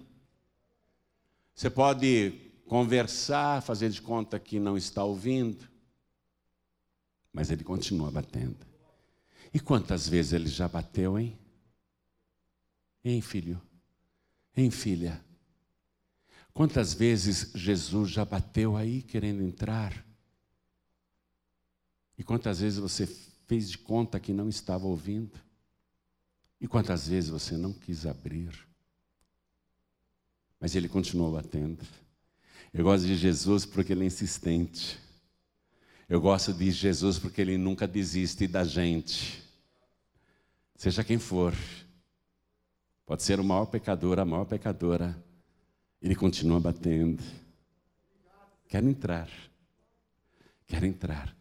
Você 1.53 1.69
pode 1.69 2.33
conversar, 2.65 3.61
fazer 3.61 3.89
de 3.89 4.01
conta 4.01 4.39
que 4.39 4.57
não 4.57 4.77
está 4.77 5.03
ouvindo. 5.03 5.72
Mas 7.33 7.49
ele 7.49 7.63
continua 7.63 8.11
batendo. 8.11 8.65
E 9.51 9.59
quantas 9.59 10.07
vezes 10.07 10.33
ele 10.33 10.47
já 10.47 10.67
bateu, 10.67 11.17
hein? 11.17 11.37
Hein, 13.03 13.21
filho? 13.21 13.61
Hein, 14.55 14.69
filha? 14.69 15.23
Quantas 16.53 16.93
vezes 16.93 17.51
Jesus 17.55 18.11
já 18.11 18.23
bateu 18.23 18.77
aí 18.77 19.01
querendo 19.01 19.41
entrar? 19.41 20.05
E 22.17 22.23
quantas 22.23 22.59
vezes 22.59 22.77
você 22.77 23.07
fez 23.47 23.71
de 23.71 23.77
conta 23.79 24.19
que 24.19 24.31
não 24.31 24.47
estava 24.47 24.85
ouvindo? 24.85 25.37
E 26.61 26.67
quantas 26.67 27.07
vezes 27.07 27.29
você 27.29 27.57
não 27.57 27.73
quis 27.73 28.05
abrir? 28.05 28.67
Mas 30.59 30.75
ele 30.75 30.87
continuou 30.87 31.31
batendo. 31.31 31.83
Eu 32.71 32.85
gosto 32.85 33.05
de 33.05 33.15
Jesus 33.15 33.65
porque 33.65 33.91
ele 33.91 34.03
é 34.03 34.07
insistente. 34.07 34.97
Eu 36.07 36.19
gosto 36.19 36.53
de 36.53 36.69
Jesus 36.69 37.17
porque 37.17 37.41
ele 37.41 37.57
nunca 37.57 37.87
desiste 37.87 38.47
da 38.47 38.63
gente. 38.63 39.41
Seja 40.75 41.03
quem 41.03 41.17
for. 41.17 41.53
Pode 43.05 43.23
ser 43.23 43.39
o 43.39 43.43
maior 43.43 43.65
pecador, 43.65 44.19
a 44.19 44.25
maior 44.25 44.45
pecadora. 44.45 45.17
Ele 46.01 46.15
continua 46.15 46.59
batendo. 46.59 47.23
Quer 48.67 48.83
entrar. 48.83 49.29
Quer 50.67 50.83
entrar. 50.83 51.35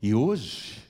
E 0.00 0.14
hoje, 0.14 0.82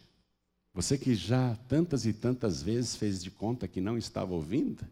você 0.72 0.97
que 0.97 1.14
já 1.14 1.57
tantas 1.68 2.07
e 2.07 2.12
tantas 2.12 2.62
vezes 2.62 2.97
fez 2.97 3.22
de 3.22 3.31
conta 3.31 3.68
que 3.68 3.81
não 3.81 3.99
estava 3.99 4.33
ouvindo, 4.33 4.87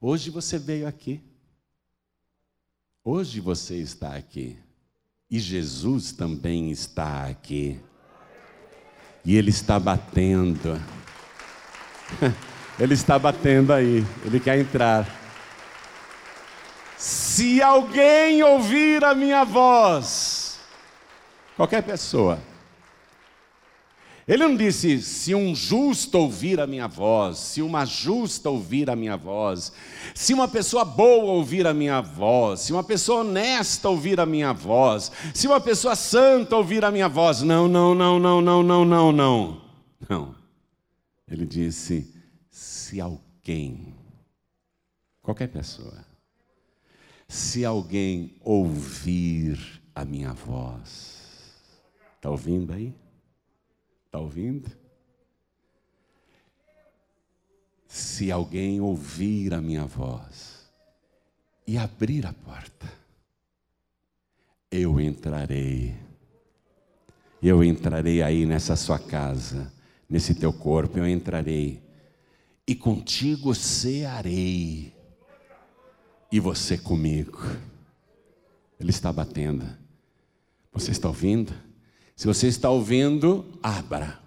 hoje 0.00 0.30
você 0.30 0.58
veio 0.58 0.86
aqui. 0.86 1.20
Hoje 3.02 3.40
você 3.40 3.76
está 3.76 4.14
aqui. 4.14 4.58
E 5.30 5.38
Jesus 5.38 6.12
também 6.12 6.70
está 6.70 7.26
aqui. 7.26 7.78
E 9.24 9.36
Ele 9.36 9.50
está 9.50 9.78
batendo. 9.78 10.80
Ele 12.80 12.94
está 12.94 13.18
batendo 13.18 13.72
aí. 13.72 14.04
Ele 14.24 14.40
quer 14.40 14.58
entrar. 14.58 15.06
Se 16.96 17.60
alguém 17.62 18.42
ouvir 18.42 19.04
a 19.04 19.14
minha 19.14 19.44
voz, 19.44 20.58
qualquer 21.56 21.82
pessoa, 21.82 22.40
ele 24.28 24.46
não 24.46 24.54
disse 24.54 25.00
se 25.00 25.34
um 25.34 25.54
justo 25.54 26.18
ouvir 26.18 26.60
a 26.60 26.66
minha 26.66 26.86
voz, 26.86 27.38
se 27.38 27.62
uma 27.62 27.86
justa 27.86 28.50
ouvir 28.50 28.90
a 28.90 28.94
minha 28.94 29.16
voz, 29.16 29.72
se 30.14 30.34
uma 30.34 30.46
pessoa 30.46 30.84
boa 30.84 31.32
ouvir 31.32 31.66
a 31.66 31.72
minha 31.72 32.02
voz, 32.02 32.60
se 32.60 32.72
uma 32.74 32.84
pessoa 32.84 33.22
honesta 33.22 33.88
ouvir 33.88 34.20
a 34.20 34.26
minha 34.26 34.52
voz, 34.52 35.10
se 35.32 35.46
uma 35.46 35.58
pessoa 35.58 35.96
santa 35.96 36.54
ouvir 36.54 36.84
a 36.84 36.90
minha 36.90 37.08
voz. 37.08 37.40
Não, 37.40 37.66
não, 37.66 37.94
não, 37.94 38.18
não, 38.18 38.42
não, 38.42 38.62
não, 38.62 38.84
não, 38.84 39.12
não. 39.12 39.62
Não. 40.06 40.34
Ele 41.26 41.46
disse: 41.46 42.14
se 42.50 43.00
alguém, 43.00 43.94
qualquer 45.22 45.48
pessoa, 45.48 46.04
se 47.26 47.64
alguém 47.64 48.36
ouvir 48.44 49.80
a 49.94 50.04
minha 50.04 50.34
voz. 50.34 51.16
Está 52.16 52.28
ouvindo 52.28 52.74
aí? 52.74 52.92
Está 54.18 54.24
ouvindo? 54.24 54.68
Se 57.86 58.32
alguém 58.32 58.80
ouvir 58.80 59.54
a 59.54 59.60
minha 59.60 59.84
voz 59.84 60.68
e 61.64 61.78
abrir 61.78 62.26
a 62.26 62.32
porta, 62.32 62.92
eu 64.72 65.00
entrarei. 65.00 65.94
Eu 67.40 67.62
entrarei 67.62 68.20
aí 68.20 68.44
nessa 68.44 68.74
sua 68.74 68.98
casa, 68.98 69.72
nesse 70.08 70.34
teu 70.34 70.52
corpo, 70.52 70.98
eu 70.98 71.08
entrarei. 71.08 71.80
E 72.66 72.74
contigo 72.74 73.54
cearei 73.54 74.92
e 76.32 76.40
você 76.40 76.76
comigo. 76.76 77.38
Ele 78.80 78.90
está 78.90 79.12
batendo. 79.12 79.64
Você 80.72 80.90
está 80.90 81.06
ouvindo? 81.06 81.67
Se 82.18 82.26
você 82.26 82.48
está 82.48 82.68
ouvindo, 82.68 83.46
abra. 83.62 84.18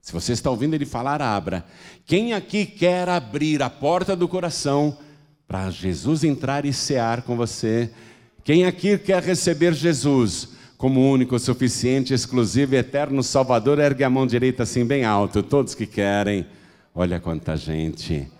Se 0.00 0.12
você 0.12 0.32
está 0.32 0.48
ouvindo 0.48 0.74
ele 0.74 0.86
falar, 0.86 1.20
abra. 1.20 1.66
Quem 2.06 2.34
aqui 2.34 2.64
quer 2.64 3.08
abrir 3.08 3.60
a 3.64 3.68
porta 3.68 4.14
do 4.14 4.28
coração 4.28 4.96
para 5.48 5.68
Jesus 5.68 6.22
entrar 6.22 6.64
e 6.64 6.72
cear 6.72 7.22
com 7.22 7.36
você? 7.36 7.90
Quem 8.44 8.64
aqui 8.64 8.96
quer 8.96 9.20
receber 9.24 9.74
Jesus 9.74 10.50
como 10.78 11.00
único, 11.00 11.36
suficiente, 11.36 12.14
exclusivo, 12.14 12.76
eterno 12.76 13.24
Salvador? 13.24 13.80
Ergue 13.80 14.04
a 14.04 14.10
mão 14.10 14.24
direita 14.24 14.62
assim 14.62 14.84
bem 14.84 15.04
alto. 15.04 15.42
Todos 15.42 15.74
que 15.74 15.84
querem. 15.84 16.46
Olha 16.94 17.18
quanta 17.18 17.56
gente. 17.56 18.30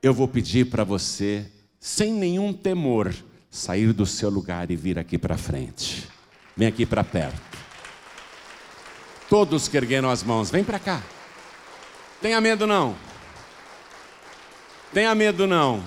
Eu 0.00 0.14
vou 0.14 0.28
pedir 0.28 0.66
para 0.66 0.84
você 0.84 1.44
sem 1.80 2.12
nenhum 2.12 2.52
temor, 2.52 3.12
sair 3.50 3.92
do 3.92 4.06
seu 4.06 4.30
lugar 4.30 4.70
e 4.70 4.76
vir 4.76 4.96
aqui 4.96 5.18
para 5.18 5.36
frente. 5.36 6.06
Vem 6.56 6.68
aqui 6.68 6.86
para 6.86 7.02
perto. 7.02 7.51
Todos 9.32 9.66
que 9.66 9.78
ergueram 9.78 10.10
as 10.10 10.22
mãos, 10.22 10.50
vem 10.50 10.62
para 10.62 10.78
cá. 10.78 11.00
Tenha 12.20 12.38
medo 12.38 12.66
não. 12.66 12.94
Tenha 14.92 15.14
medo 15.14 15.46
não. 15.46 15.82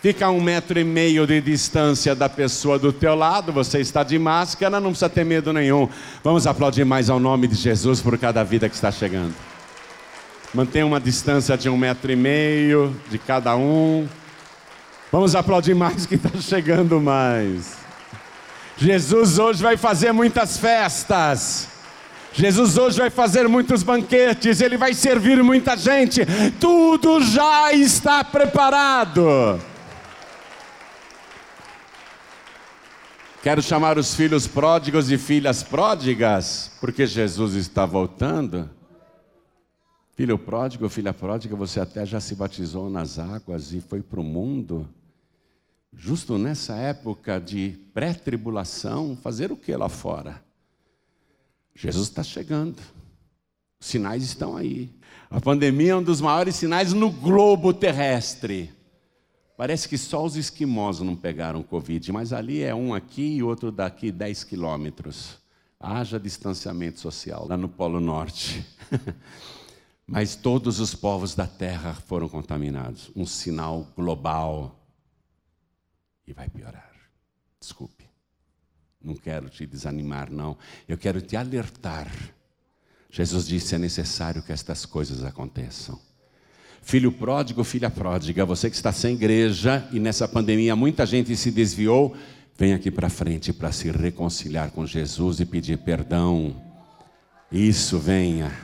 Fica 0.00 0.24
a 0.24 0.30
um 0.30 0.40
metro 0.40 0.80
e 0.80 0.82
meio 0.82 1.26
de 1.26 1.42
distância 1.42 2.14
da 2.14 2.26
pessoa 2.26 2.78
do 2.78 2.90
teu 2.90 3.14
lado, 3.14 3.52
você 3.52 3.80
está 3.80 4.02
de 4.02 4.18
máscara, 4.18 4.80
não 4.80 4.92
precisa 4.92 5.10
ter 5.10 5.26
medo 5.26 5.52
nenhum. 5.52 5.90
Vamos 6.24 6.46
aplaudir 6.46 6.86
mais 6.86 7.10
ao 7.10 7.20
nome 7.20 7.46
de 7.46 7.54
Jesus 7.54 8.00
por 8.00 8.16
cada 8.16 8.42
vida 8.42 8.66
que 8.66 8.74
está 8.74 8.90
chegando. 8.90 9.34
Mantenha 10.54 10.86
uma 10.86 10.98
distância 10.98 11.54
de 11.54 11.68
um 11.68 11.76
metro 11.76 12.10
e 12.10 12.16
meio 12.16 12.96
de 13.10 13.18
cada 13.18 13.54
um. 13.56 14.08
Vamos 15.12 15.34
aplaudir 15.34 15.74
mais 15.74 16.06
que 16.06 16.14
está 16.14 16.30
chegando 16.40 16.98
mais. 16.98 17.89
Jesus 18.80 19.38
hoje 19.38 19.62
vai 19.62 19.76
fazer 19.76 20.10
muitas 20.10 20.56
festas. 20.56 21.68
Jesus 22.32 22.78
hoje 22.78 22.98
vai 22.98 23.10
fazer 23.10 23.46
muitos 23.46 23.82
banquetes, 23.82 24.62
ele 24.62 24.78
vai 24.78 24.94
servir 24.94 25.42
muita 25.42 25.76
gente. 25.76 26.22
Tudo 26.58 27.20
já 27.20 27.74
está 27.74 28.24
preparado. 28.24 29.60
Quero 33.42 33.60
chamar 33.60 33.98
os 33.98 34.14
filhos 34.14 34.46
pródigos 34.46 35.10
e 35.10 35.18
filhas 35.18 35.62
pródigas, 35.62 36.72
porque 36.80 37.06
Jesus 37.06 37.56
está 37.56 37.84
voltando. 37.84 38.70
Filho 40.16 40.38
pródigo, 40.38 40.88
filha 40.88 41.12
pródiga, 41.12 41.54
você 41.54 41.80
até 41.80 42.06
já 42.06 42.18
se 42.18 42.34
batizou 42.34 42.88
nas 42.88 43.18
águas 43.18 43.74
e 43.74 43.80
foi 43.82 44.00
para 44.00 44.20
o 44.20 44.24
mundo. 44.24 44.88
Justo 45.92 46.38
nessa 46.38 46.76
época 46.76 47.40
de 47.40 47.78
pré-tribulação, 47.92 49.16
fazer 49.20 49.50
o 49.50 49.56
que 49.56 49.74
lá 49.74 49.88
fora? 49.88 50.42
Jesus 51.74 52.08
está 52.08 52.22
chegando. 52.22 52.80
Os 53.80 53.86
sinais 53.86 54.22
estão 54.22 54.56
aí. 54.56 54.90
A 55.30 55.40
pandemia 55.40 55.92
é 55.92 55.96
um 55.96 56.02
dos 56.02 56.20
maiores 56.20 56.56
sinais 56.56 56.92
no 56.92 57.10
globo 57.10 57.72
terrestre. 57.72 58.70
Parece 59.56 59.88
que 59.88 59.98
só 59.98 60.24
os 60.24 60.36
esquimós 60.36 61.00
não 61.00 61.14
pegaram 61.14 61.62
Covid, 61.62 62.12
mas 62.12 62.32
ali 62.32 62.62
é 62.62 62.74
um 62.74 62.94
aqui 62.94 63.36
e 63.36 63.42
outro 63.42 63.70
daqui 63.70 64.10
10 64.10 64.44
quilômetros. 64.44 65.38
Haja 65.78 66.18
distanciamento 66.18 66.98
social 66.98 67.46
lá 67.46 67.56
no 67.56 67.68
Polo 67.68 68.00
Norte. 68.00 68.66
mas 70.06 70.34
todos 70.34 70.80
os 70.80 70.94
povos 70.94 71.34
da 71.34 71.46
terra 71.46 71.94
foram 71.94 72.28
contaminados. 72.28 73.10
Um 73.14 73.26
sinal 73.26 73.86
global. 73.96 74.79
E 76.30 76.32
vai 76.32 76.48
piorar. 76.48 76.92
Desculpe. 77.60 78.04
Não 79.02 79.16
quero 79.16 79.48
te 79.48 79.66
desanimar, 79.66 80.30
não. 80.30 80.56
Eu 80.86 80.96
quero 80.96 81.20
te 81.20 81.36
alertar. 81.36 82.08
Jesus 83.10 83.48
disse: 83.48 83.74
é 83.74 83.78
necessário 83.78 84.40
que 84.40 84.52
estas 84.52 84.86
coisas 84.86 85.24
aconteçam. 85.24 85.98
Filho 86.82 87.10
pródigo, 87.10 87.64
filha 87.64 87.90
pródiga, 87.90 88.46
você 88.46 88.70
que 88.70 88.76
está 88.76 88.92
sem 88.92 89.16
igreja 89.16 89.88
e 89.90 89.98
nessa 89.98 90.28
pandemia 90.28 90.76
muita 90.76 91.04
gente 91.04 91.34
se 91.36 91.50
desviou, 91.50 92.16
vem 92.56 92.74
aqui 92.74 92.92
para 92.92 93.10
frente 93.10 93.52
para 93.52 93.72
se 93.72 93.90
reconciliar 93.90 94.70
com 94.70 94.86
Jesus 94.86 95.40
e 95.40 95.44
pedir 95.44 95.78
perdão. 95.78 96.54
Isso, 97.50 97.98
venha. 97.98 98.56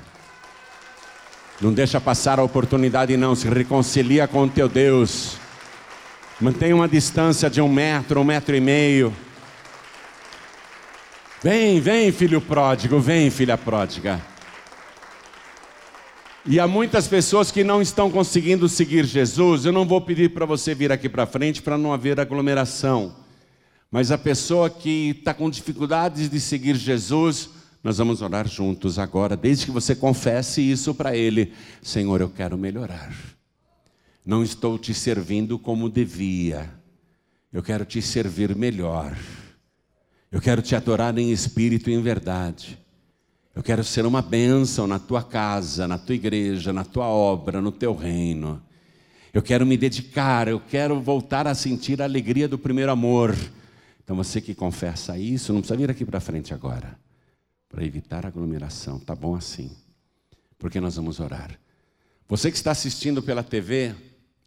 Não 1.61 1.75
deixa 1.75 2.01
passar 2.01 2.39
a 2.39 2.45
oportunidade, 2.45 3.17
não. 3.17 3.35
Se 3.35 3.49
reconcilia 3.49 4.29
com 4.29 4.49
teu 4.49 4.69
Deus. 4.69 5.37
Mantenha 6.39 6.77
uma 6.77 6.87
distância 6.87 7.49
de 7.49 7.63
um 7.63 7.69
metro, 7.69 8.21
um 8.21 8.25
metro 8.25 8.55
e 8.55 8.61
meio. 8.61 9.11
Vem, 11.43 11.81
vem, 11.81 12.13
filho 12.13 12.43
pródigo, 12.43 13.01
vem, 13.01 13.31
filha 13.31 13.57
pródiga. 13.57 14.21
E 16.45 16.61
há 16.61 16.69
muitas 16.69 17.09
pessoas 17.09 17.51
que 17.51 17.65
não 17.65 17.81
estão 17.81 18.11
conseguindo 18.11 18.69
seguir 18.69 19.07
Jesus. 19.07 19.65
Eu 19.65 19.73
não 19.73 19.87
vou 19.87 20.01
pedir 20.01 20.35
para 20.35 20.45
você 20.45 20.75
vir 20.75 20.93
aqui 20.93 21.09
para 21.09 21.25
frente 21.25 21.63
para 21.63 21.79
não 21.79 21.91
haver 21.91 22.21
aglomeração. 22.21 23.17
Mas 23.91 24.11
a 24.11 24.19
pessoa 24.19 24.69
que 24.69 25.15
está 25.19 25.33
com 25.33 25.49
dificuldades 25.49 26.29
de 26.29 26.39
seguir 26.39 26.77
Jesus, 26.77 27.49
nós 27.83 27.97
vamos 27.97 28.21
orar 28.21 28.47
juntos 28.47 28.99
agora, 28.99 29.37
desde 29.37 29.65
que 29.65 29.73
você 29.73 29.95
confesse 29.95 30.61
isso 30.61 30.95
para 30.95 31.17
Ele: 31.17 31.55
Senhor, 31.81 32.21
eu 32.21 32.29
quero 32.29 32.59
melhorar. 32.59 33.11
Não 34.27 34.43
estou 34.43 34.77
te 34.77 34.93
servindo 34.93 35.57
como 35.57 35.89
devia. 35.89 36.69
Eu 37.53 37.63
quero 37.63 37.85
te 37.85 38.03
servir 38.03 38.57
melhor. 38.57 39.17
Eu 40.33 40.41
quero 40.41 40.61
te 40.61 40.75
adorar 40.75 41.17
em 41.17 41.31
espírito 41.31 41.89
e 41.89 41.95
em 41.95 42.03
verdade. 42.03 42.77
Eu 43.55 43.63
quero 43.63 43.85
ser 43.85 44.05
uma 44.05 44.21
bênção 44.21 44.85
na 44.89 44.99
tua 44.99 45.23
casa, 45.23 45.87
na 45.87 45.97
tua 45.97 46.17
igreja, 46.17 46.73
na 46.73 46.85
tua 46.85 47.07
obra, 47.07 47.63
no 47.63 47.71
teu 47.71 47.95
reino. 47.95 48.61
Eu 49.33 49.43
quero 49.43 49.65
me 49.65 49.77
dedicar, 49.77 50.49
eu 50.49 50.59
quero 50.59 51.01
voltar 51.01 51.47
a 51.47 51.55
sentir 51.55 52.03
a 52.03 52.05
alegria 52.05 52.49
do 52.49 52.59
primeiro 52.59 52.91
amor. 52.91 53.33
Então 54.03 54.17
você 54.17 54.41
que 54.41 54.57
confessa 54.57 55.17
isso, 55.17 55.53
não 55.53 55.61
precisa 55.61 55.79
vir 55.79 55.89
aqui 55.89 56.05
para 56.05 56.19
frente 56.19 56.53
agora, 56.53 56.99
para 57.69 57.85
evitar 57.85 58.27
aglomeração, 58.27 58.99
tá 58.99 59.15
bom 59.15 59.37
assim, 59.37 59.71
porque 60.59 60.81
nós 60.81 60.97
vamos 60.97 61.21
orar. 61.21 61.59
Você 62.29 62.51
que 62.51 62.57
está 62.57 62.73
assistindo 62.73 63.23
pela 63.23 63.43
TV, 63.43 63.95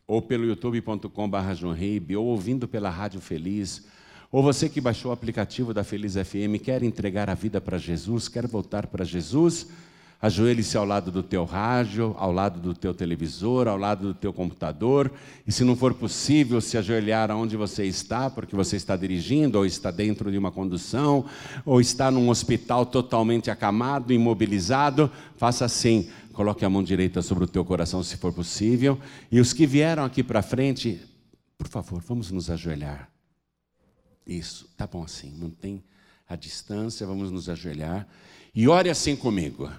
ou 0.10 0.24
pelo 0.24 0.43
youtube.com.br, 0.43 2.18
ou 2.18 2.26
ouvindo 2.26 2.68
pela 2.68 2.89
Rádio 2.89 3.22
Feliz, 3.22 3.86
ou 4.32 4.41
você 4.41 4.68
que 4.68 4.82
baixou 4.82 5.12
o 5.12 5.14
aplicativo 5.14 5.72
da 5.72 5.84
Feliz 5.84 6.16
FM, 6.16 6.60
quer 6.64 6.82
entregar 6.82 7.30
a 7.30 7.36
vida 7.36 7.62
para 7.62 7.78
Jesus, 7.78 8.28
quer 8.28 8.47
voltar 8.47 8.88
para 8.88 9.05
Jesus, 9.05 9.68
ajoelhe-se 10.20 10.76
ao 10.76 10.84
lado 10.84 11.12
do 11.12 11.22
teu 11.22 11.45
rádio, 11.45 12.16
ao 12.18 12.32
lado 12.32 12.60
do 12.60 12.74
teu 12.74 12.91
televisor, 12.91 13.68
ao 13.68 13.78
lado 13.78 14.07
do 14.07 14.14
teu 14.16 14.34
computador, 14.34 15.12
e 15.45 15.51
se 15.51 15.64
não 15.64 15.76
for 15.76 15.93
possível 15.93 16.60
se 16.60 16.76
ajoelhar 16.76 17.30
onde 17.30 17.55
você 17.55 17.86
está, 17.86 18.32
porque 18.32 18.55
você 18.55 18.78
está 18.78 18.95
dirigindo, 18.97 19.60
ou 19.60 19.66
está 19.66 19.91
dentro 19.91 20.32
de 20.32 20.39
uma 20.39 20.51
condução, 20.51 21.24
ou 21.64 21.80
está 21.80 22.10
num 22.10 22.30
hospital 22.30 22.84
totalmente 22.84 23.51
acamado, 23.51 24.12
imobilizado, 24.12 25.12
faça 25.38 25.66
assim, 25.66 26.10
coloque 26.40 26.64
a 26.64 26.70
mão 26.70 26.82
direita 26.82 27.22
sobre 27.22 27.44
o 27.44 27.48
teu 27.48 27.66
coração 27.66 28.02
se 28.02 28.16
for 28.16 28.32
possível, 28.32 28.98
e 29.30 29.42
os 29.42 29.52
que 29.52 29.68
vieram 29.68 30.06
aqui 30.06 30.24
para 30.24 30.42
frente, 30.42 30.98
por 31.58 31.68
favor, 31.68 32.02
vamos 32.02 32.32
nos 32.32 32.50
ajoelhar. 32.50 33.12
Isso, 34.26 34.66
tá 34.78 34.88
bom 34.88 35.04
assim. 35.04 35.34
Mantém 35.38 35.84
a 36.26 36.38
distância, 36.38 37.06
vamos 37.06 37.30
nos 37.30 37.50
ajoelhar. 37.50 38.08
E 38.56 38.70
ore 38.70 38.90
assim 38.90 39.18
comigo. 39.18 39.70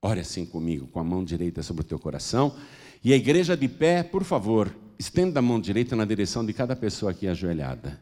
Ore 0.00 0.20
assim 0.20 0.46
comigo, 0.46 0.86
com 0.86 1.00
a 1.00 1.04
mão 1.04 1.24
direita 1.24 1.64
sobre 1.64 1.80
o 1.80 1.84
teu 1.84 1.98
coração. 1.98 2.56
E 3.02 3.12
a 3.12 3.16
igreja 3.16 3.56
de 3.56 3.66
pé, 3.66 4.04
por 4.04 4.22
favor, 4.22 4.72
estenda 4.96 5.40
a 5.40 5.42
mão 5.42 5.60
direita 5.60 5.96
na 5.96 6.04
direção 6.04 6.46
de 6.46 6.52
cada 6.52 6.76
pessoa 6.76 7.10
aqui 7.10 7.26
ajoelhada. 7.26 8.00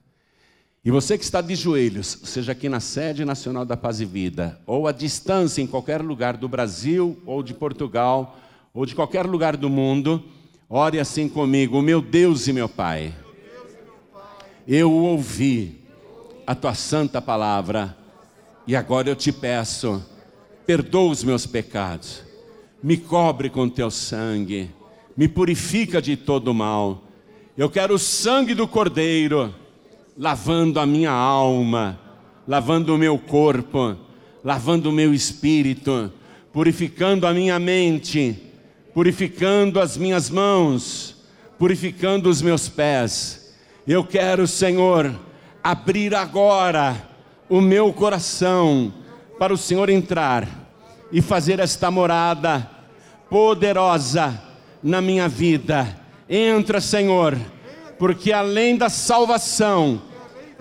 E 0.84 0.90
você 0.90 1.18
que 1.18 1.24
está 1.24 1.40
de 1.40 1.54
joelhos, 1.54 2.20
seja 2.24 2.52
aqui 2.52 2.68
na 2.68 2.80
sede 2.80 3.24
nacional 3.24 3.64
da 3.64 3.76
Paz 3.76 4.00
e 4.00 4.04
Vida, 4.04 4.58
ou 4.66 4.86
à 4.86 4.92
distância 4.92 5.60
em 5.60 5.66
qualquer 5.66 6.00
lugar 6.00 6.36
do 6.36 6.48
Brasil, 6.48 7.20
ou 7.26 7.42
de 7.42 7.52
Portugal, 7.52 8.38
ou 8.72 8.86
de 8.86 8.94
qualquer 8.94 9.26
lugar 9.26 9.56
do 9.56 9.68
mundo, 9.68 10.22
ore 10.68 10.98
assim 10.98 11.28
comigo, 11.28 11.82
meu 11.82 12.00
Deus 12.00 12.48
e 12.48 12.52
meu 12.52 12.68
Pai 12.68 13.14
eu 14.72 14.92
ouvi 14.92 15.80
a 16.46 16.54
tua 16.54 16.74
santa 16.74 17.20
palavra 17.20 17.96
e 18.68 18.76
agora 18.76 19.08
eu 19.08 19.16
te 19.16 19.32
peço, 19.32 20.00
perdoa 20.64 21.10
os 21.10 21.24
meus 21.24 21.44
pecados, 21.44 22.22
me 22.80 22.96
cobre 22.96 23.50
com 23.50 23.68
teu 23.68 23.90
sangue, 23.90 24.70
me 25.16 25.26
purifica 25.26 26.00
de 26.00 26.16
todo 26.16 26.54
mal. 26.54 27.02
Eu 27.58 27.68
quero 27.68 27.94
o 27.94 27.98
sangue 27.98 28.54
do 28.54 28.68
Cordeiro 28.68 29.52
lavando 30.16 30.80
a 30.80 30.86
minha 30.86 31.12
alma, 31.12 31.98
lavando 32.46 32.94
o 32.94 32.98
meu 32.98 33.18
corpo, 33.18 33.96
lavando 34.44 34.90
o 34.90 34.92
meu 34.92 35.12
espírito, 35.14 36.12
purificando 36.52 37.26
a 37.26 37.32
minha 37.32 37.58
mente, 37.58 38.36
purificando 38.92 39.80
as 39.80 39.96
minhas 39.96 40.30
mãos, 40.30 41.16
purificando 41.58 42.28
os 42.28 42.42
meus 42.42 42.68
pés 42.68 43.40
eu 43.92 44.04
quero, 44.04 44.46
Senhor, 44.46 45.18
abrir 45.62 46.14
agora 46.14 47.08
o 47.48 47.60
meu 47.60 47.92
coração 47.92 48.92
para 49.38 49.52
o 49.52 49.56
Senhor 49.56 49.88
entrar 49.88 50.46
e 51.10 51.20
fazer 51.20 51.58
esta 51.58 51.90
morada 51.90 52.70
poderosa 53.28 54.40
na 54.80 55.00
minha 55.00 55.28
vida. 55.28 55.88
Entra, 56.28 56.80
Senhor, 56.80 57.36
porque 58.00 58.32
além 58.32 58.78
da 58.78 58.88
salvação, 58.88 60.00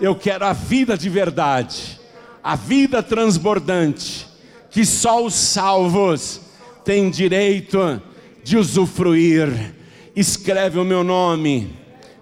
eu 0.01 0.13
quero 0.13 0.45
a 0.45 0.51
vida 0.51 0.97
de 0.97 1.07
verdade, 1.07 1.97
a 2.43 2.53
vida 2.53 3.01
transbordante, 3.01 4.27
que 4.69 4.85
só 4.85 5.23
os 5.23 5.35
salvos 5.35 6.41
têm 6.83 7.09
direito 7.09 8.01
de 8.43 8.57
usufruir. 8.57 9.73
Escreve 10.13 10.79
o 10.79 10.83
meu 10.83 11.01
nome 11.01 11.73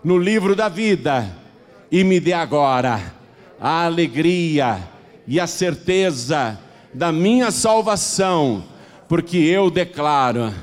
no 0.03 0.20
livro 0.20 0.55
da 0.55 0.70
vida 0.70 1.36
e 1.91 2.03
me 2.03 2.20
dê 2.20 2.34
agora 2.34 3.15
a 3.59 3.86
alegria 3.86 4.88
e 5.26 5.39
a 5.39 5.47
certeza 5.47 6.59
da 6.93 7.11
minha 7.11 7.49
salvação, 7.49 8.63
porque 9.09 9.38
eu 9.38 9.72
declaro 9.72 10.53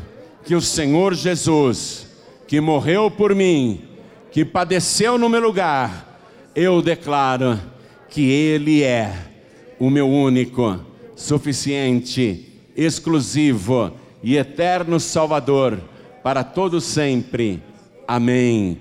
que 0.44 0.54
o 0.54 0.60
Senhor 0.60 1.12
Jesus, 1.12 2.06
que 2.46 2.60
morreu 2.60 3.10
por 3.10 3.34
mim, 3.34 3.93
que 4.34 4.44
padeceu 4.44 5.16
no 5.16 5.28
meu 5.28 5.40
lugar, 5.40 6.18
eu 6.56 6.82
declaro 6.82 7.56
que 8.08 8.28
Ele 8.28 8.82
é 8.82 9.14
o 9.78 9.88
meu 9.88 10.10
único, 10.10 10.80
suficiente, 11.14 12.44
exclusivo 12.76 13.92
e 14.24 14.36
eterno 14.36 14.98
Salvador 14.98 15.80
para 16.20 16.42
todo 16.42 16.80
sempre. 16.80 17.62
Amém. 18.08 18.80